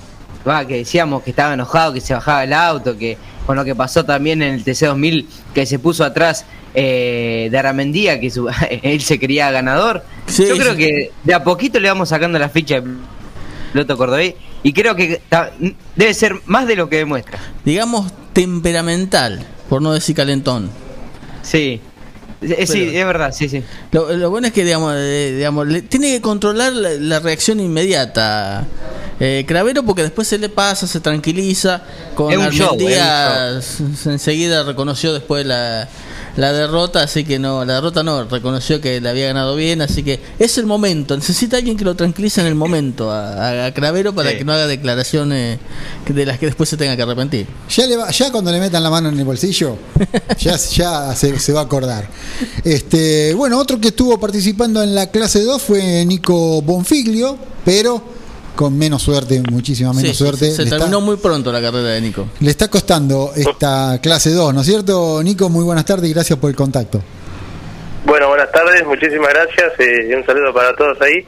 que 0.69 0.77
decíamos 0.77 1.25
que 1.25 1.31
estaba 1.31 1.55
enojado, 1.55 1.93
que 1.93 2.01
se 2.01 2.15
bajaba 2.15 2.45
el 2.45 2.53
auto, 2.53 2.97
que 2.97 3.19
con 3.47 3.57
lo 3.57 3.65
que 3.65 3.75
pasó 3.75 4.05
también 4.05 4.43
en 4.43 4.55
el 4.55 4.65
TC2000, 4.65 5.27
que 5.53 5.67
se 5.67 5.79
puso 5.81 6.05
atrás 6.05 6.45
eh, 6.73 7.49
de 7.51 7.59
Aramendía, 7.59 8.21
que 8.21 8.31
su- 8.31 8.49
él 8.83 9.01
se 9.03 9.19
creía 9.19 9.51
ganador. 9.51 10.05
Sí, 10.27 10.47
Yo 10.49 10.57
creo 10.57 10.73
sí. 10.73 10.79
que 10.79 11.11
de 11.25 11.35
a 11.35 11.43
poquito 11.43 11.81
le 11.81 11.89
vamos 11.89 12.11
sacando 12.11 12.39
la 12.39 12.49
ficha 12.49 12.77
de 12.81 12.91
piloto 13.73 13.97
cordobés 13.97 14.35
y 14.63 14.73
creo 14.73 14.95
que 14.95 15.21
debe 15.97 16.15
ser 16.15 16.35
más 16.47 16.67
de 16.69 16.77
lo 16.77 16.89
que 16.89 16.97
demuestra. 16.99 17.39
Digamos 17.65 18.13
temperamental, 18.33 19.45
por 19.69 19.83
no 19.83 19.93
decir 19.93 20.15
calentón. 20.15 20.71
Sí, 21.43 21.81
Eh, 22.43 22.67
sí, 22.67 22.83
es 22.95 23.07
verdad, 23.07 23.33
sí, 23.33 23.49
sí. 23.49 23.63
Lo, 23.93 24.13
lo 24.13 24.31
bueno 24.31 24.47
es 24.49 24.53
que, 24.53 24.65
digamos, 24.65 24.95
eh, 24.97 25.33
digamos 25.37 25.67
le- 25.67 25.83
tiene 25.83 26.09
que 26.13 26.21
controlar 26.21 26.73
la, 26.73 26.91
la 26.91 27.19
reacción 27.21 27.61
inmediata. 27.61 28.65
Eh, 29.19 29.45
Cravero 29.49 29.83
porque 29.83 30.03
después 30.03 30.29
se 30.29 30.37
le 30.37 30.49
pasa, 30.51 30.87
se 30.87 31.01
tranquiliza. 31.01 31.83
Con 32.15 32.31
un 32.37 32.51
show, 32.53 32.77
enseguida 34.07 34.63
reconoció 34.65 35.15
después 35.15 35.47
la, 35.47 35.89
la 36.37 36.53
derrota, 36.53 37.03
así 37.03 37.25
que 37.25 37.39
no, 37.39 37.65
la 37.65 37.75
derrota 37.75 38.03
no, 38.03 38.25
reconoció 38.25 38.81
que 38.81 39.01
le 39.01 39.09
había 39.09 39.27
ganado 39.29 39.57
bien, 39.57 39.81
así 39.83 40.03
que 40.03 40.21
es 40.39 40.59
el 40.59 40.67
momento. 40.67 41.17
Necesita 41.17 41.57
alguien 41.57 41.77
que 41.77 41.85
lo 41.85 41.95
tranquilice 41.97 42.41
en 42.41 42.47
el 42.47 42.55
momento 42.55 43.11
a, 43.11 43.67
a- 43.67 43.75
Cravero 43.75 44.15
para 44.15 44.31
Sí. 44.31 44.39
que 44.39 44.45
no 44.45 44.53
haga 44.53 44.67
declaraciones 44.67 45.59
que- 46.05 46.13
de 46.13 46.27
las 46.27 46.39
que 46.39 46.47
después 46.47 46.69
se 46.69 46.77
tenga 46.77 46.95
que 46.97 47.03
arrepentir. 47.03 47.47
Ya, 47.71 47.87
le 47.87 47.97
va- 47.97 48.11
ya 48.11 48.31
cuando 48.31 48.53
le 48.53 48.61
metan 48.61 48.83
la 48.83 48.91
mano 48.91 49.09
en 49.09 49.19
el 49.19 49.25
bolsillo, 49.25 49.77
ya, 50.39 50.57
ya 50.57 51.15
se, 51.17 51.39
se 51.39 51.53
va 51.53 51.61
a 51.61 51.65
acordar. 51.65 52.09
Este, 52.65 53.33
bueno, 53.35 53.59
otro 53.59 53.81
que 53.81 53.89
estuvo 53.89 54.19
participando 54.19 54.83
en 54.83 54.95
la 54.95 55.11
clase 55.11 55.43
2 55.43 55.63
fue 55.63 56.05
Nico 56.05 56.63
Bonfiglio, 56.63 57.37
pero 57.65 58.16
con 58.57 58.77
menos 58.77 59.03
suerte, 59.03 59.41
muchísima 59.51 59.93
menos 59.93 60.11
Sí, 60.17 60.25
suerte. 60.25 60.51
se 60.51 60.65
terminó 60.65 60.87
está, 60.87 60.99
muy 60.99 61.17
pronto 61.17 61.53
la 61.53 61.61
carrera 61.61 61.91
de 61.91 62.01
Nico. 62.01 62.27
le 62.41 62.51
está 62.51 62.69
costando 62.69 63.31
esta 63.37 64.01
clase 64.03 64.31
2, 64.31 64.53
¿no 64.55 64.63
es 64.63 64.67
cierto? 64.67 65.23
Nico, 65.23 65.49
muy 65.49 65.63
buenas 65.63 65.85
tardes 65.85 66.11
y 66.11 66.15
gracias 66.15 66.39
por 66.39 66.51
el 66.51 66.57
contacto. 66.57 67.01
Bueno, 68.05 68.29
buenas 68.29 68.51
tardes, 68.53 68.85
muchísimas 68.87 69.29
gracias 69.33 69.73
eh, 69.79 70.09
y 70.11 70.15
un 70.15 70.25
saludo 70.25 70.53
para 70.55 70.75
todos 70.75 71.01
ahí. 71.03 71.27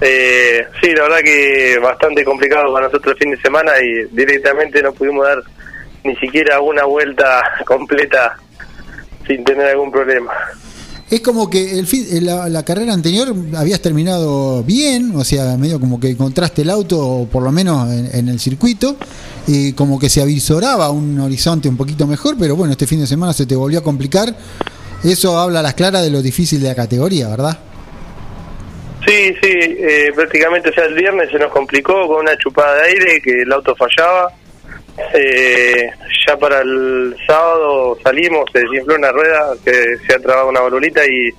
Eh, 0.00 0.64
sí, 0.80 0.92
la 0.94 1.02
verdad 1.04 1.18
que 1.24 1.78
bastante 1.82 2.24
complicado 2.24 2.72
para 2.72 2.86
nosotros 2.86 3.14
el 3.14 3.18
fin 3.18 3.30
de 3.32 3.40
semana 3.40 3.72
y 3.82 4.14
directamente 4.14 4.80
no 4.82 4.92
pudimos 4.92 5.26
dar 5.26 5.42
ni 6.04 6.14
siquiera 6.16 6.60
una 6.60 6.84
vuelta 6.84 7.42
completa 7.66 8.36
sin 9.26 9.44
tener 9.44 9.68
algún 9.68 9.90
problema. 9.90 10.32
Es 11.10 11.20
como 11.22 11.48
que 11.48 11.78
el 11.78 11.86
fin- 11.86 12.06
eh, 12.10 12.20
la, 12.20 12.48
la 12.50 12.62
carrera 12.64 12.92
anterior 12.92 13.34
habías 13.56 13.80
terminado 13.80 14.62
bien, 14.62 15.12
o 15.16 15.24
sea, 15.24 15.56
medio 15.56 15.80
como 15.80 15.98
que 15.98 16.10
encontraste 16.10 16.62
el 16.62 16.70
auto, 16.70 16.98
o 17.00 17.26
por 17.26 17.42
lo 17.42 17.50
menos 17.50 17.90
en, 18.12 18.28
el 18.28 18.38
circuito, 18.38 18.96
y 19.46 19.72
como 19.72 19.98
que 19.98 20.10
se 20.10 20.20
avisoraba 20.20 20.90
un 20.90 21.18
horizonte 21.18 21.66
un 21.68 21.78
poquito 21.78 22.06
mejor, 22.06 22.36
pero 22.38 22.56
bueno, 22.56 22.72
este 22.72 22.86
fin 22.86 23.00
de 23.00 23.06
semana 23.06 23.32
se 23.32 23.46
te 23.46 23.56
volvió 23.56 23.78
a 23.78 23.82
complicar. 23.82 24.36
Eso 25.02 25.38
habla 25.38 25.60
a 25.60 25.62
las 25.62 25.74
claras 25.74 26.02
de 26.02 26.10
lo 26.10 26.20
difícil 26.20 26.60
de 26.60 26.68
la 26.68 26.74
categoría, 26.74 27.28
¿verdad? 27.28 27.58
Sí, 29.06 29.32
sí, 29.40 29.48
eh, 29.50 30.12
prácticamente, 30.14 30.68
o 30.68 30.72
sea, 30.74 30.84
el 30.84 30.94
viernes 30.94 31.30
se 31.30 31.38
nos 31.38 31.50
complicó 31.52 32.06
con 32.06 32.20
una 32.20 32.36
chupada 32.36 32.82
de 32.82 32.88
aire 32.88 33.22
que 33.22 33.42
el 33.42 33.52
auto 33.52 33.74
fallaba. 33.76 34.30
Eh, 35.14 35.90
ya 36.26 36.36
para 36.36 36.60
el 36.60 37.16
sábado 37.26 37.96
salimos, 38.02 38.44
se 38.52 38.60
desinfló 38.60 38.94
una 38.96 39.12
rueda, 39.12 39.54
que 39.64 39.96
se 40.06 40.14
ha 40.14 40.18
trabado 40.18 40.48
una 40.48 40.60
bolulita 40.60 41.04
y 41.04 41.30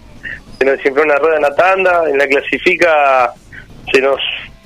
se 0.58 0.66
nos 0.66 0.78
desinfló 0.78 1.04
una 1.04 1.16
rueda 1.18 1.36
en 1.38 1.42
la 1.44 1.56
tanda. 1.56 2.10
En 2.10 2.18
la 2.18 2.28
clasifica 2.28 3.32
se 3.92 4.02
nos 4.02 4.20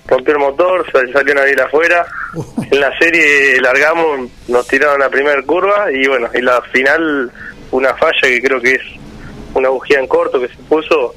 rompió 0.07 0.33
el 0.33 0.39
motor, 0.39 0.85
sal- 0.91 1.11
salió 1.13 1.33
una 1.33 1.43
vela 1.43 1.65
afuera. 1.65 2.05
En 2.71 2.79
la 2.79 2.97
serie 2.97 3.61
largamos, 3.61 4.29
nos 4.47 4.67
tiraron 4.67 4.99
la 4.99 5.09
primera 5.09 5.39
curva 5.43 5.91
y 5.91 6.07
bueno, 6.07 6.27
y 6.33 6.41
la 6.41 6.59
final, 6.71 7.31
una 7.71 7.93
falla 7.95 8.19
que 8.23 8.41
creo 8.41 8.59
que 8.59 8.71
es 8.71 8.81
una 9.53 9.69
bujía 9.69 9.99
en 9.99 10.07
corto 10.07 10.39
que 10.39 10.47
se 10.47 10.55
puso 10.67 11.13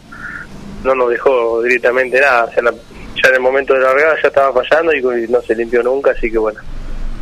no 0.84 0.94
nos 0.94 1.08
dejó 1.10 1.62
directamente 1.62 2.20
nada. 2.20 2.44
O 2.44 2.52
sea, 2.52 2.62
la- 2.64 2.72
ya 2.72 3.28
en 3.30 3.34
el 3.36 3.40
momento 3.40 3.72
de 3.72 3.80
la 3.80 3.86
largada 3.88 4.16
ya 4.22 4.28
estaba 4.28 4.62
fallando 4.62 4.92
y 4.94 5.26
no 5.28 5.40
se 5.40 5.54
limpió 5.54 5.82
nunca, 5.82 6.10
así 6.10 6.30
que 6.30 6.36
bueno, 6.36 6.60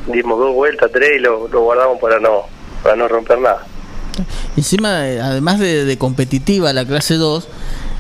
dimos 0.07 0.39
dos 0.39 0.55
vueltas, 0.55 0.91
tres 0.93 1.11
y 1.17 1.21
lo, 1.21 1.49
lo 1.49 1.63
guardamos 1.63 1.99
para 2.01 2.19
no 2.21 2.43
para 2.83 2.97
no 2.97 3.09
romper 3.09 3.39
nada. 3.39 3.67
Encima, 4.57 5.09
eh, 5.09 5.21
además 5.21 5.59
de, 5.59 5.85
de 5.85 5.99
competitiva 5.99 6.73
la 6.73 6.85
clase 6.85 7.15
2, 7.15 7.49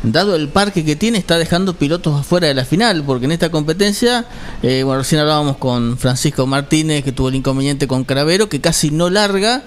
dado 0.05 0.37
el 0.37 0.49
parque 0.49 0.85
que 0.85 0.95
tiene, 0.97 1.19
está 1.19 1.39
dejando 1.39 1.75
pilotos 1.75 2.21
afuera 2.21 2.47
de 2.47 2.55
la 2.55 2.65
final, 2.65 3.03
porque 3.05 3.25
en 3.25 3.33
esta 3.33 3.51
competencia, 3.51 4.27
eh, 4.63 4.83
bueno, 4.85 5.01
recién 5.01 5.21
hablábamos 5.21 5.57
con 5.57 5.99
Francisco 5.99 6.47
Martínez, 6.47 7.03
que 7.03 7.13
tuvo 7.13 7.31
el 7.31 7.35
inconveniente 7.37 7.89
con 7.89 8.05
Cravero, 8.05 8.49
que 8.49 8.61
casi 8.61 8.91
no 8.91 9.11
larga, 9.11 9.63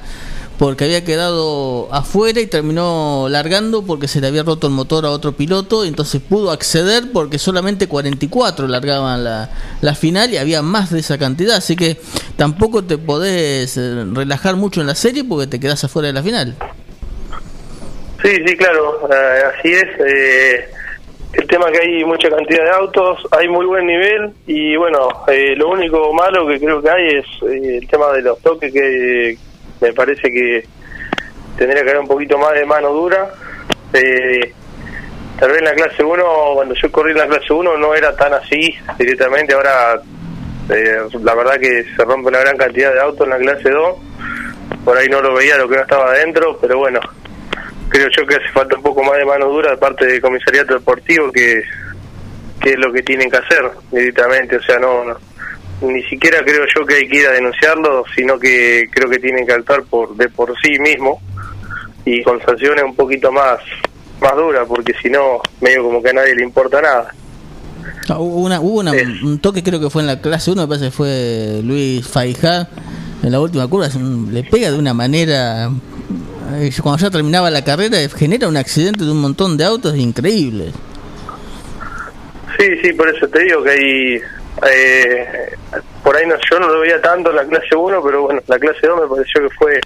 porque 0.58 0.86
había 0.86 1.04
quedado 1.06 1.88
afuera 1.94 2.40
y 2.40 2.48
terminó 2.48 3.28
largando 3.30 3.86
porque 3.86 4.08
se 4.08 4.22
le 4.22 4.28
había 4.28 4.44
roto 4.44 4.68
el 4.68 4.74
motor 4.74 5.06
a 5.06 5.12
otro 5.12 5.34
piloto, 5.34 5.86
y 5.86 5.90
entonces 5.90 6.22
pudo 6.22 6.52
acceder 6.52 7.04
porque 7.14 7.38
solamente 7.38 7.88
44 7.88 8.68
largaban 8.68 9.24
la, 9.24 9.50
la 9.82 9.96
final 9.96 10.34
y 10.34 10.38
había 10.38 10.62
más 10.62 10.92
de 10.92 11.00
esa 11.00 11.18
cantidad, 11.18 11.58
así 11.58 11.76
que 11.76 11.98
tampoco 12.36 12.84
te 12.84 12.98
podés 12.98 13.78
eh, 13.78 14.06
relajar 14.14 14.56
mucho 14.56 14.82
en 14.82 14.88
la 14.88 14.96
serie 14.96 15.24
porque 15.24 15.48
te 15.48 15.60
quedás 15.60 15.84
afuera 15.84 16.08
de 16.08 16.14
la 16.14 16.24
final. 16.24 16.56
Sí, 18.22 18.36
sí, 18.46 18.58
claro, 18.58 19.08
así 19.54 19.72
es. 19.72 19.88
eh, 20.00 20.70
el 21.34 21.48
tema 21.48 21.72
que 21.72 21.80
hay 21.80 22.04
mucha 22.04 22.30
cantidad 22.30 22.64
de 22.64 22.72
autos, 22.72 23.20
hay 23.32 23.48
muy 23.48 23.66
buen 23.66 23.86
nivel 23.86 24.32
y 24.48 24.76
bueno, 24.76 25.10
eh, 25.28 25.56
lo 25.56 25.70
único 25.70 26.12
malo 26.14 26.48
que 26.48 26.60
creo 26.60 26.82
que 26.82 26.90
hay 26.90 27.08
es 27.18 27.26
eh, 27.44 27.78
el 27.78 27.88
tema 27.88 28.12
de 28.14 28.22
los 28.24 28.40
toques 28.40 28.74
que 28.74 29.38
me 29.82 29.94
parece 29.94 30.32
que 30.32 30.66
tendría 31.58 31.84
que 31.84 31.90
haber 31.90 32.02
un 32.02 32.08
poquito 32.08 32.38
más 32.38 32.54
de 32.54 32.66
mano 32.66 32.90
dura. 32.90 33.30
Eh, 33.94 34.54
tal 35.40 35.50
vez 35.50 35.60
en 35.60 35.66
la 35.66 35.74
clase 35.74 36.04
1, 36.04 36.24
cuando 36.54 36.76
yo 36.76 36.92
corrí 36.92 37.12
en 37.12 37.18
la 37.20 37.28
clase 37.28 37.54
1 37.54 37.78
no 37.78 37.96
era 37.96 38.16
tan 38.16 38.34
así 38.34 38.76
directamente, 38.98 39.54
ahora 39.54 40.02
eh, 40.70 40.98
la 41.22 41.36
verdad 41.36 41.60
que 41.60 41.84
se 41.96 42.04
rompe 42.04 42.30
una 42.30 42.40
gran 42.40 42.58
cantidad 42.58 42.94
de 42.94 43.02
autos 43.02 43.26
en 43.26 43.32
la 43.32 43.38
clase 43.38 43.70
2, 43.70 43.98
por 44.84 44.98
ahí 44.98 45.08
no 45.08 45.22
lo 45.22 45.34
veía 45.34 45.58
lo 45.58 45.68
que 45.68 45.76
no 45.76 45.82
estaba 45.82 46.12
adentro, 46.12 46.58
pero 46.62 46.78
bueno, 46.78 47.00
creo 47.90 48.08
yo 48.10 48.26
que 48.26 48.36
hace 48.36 48.50
falta 48.50 48.76
un 48.76 48.84
poco 48.84 49.04
más 49.04 49.18
de 49.18 49.26
mano 49.26 49.48
dura 49.48 49.72
de 49.72 49.78
parte 49.78 50.06
del 50.06 50.22
comisariato 50.22 50.74
deportivo 50.76 51.32
que, 51.32 51.62
que 52.62 52.72
es 52.72 52.80
lo 52.80 52.92
que 52.92 53.04
tienen 53.04 53.30
que 53.30 53.38
hacer 53.38 53.70
directamente, 53.92 54.58
o 54.58 54.62
sea, 54.62 54.80
no, 54.80 55.06
no 55.06 55.18
ni 55.82 56.02
siquiera 56.04 56.40
creo 56.44 56.66
yo 56.76 56.86
que 56.86 56.96
hay 56.96 57.08
que 57.08 57.18
ir 57.20 57.28
a 57.28 57.32
denunciarlo, 57.34 58.04
sino 58.16 58.38
que 58.40 58.86
creo 58.92 59.10
que 59.10 59.20
tienen 59.20 59.46
que 59.46 59.54
actuar 59.54 59.84
por 59.84 60.16
de 60.16 60.28
por 60.30 60.54
sí 60.62 60.80
mismo 60.80 61.22
y 62.06 62.24
con 62.24 62.42
sanciones 62.42 62.84
un 62.84 62.96
poquito 62.96 63.32
más 63.32 63.60
más 64.22 64.36
duras, 64.36 64.66
porque 64.68 64.94
si 65.02 65.10
no, 65.10 65.40
medio 65.62 65.84
como 65.84 66.02
que 66.02 66.10
a 66.10 66.14
nadie 66.14 66.34
le 66.36 66.44
importa 66.44 66.82
nada. 66.82 67.14
Ah, 68.10 68.18
Hubo, 68.18 68.38
una, 68.46 68.60
hubo 68.60 68.80
una- 68.80 68.92
un 68.92 69.38
toque, 69.40 69.62
creo 69.62 69.80
que 69.80 69.90
fue 69.92 70.02
en 70.02 70.08
la 70.08 70.20
clase 70.20 70.50
1, 70.52 70.64
me 70.64 70.68
parece 70.68 70.86
que 70.86 70.92
fue 70.92 71.62
Luis 71.64 72.08
Faijá, 72.08 72.68
en 73.22 73.32
la 73.32 73.40
última 73.40 73.68
curva, 73.68 73.88
le 74.32 74.44
pega 74.44 74.72
de 74.72 74.80
una 74.80 74.94
manera. 74.96 75.70
eh, 76.56 76.72
Cuando 76.82 77.00
ya 77.04 77.12
terminaba 77.12 77.52
la 77.52 77.64
carrera, 77.64 77.98
genera 78.10 78.48
un 78.48 78.58
accidente 78.58 79.04
de 79.06 79.12
un 79.12 79.22
montón 79.22 79.56
de 79.58 79.66
autos 79.66 79.96
increíbles. 79.96 80.74
Sí, 82.58 82.66
sí, 82.82 82.94
por 82.94 83.08
eso 83.16 83.28
te 83.28 83.44
digo 83.44 83.64
que 83.64 83.70
hay... 83.70 84.20
eh, 84.66 85.56
por 86.04 86.16
ahí 86.16 86.26
no, 86.26 86.36
yo 86.50 86.60
no 86.60 86.68
lo 86.68 86.80
veía 86.80 87.02
tanto 87.02 87.30
en 87.30 87.36
la 87.36 87.46
clase 87.46 87.76
1, 87.76 88.02
pero 88.04 88.24
bueno, 88.24 88.42
la 88.48 88.60
clase 88.60 88.88
2 88.88 89.02
me 89.02 89.16
pareció 89.16 89.42
que 89.42 89.56
fue 89.56 89.80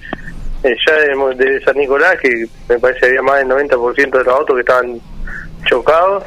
eh, 0.64 0.76
ya 0.88 0.96
de, 0.96 1.36
de 1.36 1.62
San 1.62 1.78
Nicolás, 1.78 2.18
que 2.22 2.46
me 2.70 2.80
parece 2.80 3.00
que 3.02 3.06
había 3.08 3.22
más 3.22 3.40
del 3.40 3.50
90% 3.50 3.96
de 4.12 4.24
los 4.24 4.28
autos 4.28 4.56
que 4.56 4.62
estaban 4.62 5.02
chocados. 5.66 6.24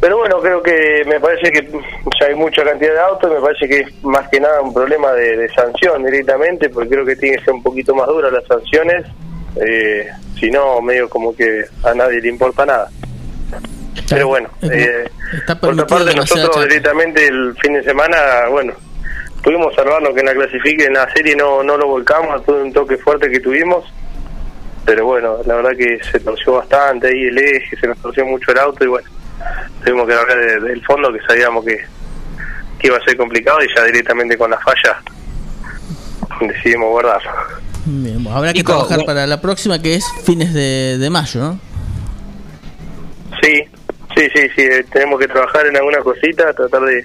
Pero 0.00 0.18
bueno, 0.18 0.38
creo 0.40 0.62
que 0.62 1.02
me 1.06 1.18
parece 1.18 1.50
que 1.50 1.66
ya 2.20 2.26
hay 2.26 2.34
mucha 2.34 2.62
cantidad 2.62 2.92
de 2.92 3.00
autos, 3.00 3.32
me 3.32 3.40
parece 3.40 3.68
que 3.68 3.80
es 3.80 4.04
más 4.04 4.28
que 4.28 4.38
nada 4.38 4.60
un 4.60 4.74
problema 4.74 5.12
de, 5.12 5.36
de 5.36 5.48
sanción 5.50 6.04
directamente, 6.04 6.68
porque 6.68 6.90
creo 6.90 7.06
que 7.06 7.16
tiene 7.16 7.38
que 7.38 7.44
ser 7.44 7.54
un 7.54 7.62
poquito 7.62 7.94
más 7.94 8.06
duras 8.06 8.32
las 8.32 8.44
sanciones, 8.44 9.06
eh, 9.56 10.08
si 10.38 10.50
no, 10.50 10.80
medio 10.80 11.08
como 11.08 11.34
que 11.34 11.64
a 11.84 11.94
nadie 11.94 12.20
le 12.20 12.28
importa 12.28 12.66
nada. 12.66 12.90
Pero 14.08 14.28
bueno, 14.28 14.48
eh, 14.62 15.08
Está 15.32 15.58
por 15.58 15.72
otra 15.72 15.86
parte 15.86 16.14
nosotros 16.14 16.64
directamente 16.68 17.26
el 17.26 17.54
fin 17.60 17.74
de 17.74 17.82
semana, 17.84 18.16
bueno, 18.50 18.72
pudimos 19.42 19.74
salvarnos 19.74 20.12
que 20.14 20.20
en 20.20 20.26
la 20.26 20.34
clasifique, 20.34 20.84
en 20.86 20.94
la 20.94 21.10
serie 21.12 21.34
no, 21.36 21.62
no 21.62 21.76
lo 21.76 21.86
volcamos, 21.86 22.40
a 22.40 22.44
todo 22.44 22.62
un 22.62 22.72
toque 22.72 22.96
fuerte 22.98 23.30
que 23.30 23.40
tuvimos, 23.40 23.84
pero 24.84 25.06
bueno, 25.06 25.38
la 25.46 25.54
verdad 25.56 25.70
que 25.78 25.98
se 26.10 26.20
torció 26.20 26.54
bastante 26.54 27.08
ahí 27.08 27.24
el 27.24 27.38
eje, 27.38 27.76
se 27.76 27.86
nos 27.86 27.98
torció 27.98 28.24
mucho 28.26 28.50
el 28.52 28.58
auto 28.58 28.84
y 28.84 28.88
bueno, 28.88 29.08
tuvimos 29.84 30.06
que 30.08 30.14
hablar 30.14 30.38
de- 30.38 30.60
del 30.68 30.84
fondo 30.84 31.12
que 31.12 31.20
sabíamos 31.26 31.64
que, 31.64 31.76
que 32.78 32.86
iba 32.88 32.96
a 32.98 33.04
ser 33.04 33.16
complicado 33.16 33.58
y 33.62 33.68
ya 33.74 33.84
directamente 33.84 34.36
con 34.36 34.50
la 34.50 34.58
falla 34.58 35.00
decidimos 36.40 36.90
guardarlo. 36.90 37.30
Bien, 37.86 38.26
habrá 38.28 38.52
que 38.52 38.58
Nico, 38.60 38.72
trabajar 38.72 39.04
para 39.04 39.26
la 39.26 39.40
próxima, 39.40 39.80
que 39.80 39.94
es 39.94 40.04
fines 40.24 40.52
de, 40.54 40.96
de 40.98 41.10
mayo, 41.10 41.40
¿no? 41.40 41.60
Sí, 43.42 43.62
sí, 44.16 44.28
sí, 44.34 44.48
sí, 44.54 44.62
eh, 44.62 44.84
tenemos 44.92 45.18
que 45.18 45.28
trabajar 45.28 45.66
en 45.66 45.76
alguna 45.76 45.98
cosita, 45.98 46.52
tratar 46.52 46.82
de, 46.82 47.04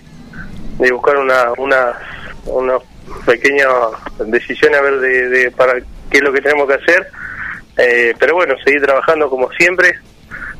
de 0.79 0.91
buscar 0.91 1.17
una, 1.17 1.51
una, 1.57 1.93
una 2.45 2.77
pequeña 3.25 3.65
decisión 4.25 4.75
a 4.75 4.81
ver 4.81 4.99
de, 4.99 5.29
de 5.29 5.51
para 5.51 5.73
qué 6.09 6.17
es 6.17 6.21
lo 6.21 6.33
que 6.33 6.41
tenemos 6.41 6.67
que 6.67 6.75
hacer. 6.75 7.07
Eh, 7.77 8.13
pero 8.19 8.35
bueno, 8.35 8.55
seguir 8.63 8.81
trabajando 8.81 9.29
como 9.29 9.49
siempre. 9.51 9.99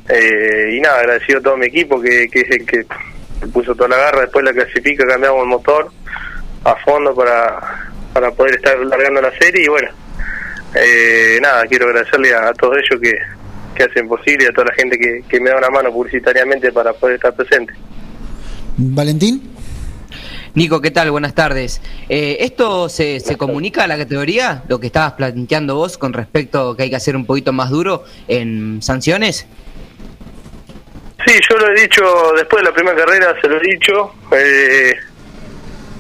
Eh, 0.08 0.72
y 0.74 0.80
nada, 0.80 1.00
agradecido 1.00 1.40
a 1.40 1.42
todo 1.44 1.58
mi 1.58 1.68
equipo 1.68 2.02
que, 2.02 2.28
que 2.30 2.42
es 2.42 2.52
el 2.52 2.66
que 2.66 2.86
puso 3.54 3.76
toda 3.76 3.90
la 3.90 3.98
garra. 3.98 4.22
Después 4.22 4.46
la 4.46 4.54
clasifica, 4.54 5.06
cambiamos 5.06 5.42
el 5.44 5.50
motor 5.50 5.92
a 6.64 6.76
fondo 6.78 7.14
para, 7.16 7.60
para 8.14 8.32
poder 8.32 8.56
estar 8.56 8.78
largando 8.80 9.22
la 9.22 9.32
serie. 9.38 9.66
Y 9.66 9.68
bueno, 9.68 9.90
eh, 10.76 11.40
nada, 11.42 11.66
quiero 11.68 11.88
agradecerle 11.88 12.34
a, 12.34 12.48
a 12.50 12.54
todos 12.54 12.78
ellos 12.78 13.02
que, 13.02 13.14
que 13.80 13.86
hacen 13.86 14.08
posible, 14.08 14.48
a 14.48 14.52
toda 14.52 14.66
la 14.68 14.74
gente 14.74 14.98
que, 14.98 15.24
que 15.28 15.40
me 15.40 15.50
da 15.50 15.58
una 15.58 15.70
mano 15.70 15.92
publicitariamente 15.92 16.72
para 16.72 16.92
poder 16.94 17.16
estar 17.16 17.34
presente. 17.34 17.74
Valentín. 18.78 19.42
Nico, 20.54 20.82
¿qué 20.82 20.92
tal? 20.92 21.12
Buenas 21.12 21.34
tardes. 21.34 21.82
Eh, 22.10 22.38
¿Esto 22.42 22.90
se, 22.90 23.20
se 23.22 23.38
comunica 23.38 23.86
a 23.86 23.88
la 23.88 23.98
categoría, 23.98 24.64
lo 24.68 24.80
que 24.80 24.88
estabas 24.88 25.14
planteando 25.14 25.76
vos 25.76 25.98
con 25.98 26.12
respecto 26.12 26.76
que 26.76 26.84
hay 26.84 26.90
que 26.90 26.96
hacer 26.96 27.16
un 27.16 27.26
poquito 27.26 27.54
más 27.54 27.70
duro 27.70 28.04
en 28.28 28.82
sanciones? 28.82 29.48
Sí, 31.26 31.40
yo 31.50 31.58
lo 31.58 31.70
he 31.72 31.82
dicho 31.82 32.04
después 32.36 32.64
de 32.64 32.70
la 32.70 32.76
primera 32.76 32.98
carrera, 32.98 33.36
se 33.40 33.48
lo 33.48 33.58
he 33.58 33.62
dicho. 33.62 34.12
eh, 34.32 34.94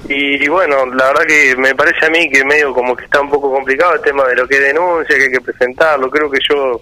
y 0.09 0.47
bueno, 0.47 0.87
la 0.87 1.07
verdad 1.09 1.25
que 1.27 1.55
me 1.55 1.75
parece 1.75 2.07
a 2.07 2.09
mí 2.09 2.27
que 2.31 2.43
medio 2.43 2.73
como 2.73 2.95
que 2.95 3.05
está 3.05 3.21
un 3.21 3.29
poco 3.29 3.51
complicado 3.51 3.93
el 3.93 4.01
tema 4.01 4.25
de 4.27 4.35
lo 4.35 4.47
que 4.47 4.55
es 4.55 4.63
denuncia, 4.63 5.15
que 5.15 5.23
hay 5.25 5.31
que 5.31 5.41
presentarlo. 5.41 6.09
Creo 6.09 6.31
que 6.31 6.39
yo, 6.49 6.81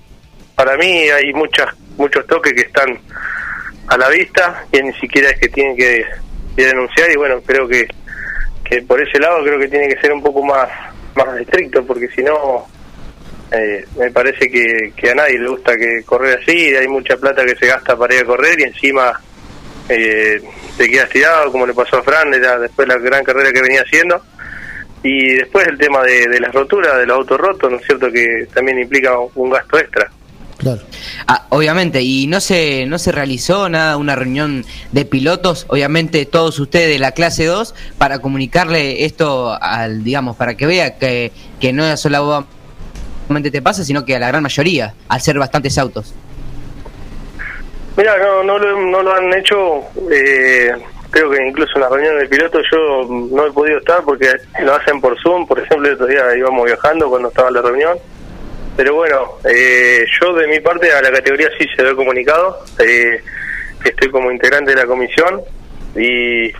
para 0.58 0.76
mí 0.76 1.08
hay 1.08 1.32
muchas 1.34 1.68
muchos 1.98 2.26
toques 2.26 2.54
que 2.54 2.62
están 2.62 3.00
a 3.88 3.96
la 3.96 4.10
vista 4.10 4.66
y 4.72 4.82
ni 4.82 4.92
siquiera 4.94 5.30
es 5.30 5.40
que 5.40 5.50
tienen 5.50 5.78
que, 5.78 6.04
que 6.56 6.66
denunciar. 6.66 7.12
Y 7.12 7.16
bueno, 7.16 7.40
creo 7.46 7.68
que, 7.68 7.88
que 8.64 8.82
por 8.82 9.00
ese 9.00 9.20
lado 9.20 9.44
creo 9.44 9.60
que 9.60 9.68
tiene 9.68 9.88
que 9.88 10.02
ser 10.02 10.12
un 10.12 10.24
poco 10.24 10.44
más, 10.44 10.68
más 11.16 11.40
estricto, 11.40 11.86
porque 11.86 12.08
si 12.10 12.24
no, 12.24 12.66
eh, 13.52 13.86
me 14.00 14.10
parece 14.10 14.50
que, 14.50 14.94
que 14.96 15.12
a 15.12 15.16
nadie 15.16 15.38
le 15.38 15.48
gusta 15.48 15.76
que 15.78 16.02
correr 16.04 16.40
así, 16.42 16.76
hay 16.76 16.88
mucha 16.88 17.18
plata 17.18 17.46
que 17.46 17.56
se 17.56 17.68
gasta 17.68 17.96
para 17.96 18.16
ir 18.16 18.22
a 18.22 18.26
correr 18.26 18.60
y 18.60 18.64
encima 18.64 19.14
eh, 19.90 20.42
te 20.76 20.90
quedas 20.90 21.10
tirado, 21.10 21.52
como 21.52 21.68
le 21.68 21.74
pasó 21.76 21.98
a 21.98 22.04
Fran, 22.04 22.34
era 22.34 22.58
después 22.58 22.88
la 22.88 22.98
gran 22.98 23.24
carrera 23.24 23.52
que 23.52 23.62
venía 23.62 23.82
haciendo. 23.82 24.20
Y 25.04 25.36
después 25.36 25.68
el 25.68 25.78
tema 25.78 26.02
de, 26.04 26.28
de 26.28 26.40
las 26.40 26.52
roturas, 26.52 26.98
de 26.98 27.06
los 27.06 27.18
autos 27.18 27.40
rotos, 27.40 27.72
¿no 27.72 27.78
es 27.78 27.86
cierto? 27.86 28.12
Que 28.12 28.48
también 28.52 28.80
implica 28.80 29.16
un 29.36 29.52
gasto 29.52 29.78
extra. 29.78 30.12
Ah, 31.28 31.46
obviamente, 31.50 32.02
y 32.02 32.28
no 32.28 32.40
se, 32.40 32.86
no 32.88 32.98
se 32.98 33.12
realizó 33.12 33.70
nada, 33.70 33.98
una 33.98 34.16
reunión 34.16 34.66
de 34.92 35.06
pilotos, 35.06 35.66
obviamente 35.70 36.26
todos 36.26 36.60
ustedes 36.60 36.90
de 36.90 37.00
la 37.00 37.12
clase 37.12 37.46
2, 37.46 37.76
para 37.98 38.20
comunicarle 38.20 39.06
esto 39.06 39.56
al, 39.62 40.04
digamos, 40.04 40.36
para 40.36 40.56
que 40.56 40.66
vea 40.66 40.98
que, 40.98 41.32
que 41.60 41.74
no 41.74 41.96
solamente 41.96 43.52
te 43.52 43.62
pasa, 43.62 43.84
sino 43.84 44.04
que 44.04 44.16
a 44.16 44.20
la 44.20 44.28
gran 44.30 44.44
mayoría, 44.44 44.94
al 45.08 45.22
ser 45.22 45.38
bastantes 45.38 45.78
autos. 45.78 46.14
Mira, 47.96 48.16
no, 48.18 48.44
no, 48.44 48.60
lo, 48.60 48.80
no 48.80 49.02
lo 49.02 49.16
han 49.16 49.34
hecho, 49.34 49.84
eh, 50.12 50.72
creo 51.10 51.32
que 51.32 51.48
incluso 51.48 51.72
en 51.76 51.82
la 51.82 51.90
reunión 51.90 52.20
de 52.20 52.28
pilotos 52.28 52.64
yo 52.72 53.08
no 53.10 53.48
he 53.48 53.52
podido 53.52 53.80
estar 53.80 54.04
porque 54.04 54.30
lo 54.62 54.76
hacen 54.76 55.02
por 55.02 55.20
Zoom, 55.20 55.48
por 55.48 55.60
ejemplo, 55.60 55.88
el 55.88 55.96
otro 55.96 56.08
día 56.08 56.36
íbamos 56.36 56.66
viajando 56.66 57.10
cuando 57.10 57.30
estaba 57.30 57.50
la 57.52 57.62
reunión. 57.62 57.98
Pero 58.78 58.94
bueno, 58.94 59.40
eh, 59.44 60.06
yo 60.22 60.34
de 60.34 60.48
mi 60.48 60.60
parte 60.60 60.92
a 60.92 61.02
la 61.02 61.12
categoría 61.12 61.50
sí 61.58 61.66
se 61.76 61.82
lo 61.82 61.96
comunicado, 61.96 62.60
eh, 62.78 63.20
estoy 63.84 64.12
como 64.12 64.32
integrante 64.32 64.72
de 64.72 64.78
la 64.78 64.86
comisión 64.86 65.42
y, 65.96 66.54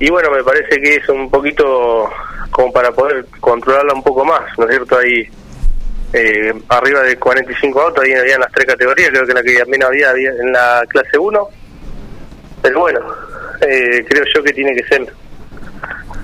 y 0.00 0.10
bueno, 0.10 0.30
me 0.30 0.42
parece 0.42 0.80
que 0.80 0.96
es 0.96 1.08
un 1.10 1.30
poquito 1.30 2.10
como 2.50 2.72
para 2.72 2.92
poder 2.92 3.26
controlarla 3.40 3.92
un 3.92 4.02
poco 4.02 4.24
más, 4.24 4.40
¿no 4.56 4.64
es 4.64 4.70
cierto? 4.70 4.98
Ahí 4.98 5.28
eh, 6.14 6.54
arriba 6.68 7.02
de 7.02 7.16
45 7.18 7.80
autos, 7.80 8.04
ahí 8.04 8.14
había 8.14 8.38
las 8.38 8.50
tres 8.52 8.66
categorías, 8.66 9.10
creo 9.10 9.26
que 9.26 9.34
la 9.34 9.42
que 9.42 9.58
también 9.58 9.84
había, 9.84 10.10
había 10.10 10.30
en 10.30 10.50
la 10.50 10.84
clase 10.88 11.18
1. 11.18 11.48
Pero 12.62 12.80
bueno, 12.80 13.00
eh, 13.60 14.02
creo 14.08 14.24
yo 14.34 14.42
que 14.42 14.52
tiene 14.54 14.74
que 14.74 14.84
ser 14.84 15.06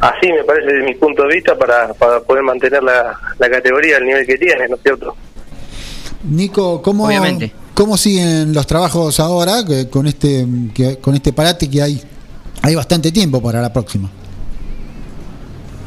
así, 0.01 0.33
me 0.33 0.45
parece, 0.45 0.73
desde 0.73 0.85
mi 0.85 0.95
punto 0.95 1.23
de 1.23 1.35
vista, 1.35 1.57
para, 1.57 1.93
para 1.95 2.21
poder 2.21 2.43
mantener 2.43 2.83
la, 2.83 3.19
la 3.39 3.51
categoría 3.51 3.97
al 3.99 4.05
nivel 4.05 4.27
que 4.27 4.37
tiene, 4.37 4.69
¿no 4.69 4.77
es 4.77 4.83
cierto? 4.83 5.17
Nico, 6.25 6.83
¿cómo, 6.83 7.07
Obviamente. 7.07 7.53
¿cómo 7.75 7.97
siguen 7.97 8.53
los 8.53 8.67
trabajos 8.67 9.19
ahora 9.21 9.65
que 9.67 9.89
con 9.89 10.07
este 10.07 10.45
que, 10.75 10.99
con 10.99 11.15
este 11.15 11.33
parate 11.33 11.71
que 11.71 11.81
hay 11.81 12.03
hay 12.63 12.75
bastante 12.75 13.11
tiempo 13.11 13.43
para 13.43 13.63
la 13.63 13.73
próxima? 13.73 14.11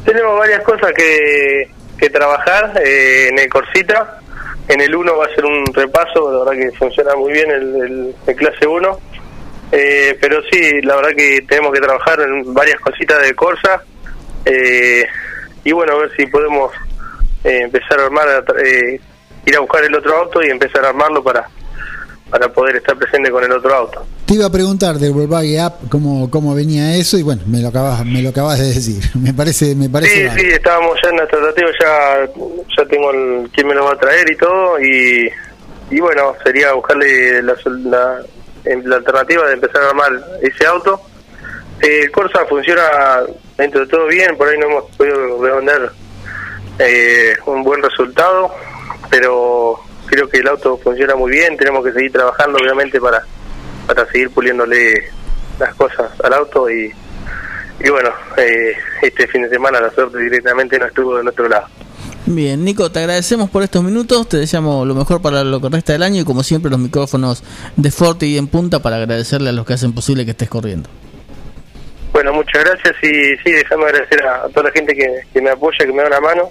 Tenemos 0.04 0.38
varias 0.38 0.62
cosas 0.62 0.92
que, 0.92 1.70
que 1.96 2.10
trabajar 2.10 2.80
eh, 2.84 3.28
en 3.30 3.38
el 3.38 3.48
Corsita. 3.48 4.20
En 4.66 4.80
el 4.80 4.94
1 4.94 5.16
va 5.16 5.26
a 5.26 5.34
ser 5.34 5.44
un 5.44 5.64
repaso, 5.72 6.32
la 6.32 6.44
verdad 6.44 6.62
que 6.64 6.76
funciona 6.76 7.14
muy 7.16 7.32
bien 7.32 7.50
el, 7.50 7.76
el, 7.76 8.14
el 8.26 8.36
clase 8.36 8.66
1. 8.66 8.98
Eh, 9.72 10.16
pero 10.20 10.40
sí, 10.50 10.80
la 10.82 10.96
verdad 10.96 11.10
que 11.16 11.44
tenemos 11.48 11.72
que 11.72 11.80
trabajar 11.80 12.20
en 12.20 12.52
varias 12.52 12.80
cositas 12.80 13.22
de 13.22 13.34
Corsa. 13.34 13.82
Eh, 14.44 15.06
y 15.64 15.72
bueno, 15.72 15.94
a 15.94 15.98
ver 16.00 16.10
si 16.16 16.26
podemos 16.26 16.72
eh, 17.44 17.62
empezar 17.62 18.00
a 18.00 18.04
armar, 18.04 18.44
eh, 18.64 19.00
ir 19.46 19.56
a 19.56 19.60
buscar 19.60 19.84
el 19.84 19.94
otro 19.94 20.16
auto 20.16 20.42
y 20.42 20.50
empezar 20.50 20.84
a 20.84 20.88
armarlo 20.90 21.22
para, 21.22 21.48
para 22.30 22.52
poder 22.52 22.76
estar 22.76 22.96
presente 22.96 23.30
con 23.30 23.44
el 23.44 23.52
otro 23.52 23.74
auto. 23.74 24.06
Te 24.26 24.34
iba 24.34 24.46
a 24.46 24.50
preguntar 24.50 24.96
del 24.96 25.12
Volkswagen 25.12 25.60
App 25.60 25.74
cómo, 25.90 26.30
cómo 26.30 26.54
venía 26.54 26.96
eso 26.96 27.18
y 27.18 27.22
bueno, 27.22 27.42
me 27.46 27.60
lo 27.60 27.68
acabas, 27.68 28.04
me 28.04 28.22
lo 28.22 28.30
acabas 28.30 28.58
de 28.58 28.66
decir. 28.66 29.02
Me 29.14 29.32
parece, 29.32 29.74
me 29.74 29.88
parece 29.88 30.30
Sí, 30.30 30.40
sí, 30.40 30.46
estábamos 30.48 30.98
ya 31.02 31.10
en 31.10 31.16
la 31.16 31.26
tratativa, 31.26 31.68
ya, 31.80 32.28
ya 32.76 32.86
tengo 32.86 33.10
el, 33.10 33.50
quién 33.52 33.66
me 33.66 33.74
lo 33.74 33.84
va 33.84 33.92
a 33.92 33.98
traer 33.98 34.30
y 34.30 34.36
todo, 34.36 34.80
y, 34.80 35.30
y 35.90 36.00
bueno, 36.00 36.34
sería 36.42 36.72
buscarle 36.72 37.42
la, 37.42 37.54
la, 37.84 38.20
la 38.64 38.96
alternativa 38.96 39.46
de 39.46 39.54
empezar 39.54 39.82
a 39.82 39.88
armar 39.90 40.12
ese 40.42 40.66
auto. 40.66 41.00
El 41.84 42.10
Corsa 42.10 42.46
funciona 42.46 42.82
dentro 43.58 43.80
de 43.80 43.86
todo 43.86 44.06
bien, 44.06 44.38
por 44.38 44.48
ahí 44.48 44.56
no 44.58 44.70
hemos 44.70 44.84
podido 44.96 45.42
redondear 45.42 45.92
eh, 46.78 47.34
un 47.44 47.62
buen 47.62 47.82
resultado, 47.82 48.54
pero 49.10 49.78
creo 50.06 50.26
que 50.26 50.38
el 50.38 50.48
auto 50.48 50.78
funciona 50.78 51.14
muy 51.14 51.32
bien, 51.32 51.58
tenemos 51.58 51.84
que 51.84 51.92
seguir 51.92 52.10
trabajando 52.10 52.58
obviamente 52.58 52.98
para, 52.98 53.22
para 53.86 54.06
seguir 54.10 54.30
puliéndole 54.30 55.10
las 55.58 55.74
cosas 55.74 56.10
al 56.22 56.32
auto 56.32 56.70
y, 56.70 56.90
y 57.80 57.90
bueno, 57.90 58.08
eh, 58.38 58.74
este 59.02 59.26
fin 59.26 59.42
de 59.42 59.50
semana 59.50 59.78
la 59.78 59.90
suerte 59.90 60.16
directamente 60.16 60.78
no 60.78 60.86
estuvo 60.86 61.18
de 61.18 61.24
nuestro 61.24 61.50
lado. 61.50 61.66
Bien, 62.24 62.64
Nico, 62.64 62.90
te 62.90 63.00
agradecemos 63.00 63.50
por 63.50 63.62
estos 63.62 63.84
minutos, 63.84 64.26
te 64.30 64.38
deseamos 64.38 64.86
lo 64.86 64.94
mejor 64.94 65.20
para 65.20 65.44
lo 65.44 65.60
que 65.60 65.68
resta 65.68 65.92
del 65.92 66.02
año 66.02 66.22
y 66.22 66.24
como 66.24 66.44
siempre 66.44 66.70
los 66.70 66.80
micrófonos 66.80 67.44
de 67.76 67.90
Forte 67.90 68.24
y 68.24 68.38
en 68.38 68.46
punta 68.46 68.80
para 68.80 68.96
agradecerle 68.96 69.50
a 69.50 69.52
los 69.52 69.66
que 69.66 69.74
hacen 69.74 69.92
posible 69.92 70.24
que 70.24 70.30
estés 70.30 70.48
corriendo. 70.48 70.88
Muchas 72.54 72.70
gracias 72.70 72.96
y 73.02 73.36
sí, 73.38 73.50
déjame 73.50 73.86
agradecer 73.86 74.24
a, 74.24 74.44
a 74.44 74.48
toda 74.48 74.68
la 74.68 74.70
gente 74.70 74.94
que, 74.94 75.22
que 75.32 75.42
me 75.42 75.50
apoya, 75.50 75.76
que 75.78 75.92
me 75.92 76.02
da 76.02 76.06
una 76.06 76.20
mano, 76.20 76.50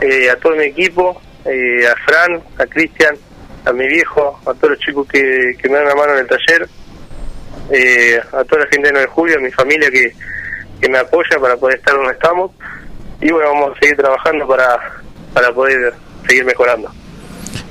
eh, 0.00 0.30
a 0.30 0.36
todo 0.36 0.56
mi 0.56 0.64
equipo, 0.64 1.20
eh, 1.44 1.86
a 1.86 1.94
Fran, 1.96 2.42
a 2.58 2.64
Cristian, 2.64 3.14
a 3.66 3.72
mi 3.74 3.86
viejo, 3.86 4.40
a 4.46 4.54
todos 4.54 4.70
los 4.70 4.78
chicos 4.78 5.06
que, 5.06 5.54
que 5.60 5.68
me 5.68 5.74
dan 5.74 5.84
una 5.84 5.96
mano 5.96 6.12
en 6.14 6.20
el 6.20 6.26
taller, 6.28 6.66
eh, 7.70 8.18
a 8.32 8.42
toda 8.44 8.62
la 8.62 8.68
gente 8.68 8.86
de 8.86 8.92
9 8.92 9.00
de 9.00 9.06
julio, 9.06 9.36
a 9.36 9.40
mi 9.42 9.50
familia 9.50 9.90
que, 9.90 10.14
que 10.80 10.88
me 10.88 10.96
apoya 10.96 11.38
para 11.38 11.58
poder 11.58 11.76
estar 11.76 11.94
donde 11.94 12.12
estamos 12.12 12.50
y 13.20 13.30
bueno, 13.30 13.52
vamos 13.52 13.76
a 13.76 13.80
seguir 13.80 13.98
trabajando 13.98 14.48
para, 14.48 14.78
para 15.34 15.52
poder 15.52 15.92
seguir 16.26 16.46
mejorando. 16.46 16.90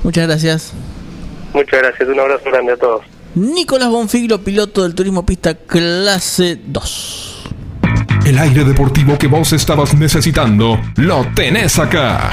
Muchas 0.04 0.28
gracias. 0.28 0.72
Muchas 1.52 1.82
gracias, 1.82 2.08
un 2.08 2.20
abrazo 2.20 2.44
grande 2.52 2.74
a 2.74 2.76
todos. 2.76 3.04
Nicolás 3.34 3.88
Bonfiglo, 3.88 4.44
piloto 4.44 4.84
del 4.84 4.94
Turismo 4.94 5.26
Pista 5.26 5.56
Clase 5.56 6.56
2. 6.64 7.23
El 8.24 8.38
aire 8.38 8.64
deportivo 8.64 9.18
que 9.18 9.26
vos 9.26 9.52
estabas 9.52 9.94
necesitando 9.94 10.80
lo 10.96 11.26
tenés 11.34 11.78
acá. 11.78 12.32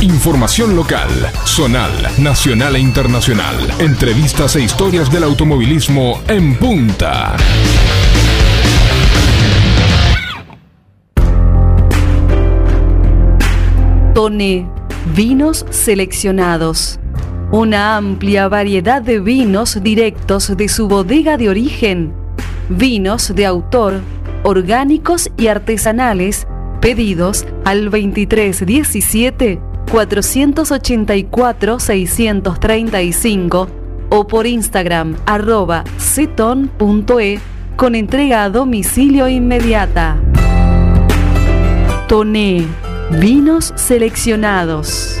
Información 0.00 0.74
local, 0.74 1.08
zonal, 1.46 1.92
nacional 2.18 2.74
e 2.74 2.80
internacional. 2.80 3.54
Entrevistas 3.78 4.56
e 4.56 4.64
historias 4.64 5.12
del 5.12 5.22
automovilismo 5.22 6.20
en 6.26 6.56
punta. 6.56 7.36
Tone, 14.14 14.68
vinos 15.14 15.64
seleccionados. 15.70 16.98
Una 17.52 17.96
amplia 17.96 18.48
variedad 18.48 19.00
de 19.00 19.20
vinos 19.20 19.80
directos 19.80 20.56
de 20.56 20.68
su 20.68 20.88
bodega 20.88 21.36
de 21.36 21.48
origen. 21.48 22.21
Vinos 22.68 23.34
de 23.34 23.46
autor, 23.46 24.00
orgánicos 24.42 25.30
y 25.36 25.48
artesanales, 25.48 26.46
pedidos 26.80 27.46
al 27.64 27.90
2317 27.90 29.60
484 29.90 31.80
635 31.80 33.68
o 34.10 34.26
por 34.26 34.46
Instagram 34.46 35.16
arroba 35.26 35.84
ceton.e 35.98 37.40
con 37.76 37.94
entrega 37.94 38.44
a 38.44 38.50
domicilio 38.50 39.28
inmediata. 39.28 40.16
Toné, 42.08 42.66
vinos 43.10 43.72
seleccionados. 43.76 45.20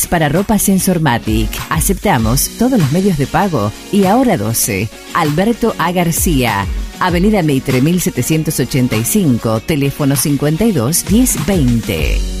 para 0.07 0.29
ropa 0.29 0.57
Sensormatic. 0.59 1.49
Aceptamos 1.69 2.49
todos 2.57 2.79
los 2.79 2.91
medios 2.91 3.17
de 3.17 3.27
pago 3.27 3.71
y 3.91 4.05
ahora 4.05 4.37
12. 4.37 4.89
Alberto 5.13 5.75
A. 5.77 5.91
García. 5.91 6.65
Avenida 6.99 7.41
Meitre 7.41 7.81
1785, 7.81 9.61
teléfono 9.61 10.15
52 10.15 11.11
1020. 11.11 12.40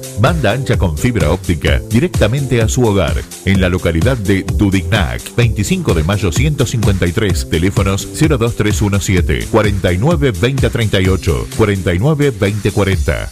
Banda 0.21 0.51
ancha 0.51 0.77
con 0.77 0.99
fibra 0.99 1.31
óptica 1.31 1.79
directamente 1.89 2.61
a 2.61 2.67
su 2.67 2.83
hogar, 2.83 3.23
en 3.45 3.59
la 3.59 3.69
localidad 3.69 4.15
de 4.17 4.43
Dudignac, 4.43 5.19
25 5.35 5.95
de 5.95 6.03
mayo 6.03 6.31
153, 6.31 7.49
teléfonos 7.49 8.07
02317 8.13 9.47
49 9.47 10.31
2038, 10.31 11.47
49 11.57 12.31
2040. 12.39 13.31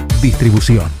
Distribución. 0.21 1.00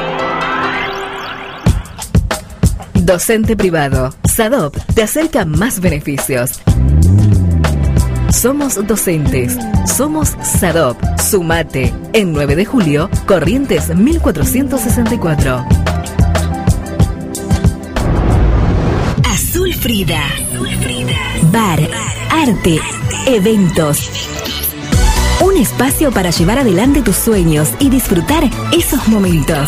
Docente 3.11 3.57
privado. 3.57 4.15
SADOP 4.23 4.77
te 4.95 5.03
acerca 5.03 5.43
más 5.43 5.81
beneficios. 5.81 6.61
Somos 8.31 8.87
docentes. 8.87 9.57
Somos 9.85 10.29
SADOP. 10.41 10.97
Sumate. 11.19 11.93
En 12.13 12.31
9 12.31 12.55
de 12.55 12.63
julio, 12.63 13.09
Corrientes 13.27 13.93
1464. 13.93 15.65
Azul 19.25 19.73
Frida. 19.73 20.23
Bar, 21.51 21.81
arte, 22.29 22.79
eventos. 23.27 24.09
Un 25.41 25.57
espacio 25.57 26.13
para 26.13 26.29
llevar 26.29 26.59
adelante 26.59 27.01
tus 27.01 27.17
sueños 27.17 27.71
y 27.79 27.89
disfrutar 27.89 28.49
esos 28.71 29.05
momentos. 29.09 29.67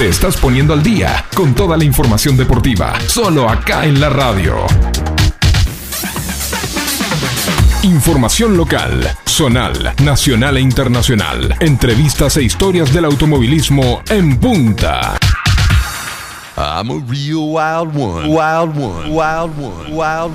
Te 0.00 0.08
estás 0.08 0.38
poniendo 0.38 0.72
al 0.72 0.82
día 0.82 1.26
con 1.36 1.54
toda 1.54 1.76
la 1.76 1.84
información 1.84 2.34
deportiva, 2.34 2.98
solo 3.06 3.46
acá 3.46 3.84
en 3.84 4.00
la 4.00 4.08
radio. 4.08 4.56
Información 7.82 8.56
local, 8.56 9.14
zonal, 9.26 9.94
nacional 10.02 10.56
e 10.56 10.62
internacional. 10.62 11.54
Entrevistas 11.60 12.38
e 12.38 12.42
historias 12.42 12.94
del 12.94 13.04
automovilismo 13.04 14.00
en 14.08 14.40
punta. 14.40 15.18
I'm 16.56 16.90
a 16.90 17.04
real 17.06 17.50
wild 17.50 17.94
one. 17.94 18.26
Wild 18.26 18.78
one. 18.78 19.10
Wild 19.10 19.52
one. 19.58 19.90
Wild 19.90 20.32
one. 20.32 20.34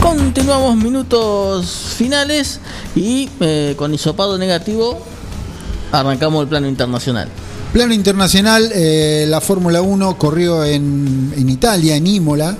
Continuamos 0.00 0.76
minutos 0.76 1.94
finales 1.98 2.58
y 2.96 3.28
eh, 3.40 3.74
con 3.76 3.92
hisopado 3.92 4.38
negativo 4.38 4.98
arrancamos 5.92 6.44
el 6.44 6.48
plano 6.48 6.68
internacional. 6.68 7.28
Plano 7.72 7.94
internacional, 7.94 8.70
eh, 8.74 9.24
la 9.26 9.40
Fórmula 9.40 9.80
1 9.80 10.18
corrió 10.18 10.62
en, 10.62 11.32
en 11.34 11.48
Italia, 11.48 11.96
en 11.96 12.06
Imola. 12.06 12.54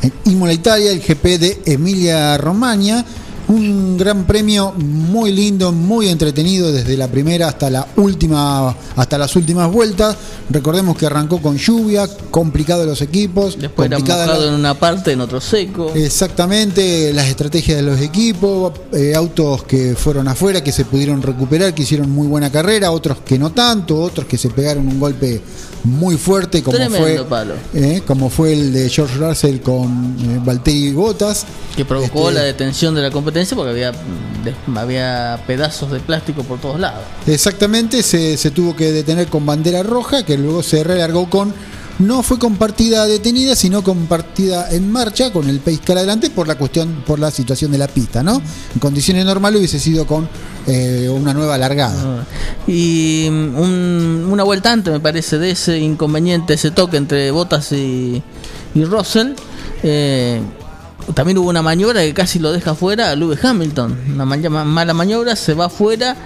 En 0.00 0.12
Imola, 0.24 0.54
Italia, 0.54 0.90
el 0.90 1.00
GP 1.00 1.38
de 1.38 1.62
Emilia 1.66 2.38
Romagna. 2.38 3.04
Un 3.48 3.96
gran 3.96 4.24
premio 4.26 4.72
muy 4.72 5.32
lindo, 5.32 5.72
muy 5.72 6.08
entretenido 6.08 6.70
desde 6.70 6.96
la 6.98 7.08
primera 7.08 7.48
hasta 7.48 7.70
la 7.70 7.86
última, 7.96 8.76
hasta 8.94 9.16
las 9.16 9.34
últimas 9.36 9.72
vueltas. 9.72 10.16
Recordemos 10.50 10.96
que 10.98 11.06
arrancó 11.06 11.40
con 11.40 11.56
lluvia, 11.56 12.06
complicado 12.30 12.84
los 12.84 13.00
equipos, 13.00 13.58
Después 13.58 13.86
era 13.86 13.96
complicada 13.96 14.38
la- 14.38 14.46
en 14.48 14.54
una 14.54 14.74
parte, 14.74 15.12
en 15.12 15.22
otro 15.22 15.40
seco. 15.40 15.92
Exactamente, 15.94 17.12
las 17.14 17.26
estrategias 17.28 17.78
de 17.78 17.82
los 17.82 18.00
equipos, 18.00 18.72
eh, 18.92 19.14
autos 19.14 19.64
que 19.64 19.94
fueron 19.96 20.28
afuera, 20.28 20.62
que 20.62 20.70
se 20.72 20.84
pudieron 20.84 21.22
recuperar, 21.22 21.72
que 21.74 21.82
hicieron 21.84 22.10
muy 22.10 22.26
buena 22.26 22.50
carrera, 22.50 22.90
otros 22.90 23.18
que 23.24 23.38
no 23.38 23.50
tanto, 23.52 23.98
otros 23.98 24.26
que 24.26 24.36
se 24.36 24.50
pegaron 24.50 24.86
un 24.88 25.00
golpe 25.00 25.40
muy 25.84 26.16
fuerte, 26.16 26.62
como 26.62 26.76
Tremendo 26.76 26.98
fue 27.06 27.24
palo. 27.24 27.54
eh, 27.72 28.02
como 28.06 28.28
fue 28.28 28.52
el 28.52 28.72
de 28.74 28.90
George 28.90 29.14
Russell 29.16 29.60
con 29.60 30.16
eh, 30.20 30.40
Valtteri 30.44 30.92
Bottas. 30.92 31.46
Que 31.76 31.84
provocó 31.84 32.28
Este, 32.28 32.34
la 32.34 32.42
detención 32.42 32.94
de 32.94 33.02
la 33.02 33.10
competencia 33.10 33.37
porque 33.54 33.70
había, 33.70 33.92
había 34.76 35.40
pedazos 35.46 35.90
de 35.90 36.00
plástico 36.00 36.42
por 36.44 36.58
todos 36.60 36.78
lados. 36.80 37.02
Exactamente, 37.26 38.02
se, 38.02 38.36
se 38.36 38.50
tuvo 38.50 38.74
que 38.76 38.92
detener 38.92 39.28
con 39.28 39.44
bandera 39.46 39.82
roja, 39.82 40.24
que 40.24 40.36
luego 40.38 40.62
se 40.62 40.84
relargó 40.84 41.28
con. 41.30 41.52
No 41.98 42.22
fue 42.22 42.38
con 42.38 42.54
partida 42.54 43.06
detenida, 43.06 43.56
sino 43.56 43.82
con 43.82 44.06
partida 44.06 44.70
en 44.70 44.88
marcha, 44.92 45.32
con 45.32 45.48
el 45.48 45.58
pace 45.58 45.78
car 45.78 45.98
adelante, 45.98 46.30
por 46.30 46.46
la 46.46 46.54
cuestión, 46.56 47.02
por 47.04 47.18
la 47.18 47.28
situación 47.32 47.72
de 47.72 47.78
la 47.78 47.88
pista, 47.88 48.22
¿no? 48.22 48.40
En 48.72 48.78
condiciones 48.78 49.24
normales 49.24 49.58
hubiese 49.58 49.80
sido 49.80 50.06
con 50.06 50.28
eh, 50.68 51.08
una 51.12 51.34
nueva 51.34 51.58
largada. 51.58 52.24
Y 52.68 53.26
mm, 53.28 53.58
un- 53.58 54.28
una 54.30 54.44
vuelta 54.44 54.70
antes, 54.72 54.92
me 54.92 55.00
parece, 55.00 55.38
de 55.38 55.50
ese 55.50 55.78
inconveniente, 55.80 56.54
ese 56.54 56.70
toque 56.70 56.98
entre 56.98 57.32
Bottas 57.32 57.72
y, 57.72 58.22
y 58.76 58.84
Russell, 58.84 59.32
eh, 59.82 60.40
también 61.14 61.38
hubo 61.38 61.48
una 61.48 61.62
maniobra 61.62 62.00
que 62.02 62.14
casi 62.14 62.38
lo 62.38 62.52
deja 62.52 62.74
fuera 62.74 63.10
a 63.10 63.16
Lewis 63.16 63.44
Hamilton. 63.44 63.96
Una 64.14 64.24
ma- 64.24 64.36
ma- 64.36 64.64
mala 64.64 64.94
maniobra, 64.94 65.36
se 65.36 65.54
va 65.54 65.68
fuera 65.68 66.16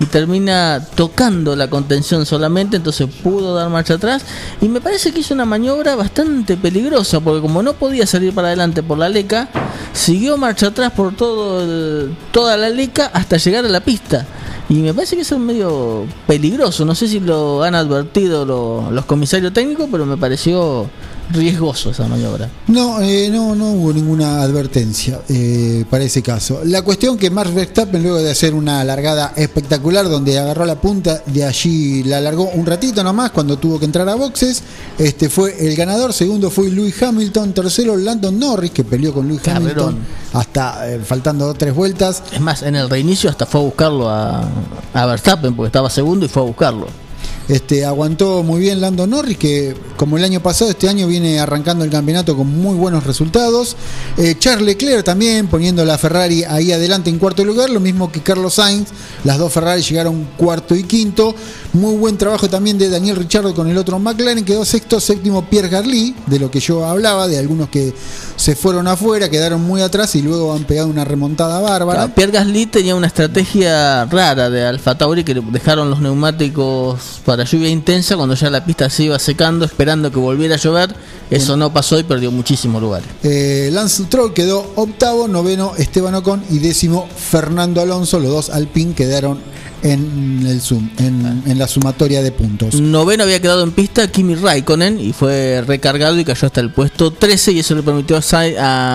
y 0.00 0.06
termina 0.06 0.84
tocando 0.96 1.54
la 1.54 1.70
contención 1.70 2.26
solamente, 2.26 2.76
entonces 2.78 3.08
pudo 3.22 3.54
dar 3.54 3.68
marcha 3.70 3.94
atrás. 3.94 4.24
Y 4.60 4.68
me 4.68 4.80
parece 4.80 5.12
que 5.12 5.20
hizo 5.20 5.32
una 5.34 5.44
maniobra 5.44 5.94
bastante 5.94 6.56
peligrosa, 6.56 7.20
porque 7.20 7.40
como 7.40 7.62
no 7.62 7.74
podía 7.74 8.06
salir 8.06 8.34
para 8.34 8.48
adelante 8.48 8.82
por 8.82 8.98
la 8.98 9.08
leca, 9.08 9.48
siguió 9.92 10.36
marcha 10.36 10.68
atrás 10.68 10.92
por 10.92 11.14
todo 11.14 11.62
el- 11.62 12.16
toda 12.32 12.56
la 12.56 12.68
leca 12.68 13.10
hasta 13.14 13.36
llegar 13.36 13.64
a 13.64 13.68
la 13.68 13.80
pista. 13.80 14.26
Y 14.68 14.76
me 14.76 14.94
parece 14.94 15.16
que 15.16 15.22
es 15.22 15.38
medio 15.38 16.06
peligroso. 16.26 16.84
No 16.84 16.94
sé 16.94 17.06
si 17.06 17.20
lo 17.20 17.62
han 17.62 17.74
advertido 17.74 18.44
lo- 18.46 18.90
los 18.90 19.04
comisarios 19.04 19.52
técnicos, 19.52 19.88
pero 19.90 20.06
me 20.06 20.16
pareció 20.16 20.88
riesgoso 21.30 21.90
esa 21.90 22.06
maniobra. 22.06 22.48
No, 22.68 23.00
eh, 23.00 23.28
no, 23.30 23.54
no 23.54 23.72
hubo 23.72 23.92
ninguna 23.92 24.42
advertencia 24.42 25.20
eh, 25.28 25.84
para 25.88 26.04
ese 26.04 26.22
caso. 26.22 26.60
La 26.64 26.82
cuestión 26.82 27.16
que 27.16 27.30
Max 27.30 27.54
Verstappen, 27.54 28.02
luego 28.02 28.18
de 28.18 28.30
hacer 28.30 28.54
una 28.54 28.82
largada 28.84 29.32
espectacular, 29.36 30.08
donde 30.08 30.38
agarró 30.38 30.64
la 30.64 30.80
punta, 30.80 31.22
de 31.26 31.44
allí 31.44 32.02
la 32.04 32.18
alargó 32.18 32.50
un 32.50 32.66
ratito 32.66 33.02
nomás, 33.02 33.30
cuando 33.30 33.58
tuvo 33.58 33.78
que 33.78 33.84
entrar 33.84 34.08
a 34.08 34.14
boxes, 34.14 34.62
este 34.98 35.28
fue 35.28 35.56
el 35.66 35.74
ganador. 35.76 36.12
Segundo 36.12 36.50
fue 36.50 36.70
Lewis 36.70 37.02
Hamilton. 37.02 37.52
Tercero, 37.52 37.96
Landon 37.96 38.38
Norris, 38.38 38.70
que 38.70 38.84
peleó 38.84 39.12
con 39.12 39.28
Lewis 39.28 39.42
Carrerón. 39.42 39.64
Hamilton 39.64 39.98
hasta 40.32 40.90
eh, 40.90 41.00
faltando 41.00 41.52
tres 41.54 41.74
vueltas. 41.74 42.22
Es 42.32 42.40
más, 42.40 42.62
en 42.62 42.76
el 42.76 42.88
reinicio 42.88 43.30
hasta 43.30 43.46
fue 43.46 43.60
a 43.60 43.64
buscarlo 43.64 44.08
a, 44.08 44.48
a 44.94 45.06
Verstappen, 45.06 45.54
porque 45.54 45.68
estaba 45.68 45.90
segundo 45.90 46.26
y 46.26 46.28
fue 46.28 46.42
a 46.42 46.46
buscarlo. 46.46 47.01
Este, 47.48 47.84
aguantó 47.84 48.42
muy 48.42 48.60
bien 48.60 48.80
Lando 48.80 49.06
Norris, 49.06 49.36
que 49.36 49.74
como 49.96 50.16
el 50.16 50.24
año 50.24 50.40
pasado, 50.42 50.70
este 50.70 50.88
año 50.88 51.06
viene 51.06 51.40
arrancando 51.40 51.84
el 51.84 51.90
campeonato 51.90 52.36
con 52.36 52.46
muy 52.46 52.76
buenos 52.76 53.04
resultados. 53.04 53.76
Eh, 54.16 54.36
Charles 54.38 54.64
Leclerc 54.64 55.04
también 55.04 55.48
poniendo 55.48 55.84
la 55.84 55.98
Ferrari 55.98 56.44
ahí 56.44 56.72
adelante 56.72 57.10
en 57.10 57.18
cuarto 57.18 57.44
lugar, 57.44 57.70
lo 57.70 57.80
mismo 57.80 58.10
que 58.10 58.20
Carlos 58.20 58.54
Sainz. 58.54 58.88
Las 59.24 59.38
dos 59.38 59.52
Ferrari 59.52 59.82
llegaron 59.82 60.28
cuarto 60.36 60.74
y 60.74 60.84
quinto. 60.84 61.34
Muy 61.72 61.96
buen 61.96 62.18
trabajo 62.18 62.48
también 62.48 62.78
de 62.78 62.88
Daniel 62.88 63.16
Ricciardo 63.16 63.54
con 63.54 63.68
el 63.68 63.78
otro 63.78 63.98
McLaren, 63.98 64.44
quedó 64.44 64.64
sexto, 64.64 65.00
séptimo 65.00 65.44
Pierre 65.46 65.68
Gasly, 65.68 66.14
de 66.26 66.38
lo 66.38 66.50
que 66.50 66.60
yo 66.60 66.84
hablaba, 66.84 67.28
de 67.28 67.38
algunos 67.38 67.68
que 67.68 67.94
se 68.36 68.54
fueron 68.54 68.86
afuera, 68.88 69.30
quedaron 69.30 69.62
muy 69.62 69.82
atrás 69.82 70.14
y 70.14 70.22
luego 70.22 70.54
han 70.54 70.64
pegado 70.64 70.88
una 70.88 71.04
remontada 71.04 71.60
bárbara. 71.60 72.14
Pierre 72.14 72.32
Gasly 72.32 72.66
tenía 72.66 72.94
una 72.94 73.06
estrategia 73.06 74.04
rara 74.06 74.50
de 74.50 74.66
Alfa 74.66 74.96
Tauri 74.96 75.24
que 75.24 75.34
dejaron 75.34 75.90
los 75.90 76.00
neumáticos 76.00 77.20
lluvia 77.44 77.68
intensa 77.68 78.16
cuando 78.16 78.34
ya 78.34 78.50
la 78.50 78.64
pista 78.64 78.88
se 78.90 79.04
iba 79.04 79.18
secando, 79.18 79.64
esperando 79.64 80.10
que 80.10 80.18
volviera 80.18 80.54
a 80.54 80.58
llover. 80.58 80.94
Eso 81.30 81.56
no 81.56 81.72
pasó 81.72 81.98
y 81.98 82.02
perdió 82.02 82.30
muchísimos 82.30 82.80
lugares. 82.80 83.08
Eh, 83.22 83.70
Lance 83.72 84.04
Stroll 84.04 84.32
quedó 84.34 84.72
octavo, 84.76 85.28
noveno 85.28 85.72
Esteban 85.76 86.14
Ocon 86.14 86.42
y 86.50 86.58
décimo 86.58 87.08
Fernando 87.16 87.80
Alonso. 87.80 88.20
Los 88.20 88.30
dos 88.30 88.50
Alpine 88.50 88.94
quedaron 88.94 89.40
en 89.82 90.46
el 90.46 90.60
zoom, 90.60 90.90
en, 90.98 91.42
en 91.46 91.58
la 91.58 91.66
sumatoria 91.66 92.22
de 92.22 92.32
puntos. 92.32 92.80
Noveno 92.80 93.24
había 93.24 93.40
quedado 93.40 93.64
en 93.64 93.72
pista 93.72 94.06
Kimi 94.08 94.34
Raikkonen 94.34 95.00
y 95.00 95.12
fue 95.12 95.62
recargado 95.66 96.18
y 96.18 96.24
cayó 96.24 96.46
hasta 96.46 96.60
el 96.60 96.70
puesto 96.70 97.10
13 97.10 97.52
y 97.52 97.58
eso 97.60 97.74
le 97.74 97.82
permitió 97.82 98.16
a, 98.16 98.22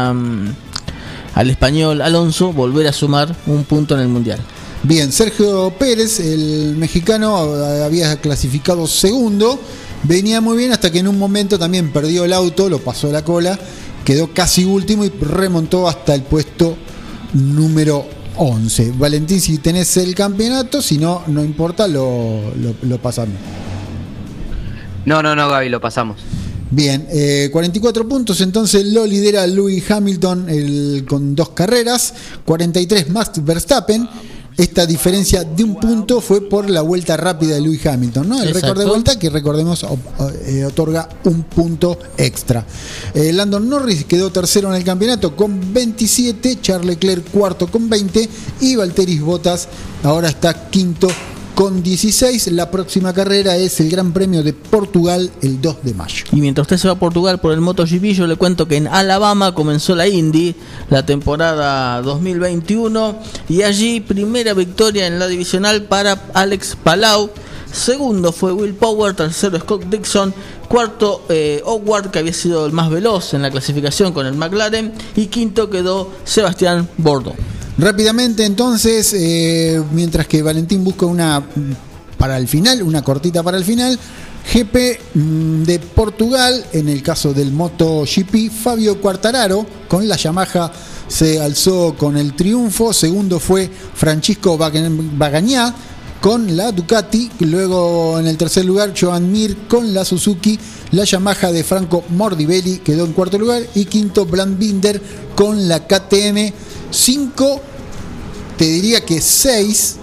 a, 0.07 0.13
mm, 0.13 0.47
al 1.35 1.49
español 1.49 2.01
Alonso 2.01 2.53
volver 2.53 2.88
a 2.88 2.93
sumar 2.93 3.35
un 3.47 3.63
punto 3.65 3.95
en 3.95 4.01
el 4.01 4.07
Mundial. 4.07 4.39
Bien, 4.84 5.11
Sergio 5.11 5.73
Pérez, 5.78 6.19
el 6.19 6.75
mexicano, 6.78 7.36
había 7.84 8.15
clasificado 8.21 8.88
segundo. 8.88 9.59
Venía 10.03 10.39
muy 10.39 10.55
bien 10.57 10.71
hasta 10.71 10.91
que 10.91 10.99
en 10.99 11.07
un 11.07 11.17
momento 11.19 11.59
también 11.59 11.91
perdió 11.91 12.23
el 12.23 12.32
auto, 12.32 12.69
lo 12.69 12.80
pasó 12.80 13.09
a 13.09 13.11
la 13.11 13.23
cola, 13.25 13.59
quedó 14.05 14.32
casi 14.34 14.63
último 14.63 15.03
y 15.03 15.09
remontó 15.09 15.88
hasta 15.89 16.13
el 16.15 16.21
puesto 16.21 16.78
número 17.34 18.05
11. 18.38 18.93
Valentín, 18.97 19.41
si 19.41 19.57
tenés 19.57 19.97
el 19.97 20.15
campeonato, 20.15 20.82
si 20.82 20.97
no, 20.97 21.23
no 21.28 21.43
importa, 21.43 21.88
lo, 21.88 22.53
lo, 22.55 22.75
lo 22.84 22.97
pasamos. 23.01 23.36
No, 25.05 25.21
no, 25.23 25.36
no, 25.36 25.49
Gaby, 25.49 25.69
lo 25.69 25.82
pasamos. 25.82 26.17
Bien, 26.69 27.07
eh, 27.09 27.49
44 27.51 28.07
puntos, 28.07 28.39
entonces 28.41 28.86
lo 28.86 29.05
lidera 29.05 29.47
Louis 29.47 29.89
Hamilton 29.89 30.49
el- 30.49 31.05
con 31.07 31.34
dos 31.34 31.49
carreras, 31.49 32.13
43 32.45 33.09
Max 33.09 33.43
Verstappen. 33.43 34.07
Esta 34.57 34.87
diferencia 34.87 35.43
de 35.43 35.63
un 35.63 35.75
punto 35.79 36.19
fue 36.19 36.41
por 36.41 36.67
la 36.67 36.81
vuelta 36.81 37.15
rápida 37.15 37.53
de 37.53 37.61
Louis 37.61 37.85
Hamilton, 37.85 38.27
¿no? 38.27 38.41
El 38.41 38.55
récord 38.55 38.79
de 38.79 38.85
vuelta 38.85 39.19
que 39.19 39.29
recordemos 39.29 39.85
eh, 40.47 40.65
otorga 40.65 41.07
un 41.25 41.43
punto 41.43 41.99
extra. 42.17 42.65
Eh, 43.13 43.31
Landon 43.31 43.69
Norris 43.69 44.05
quedó 44.05 44.31
tercero 44.31 44.69
en 44.69 44.75
el 44.75 44.83
campeonato 44.83 45.35
con 45.35 45.73
27, 45.73 46.59
Charles 46.59 46.87
Leclerc 46.87 47.29
cuarto 47.29 47.67
con 47.67 47.87
20 47.87 48.27
y 48.61 48.75
Valtteri 48.75 49.19
Bottas 49.19 49.67
ahora 50.03 50.29
está 50.29 50.69
quinto 50.71 51.07
con 51.57 51.81
16. 51.81 52.51
La 52.51 52.69
próxima 52.69 53.15
carrera 53.15 53.57
es 53.57 53.79
el 53.79 53.89
Gran 53.89 54.13
Premio 54.13 54.43
de 54.43 54.53
Portugal 54.53 55.31
el 55.41 55.59
2 55.59 55.77
de 55.81 55.95
mayo. 55.95 56.23
Y 56.31 56.39
mientras 56.39 56.65
usted 56.65 56.77
se 56.77 56.87
va 56.87 56.93
a 56.93 56.99
Portugal 56.99 57.39
por 57.39 57.51
el 57.51 57.61
MotoGP, 57.61 58.13
yo 58.13 58.27
le 58.27 58.35
cuento 58.35 58.67
que 58.67 58.77
en 58.77 58.87
Alabama 58.87 59.55
comenzó 59.55 59.95
la 59.95 60.07
Indy, 60.07 60.53
la 60.91 61.03
temporada 61.03 61.99
2021, 62.03 63.19
y 63.49 63.63
allí 63.63 64.01
primera 64.01 64.53
victoria 64.53 65.07
en 65.07 65.17
la 65.17 65.25
divisional 65.25 65.85
para 65.85 66.27
Alex 66.35 66.77
Palau. 66.83 67.31
Segundo 67.71 68.31
fue 68.31 68.53
Will 68.53 68.75
Power, 68.75 69.15
tercero 69.15 69.57
Scott 69.57 69.85
Dixon, 69.85 70.35
cuarto 70.67 71.25
eh, 71.27 71.63
Howard, 71.65 72.11
que 72.11 72.19
había 72.19 72.33
sido 72.33 72.67
el 72.67 72.71
más 72.71 72.91
veloz 72.91 73.33
en 73.33 73.41
la 73.41 73.49
clasificación 73.49 74.13
con 74.13 74.27
el 74.27 74.35
McLaren, 74.35 74.93
y 75.15 75.25
quinto 75.25 75.71
quedó 75.71 76.11
Sebastián 76.23 76.87
Bordo. 76.97 77.33
Rápidamente 77.78 78.43
entonces, 78.45 79.13
eh, 79.13 79.82
mientras 79.91 80.28
que 80.28 80.41
Valentín 80.41 80.84
busca 80.84 81.05
una 81.05 81.43
para 82.17 82.38
el 82.38 82.47
final, 82.47 82.82
una 82.82 83.03
cortita 83.03 83.43
para 83.43 83.57
el 83.57 83.63
final, 83.63 83.99
GP 84.51 84.99
mm, 85.13 85.63
de 85.63 85.80
Portugal, 85.80 86.65
en 86.73 86.89
el 86.89 87.03
caso 87.03 87.34
del 87.34 87.51
MotoGP, 87.51 88.49
Fabio 88.49 88.99
Quartararo 88.99 89.65
con 89.88 90.07
la 90.07 90.15
Yamaha 90.15 90.71
se 91.07 91.39
alzó 91.39 91.95
con 91.97 92.17
el 92.17 92.34
triunfo, 92.36 92.93
segundo 92.93 93.39
fue 93.39 93.69
Francisco 93.93 94.57
Baga- 94.57 94.89
Bagañá 94.89 95.73
con 96.19 96.57
la 96.57 96.71
Ducati, 96.71 97.30
luego 97.41 98.19
en 98.19 98.25
el 98.25 98.38
tercer 98.38 98.65
lugar 98.65 98.93
Joan 98.99 99.32
Mir 99.32 99.55
con 99.67 99.93
la 99.93 100.03
Suzuki, 100.03 100.57
la 100.91 101.03
Yamaha 101.03 101.51
de 101.51 101.63
Franco 101.63 102.03
Morbidelli 102.09 102.80
quedó 102.80 103.05
en 103.05 103.13
cuarto 103.13 103.38
lugar. 103.38 103.61
Y 103.75 103.86
quinto 103.86 104.25
Brand 104.25 104.57
Binder 104.57 104.99
con 105.36 105.67
la 105.67 105.86
KTM 105.86 106.51
5, 106.91 107.61
te 108.57 108.65
diría 108.65 109.03
que 109.05 109.21
6 109.21 109.95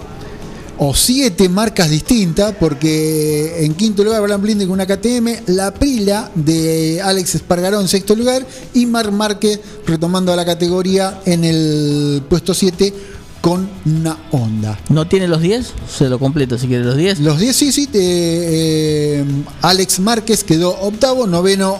o 0.77 0.93
7 0.93 1.47
marcas 1.49 1.89
distintas, 1.89 2.53
porque 2.59 3.63
en 3.63 3.73
quinto 3.75 4.03
lugar 4.03 4.21
Brand 4.21 4.43
Binder 4.45 4.67
con 4.67 4.73
una 4.73 4.85
KTM, 4.85 5.43
la 5.55 5.73
Prila 5.73 6.31
de 6.35 7.01
Alex 7.01 7.35
Espargaró 7.35 7.79
en 7.79 7.87
sexto 7.87 8.15
lugar 8.15 8.45
y 8.73 8.85
Mar 8.85 9.11
Márquez 9.11 9.59
retomando 9.85 10.33
a 10.33 10.35
la 10.35 10.45
categoría 10.45 11.21
en 11.25 11.43
el 11.45 12.23
puesto 12.29 12.53
7 12.53 12.93
con 13.39 13.69
una 13.85 14.17
Honda. 14.31 14.77
¿No 14.89 15.07
tiene 15.07 15.27
los 15.27 15.39
10? 15.41 15.65
Se 15.97 16.09
lo 16.09 16.19
completo 16.19 16.57
si 16.57 16.67
quiere 16.67 16.83
los 16.83 16.97
10. 16.97 17.19
Los 17.19 17.39
10 17.39 17.55
sí, 17.55 17.71
sí. 17.71 17.87
te- 17.87 17.99
eh, 18.01 19.25
Alex 19.61 19.99
Márquez 19.99 20.43
quedó 20.43 20.71
octavo, 20.81 21.25
noveno 21.27 21.79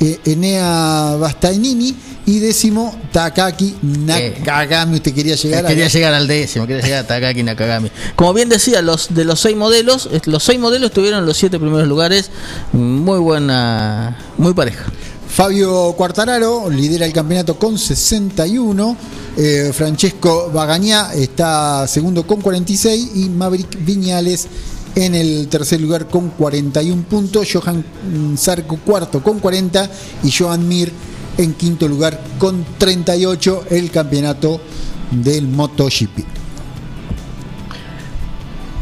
eh, 0.00 0.18
Enea 0.24 1.16
Bastagnini 1.20 1.94
Y 2.24 2.38
décimo, 2.38 2.96
Takaki 3.10 3.74
Nakagami. 3.82 4.96
Usted 4.96 5.12
quería 5.12 5.34
llegar 5.34 5.66
quería 5.66 5.86
a. 5.86 5.88
llegar 5.88 6.14
al 6.14 6.28
décimo, 6.28 6.66
quería 6.66 6.82
llegar 6.82 7.00
a 7.00 7.06
Takaki 7.06 7.42
Nakagami. 7.42 7.90
Como 8.14 8.32
bien 8.32 8.48
decía, 8.48 8.80
los 8.80 9.12
de 9.12 9.24
los 9.24 9.40
seis 9.40 9.56
modelos, 9.56 10.08
los 10.26 10.42
seis 10.44 10.60
modelos 10.60 10.92
tuvieron 10.92 11.26
los 11.26 11.36
siete 11.36 11.58
primeros 11.58 11.88
lugares. 11.88 12.30
Muy 12.72 13.18
buena, 13.18 14.16
muy 14.38 14.54
pareja. 14.54 14.84
Fabio 15.28 15.94
Quartararo 15.96 16.68
lidera 16.70 17.06
el 17.06 17.12
campeonato 17.12 17.58
con 17.58 17.78
61. 17.78 18.96
eh, 19.38 19.72
Francesco 19.74 20.50
Bagañá 20.52 21.12
está 21.14 21.86
segundo 21.88 22.26
con 22.26 22.40
46. 22.40 23.12
Y 23.16 23.28
Maverick 23.30 23.84
Viñales 23.84 24.46
en 24.94 25.14
el 25.14 25.48
tercer 25.48 25.80
lugar 25.80 26.06
con 26.06 26.28
41 26.30 27.02
puntos. 27.08 27.48
Johan 27.50 27.82
Zarco 28.36 28.76
cuarto 28.76 29.22
con 29.22 29.40
40. 29.40 29.90
Y 30.22 30.30
Joan 30.30 30.68
Mir 30.68 30.92
en 31.38 31.54
quinto 31.54 31.88
lugar 31.88 32.20
con 32.38 32.64
38. 32.78 33.66
El 33.70 33.90
campeonato 33.90 34.60
del 35.10 35.48
MotoGP. 35.48 36.24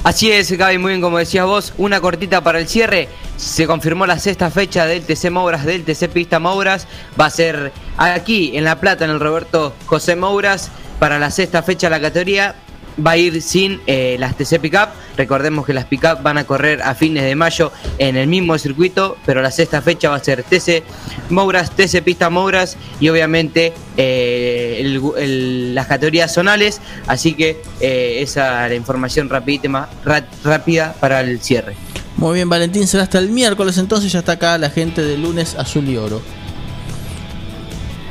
Así 0.02 0.32
es, 0.32 0.50
Gaby, 0.50 0.78
muy 0.78 0.92
bien 0.92 1.02
como 1.02 1.18
decías 1.18 1.44
vos, 1.44 1.74
una 1.76 2.00
cortita 2.00 2.42
para 2.42 2.58
el 2.58 2.68
cierre. 2.68 3.08
Se 3.36 3.66
confirmó 3.66 4.06
la 4.06 4.18
sexta 4.18 4.50
fecha 4.50 4.86
del 4.86 5.02
TC 5.02 5.30
Mouras, 5.30 5.66
del 5.66 5.84
TC 5.84 6.08
Pista 6.08 6.38
Mouras. 6.38 6.86
Va 7.20 7.26
a 7.26 7.30
ser 7.30 7.72
aquí 7.98 8.52
en 8.54 8.64
La 8.64 8.80
Plata, 8.80 9.04
en 9.04 9.10
el 9.10 9.20
Roberto 9.20 9.74
José 9.86 10.16
Mouras. 10.16 10.70
Para 10.98 11.18
la 11.18 11.30
sexta 11.30 11.62
fecha 11.62 11.90
la 11.90 12.00
categoría 12.00 12.54
va 13.04 13.12
a 13.12 13.16
ir 13.16 13.40
sin 13.42 13.80
eh, 13.86 14.16
las 14.18 14.36
TC 14.36 14.58
Pickup. 14.60 14.88
Recordemos 15.16 15.66
que 15.66 15.72
las 15.74 15.84
Pickup 15.86 16.22
van 16.22 16.38
a 16.38 16.44
correr 16.44 16.82
a 16.82 16.94
fines 16.94 17.24
de 17.24 17.34
mayo 17.34 17.72
en 17.98 18.16
el 18.16 18.26
mismo 18.26 18.56
circuito, 18.58 19.16
pero 19.26 19.42
la 19.42 19.50
sexta 19.50 19.82
fecha 19.82 20.08
va 20.10 20.16
a 20.16 20.24
ser 20.24 20.42
TC 20.42 20.82
Mouras, 21.30 21.70
TC 21.74 22.02
Pista 22.02 22.30
Mouras 22.30 22.76
y 23.00 23.08
obviamente 23.08 23.72
eh, 23.96 24.78
el- 24.80 25.00
el- 25.18 25.74
las 25.74 25.86
categorías 25.86 26.32
zonales. 26.32 26.80
Así 27.06 27.34
que 27.34 27.62
eh, 27.80 28.18
esa 28.20 28.64
es 28.66 28.70
la 28.70 28.76
información 28.76 29.28
ra- 29.28 30.26
rápida 30.44 30.94
para 31.00 31.20
el 31.20 31.40
cierre. 31.40 31.74
Muy 32.16 32.34
bien, 32.34 32.48
Valentín, 32.48 32.86
será 32.86 33.04
hasta 33.04 33.18
el 33.18 33.30
miércoles 33.30 33.78
entonces. 33.78 34.12
Ya 34.12 34.18
está 34.18 34.32
acá 34.32 34.58
la 34.58 34.68
gente 34.70 35.02
de 35.02 35.16
lunes 35.16 35.54
azul 35.58 35.88
y 35.88 35.96
oro. 35.96 36.20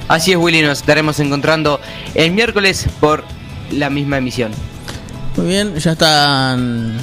Así 0.08 0.32
es, 0.32 0.38
Willy, 0.38 0.64
nos 0.64 0.80
estaremos 0.80 1.20
encontrando 1.20 1.80
el 2.16 2.32
miércoles 2.32 2.88
por 3.00 3.24
la 3.72 3.92
misma 3.92 4.18
emisión. 4.18 4.52
Muy 5.40 5.48
bien, 5.48 5.74
ya 5.78 5.94
están 5.94 6.98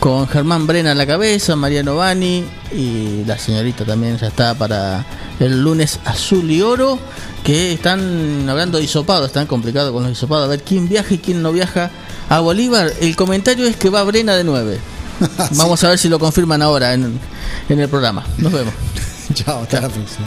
con 0.00 0.26
Germán 0.26 0.66
Brena 0.66 0.92
a 0.92 0.94
la 0.94 1.06
cabeza, 1.06 1.54
Mariano 1.54 1.94
Bani 1.94 2.42
y 2.74 3.24
la 3.26 3.38
señorita 3.38 3.84
también 3.84 4.16
ya 4.16 4.28
está 4.28 4.54
para 4.54 5.04
el 5.38 5.60
lunes 5.62 6.00
azul 6.06 6.50
y 6.50 6.62
oro, 6.62 6.98
que 7.44 7.74
están 7.74 8.48
hablando 8.48 8.78
de 8.78 8.84
hisopado, 8.84 9.26
están 9.26 9.46
complicados 9.46 9.92
con 9.92 10.04
los 10.04 10.12
hisopados, 10.12 10.46
a 10.46 10.48
ver 10.48 10.62
quién 10.62 10.88
viaja 10.88 11.12
y 11.12 11.18
quién 11.18 11.42
no 11.42 11.52
viaja 11.52 11.90
a 12.30 12.40
Bolívar. 12.40 12.90
El 13.02 13.14
comentario 13.16 13.66
es 13.66 13.76
que 13.76 13.90
va 13.90 14.02
Brena 14.04 14.34
de 14.34 14.42
9. 14.42 14.78
Vamos 15.56 15.84
a 15.84 15.90
ver 15.90 15.98
si 15.98 16.08
lo 16.08 16.18
confirman 16.18 16.62
ahora 16.62 16.94
en, 16.94 17.20
en 17.68 17.78
el 17.78 17.88
programa. 17.90 18.24
Nos 18.38 18.50
vemos. 18.50 18.72
Chao, 19.34 19.60
hasta 19.60 19.82
la 19.82 19.90
próxima. 19.90 20.26